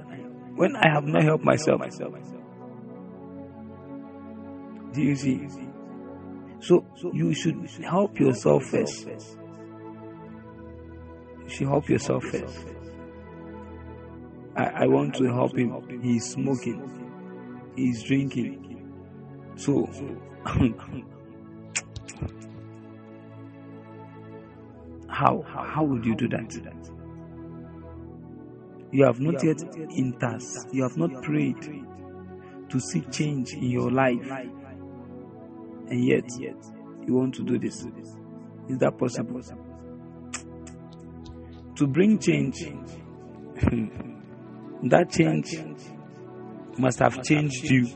[0.56, 1.80] when I have not helped myself?
[4.92, 5.48] Do you see?
[6.60, 9.06] So you should help yourself first.
[9.06, 9.18] You
[11.48, 12.66] should help yourself first.
[14.54, 16.00] I, I want to help him.
[16.02, 17.72] He's smoking.
[17.74, 18.68] He's drinking.
[19.56, 19.86] So
[25.08, 26.54] how how would you do that?
[28.92, 29.62] You have not yet
[29.96, 30.42] entered.
[30.70, 31.62] You have not prayed
[32.68, 34.30] to see change in your life,
[35.88, 36.56] and yet yet,
[37.06, 37.84] you want to do this.
[38.68, 39.40] Is that possible?
[41.76, 42.60] To bring change,
[44.84, 45.56] that change
[46.78, 47.86] must have changed you.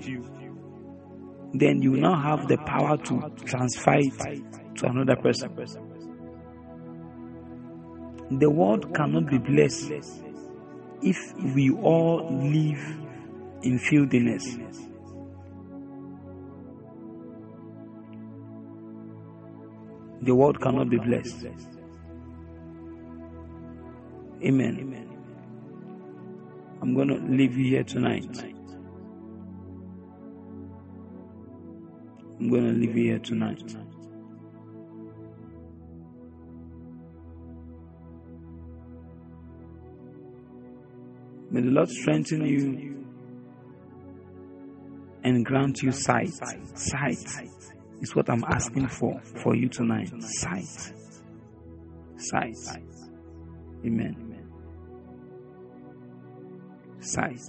[1.52, 5.50] Then you now have the power to transfer it to another person.
[8.30, 9.92] The world cannot be blessed
[11.02, 11.16] if
[11.54, 12.80] we all live
[13.62, 14.58] in filthiness.
[20.26, 21.46] The world cannot be blessed.
[24.42, 25.08] Amen.
[26.82, 28.26] I'm going to leave you here tonight.
[32.40, 33.76] I'm going to leave you here tonight.
[41.52, 43.06] May the Lord strengthen you
[45.22, 46.32] and grant you sight.
[46.74, 50.10] Sight is what I'm asking for for you tonight.
[50.22, 50.92] Sight.
[52.16, 52.56] Sight.
[53.84, 54.48] Amen.
[57.00, 57.40] Sight.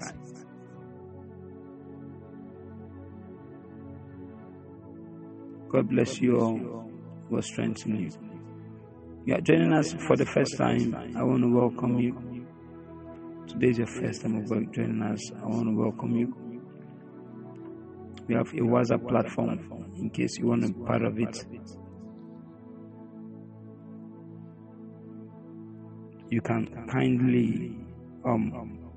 [5.70, 6.90] God bless you all.
[7.30, 8.12] God strengthen you.
[9.26, 10.96] You are joining us for the first time.
[11.18, 12.46] I want to welcome you.
[13.48, 15.32] Today is your first time of joining us.
[15.34, 16.34] I want to welcome you.
[18.28, 21.46] We have a WhatsApp platform in case you want be part of it.
[26.30, 27.78] You can kindly
[28.26, 28.92] um,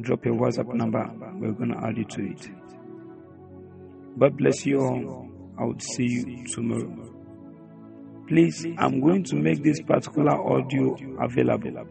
[0.00, 1.04] drop your WhatsApp number.
[1.34, 2.50] We're going to add you to it.
[4.18, 5.28] God bless you all.
[5.58, 7.10] I will see you tomorrow.
[8.26, 11.86] Please, I'm going to make this particular audio available.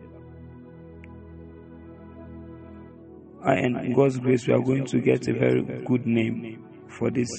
[3.43, 7.29] And in God's grace, we are going to get a very good name for this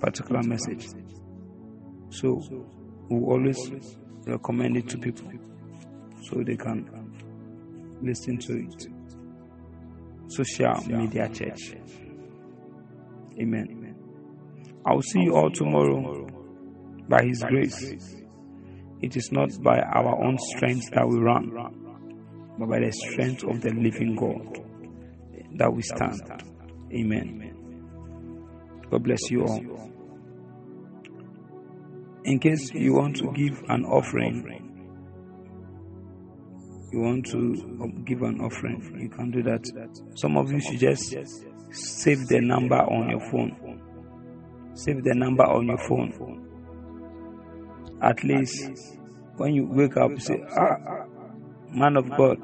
[0.00, 0.88] particular message.
[2.10, 2.40] So
[3.10, 3.58] we always
[4.26, 5.30] recommend it to people
[6.22, 6.88] so they can
[8.02, 8.86] listen to it.
[10.28, 11.74] Social Media Church.
[13.40, 13.94] Amen.
[14.84, 16.26] I will see you all tomorrow
[17.08, 18.14] by His grace.
[19.00, 21.50] It is not by our own strength that we run,
[22.58, 24.58] but by the strength of the living God
[25.56, 26.20] that we stand.
[26.92, 27.47] Amen.
[28.90, 29.60] God bless you all.
[32.24, 34.44] In case you want to give an offering,
[36.92, 39.64] you want to give an offering, you can do that.
[40.16, 41.14] Some of you should just
[41.70, 43.80] save the number on your phone.
[44.74, 46.12] Save the number on your phone.
[48.02, 48.98] At least
[49.36, 51.04] when you wake up, say, Ah,
[51.72, 52.38] man of God,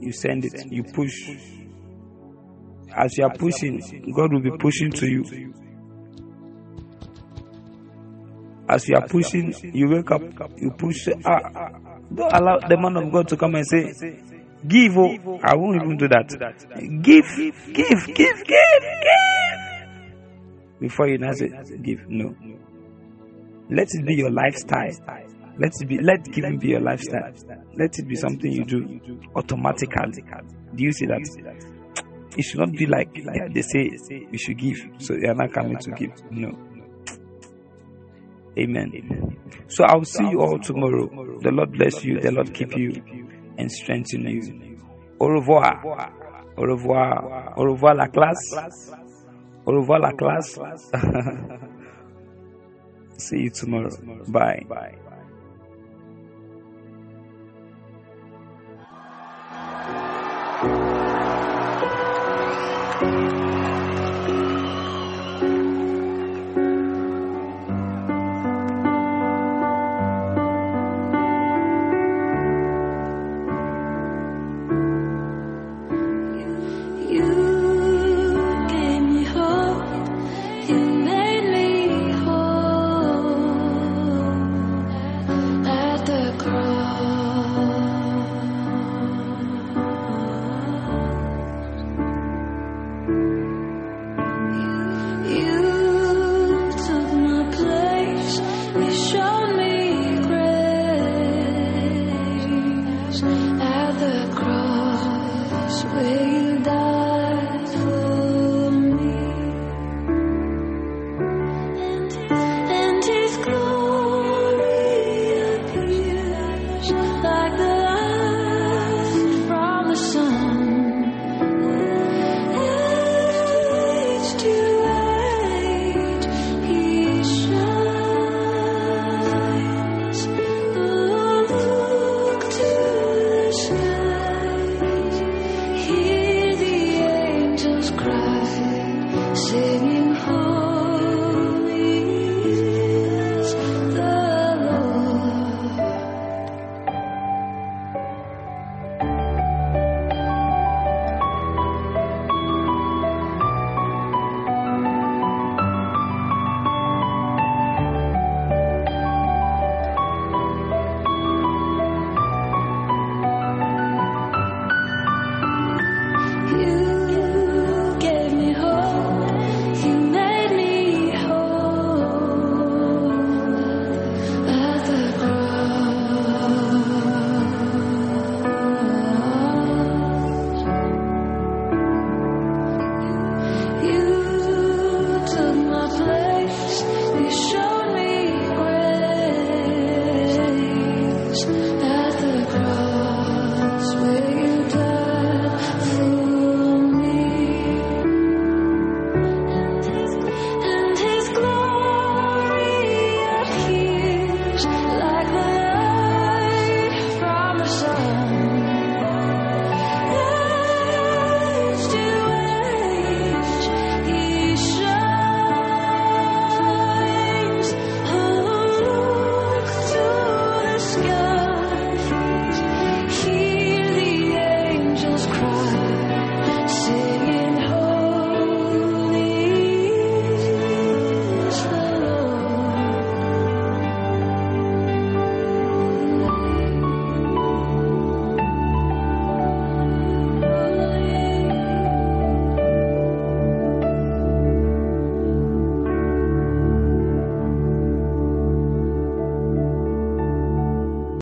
[0.00, 1.14] you send it, you push.
[2.94, 3.80] As you are pushing,
[4.14, 5.54] God will be pushing to you.
[8.72, 10.22] As you are pushing, you wake up,
[10.56, 11.68] you push, ah, ah,
[12.14, 13.92] don't allow the man of God to come and say,
[14.66, 16.30] Give, oh, I won't even do that.
[17.02, 18.80] Give, give, give, give, give.
[20.80, 21.50] Before you now say,
[21.82, 22.34] Give, no.
[23.68, 24.90] Let it be your lifestyle.
[25.58, 27.30] Let it be, let giving be your lifestyle.
[27.76, 30.24] Let it be something you do automatically.
[30.74, 31.20] Do you see that?
[32.38, 35.52] It should not be like yeah, they say you should give, so you are not
[35.52, 36.12] coming to give.
[36.30, 36.71] No.
[38.58, 39.36] Amen.
[39.68, 41.08] So I'll see you all tomorrow.
[41.40, 42.20] The Lord bless you.
[42.20, 43.02] The Lord keep you
[43.58, 44.78] and strengthen you.
[45.18, 45.82] Au revoir.
[46.56, 47.54] Au revoir.
[47.56, 48.54] Au revoir la classe.
[49.66, 50.58] Au revoir la classe.
[53.18, 53.90] see you tomorrow.
[54.28, 54.64] Bye.
[54.68, 54.98] Bye.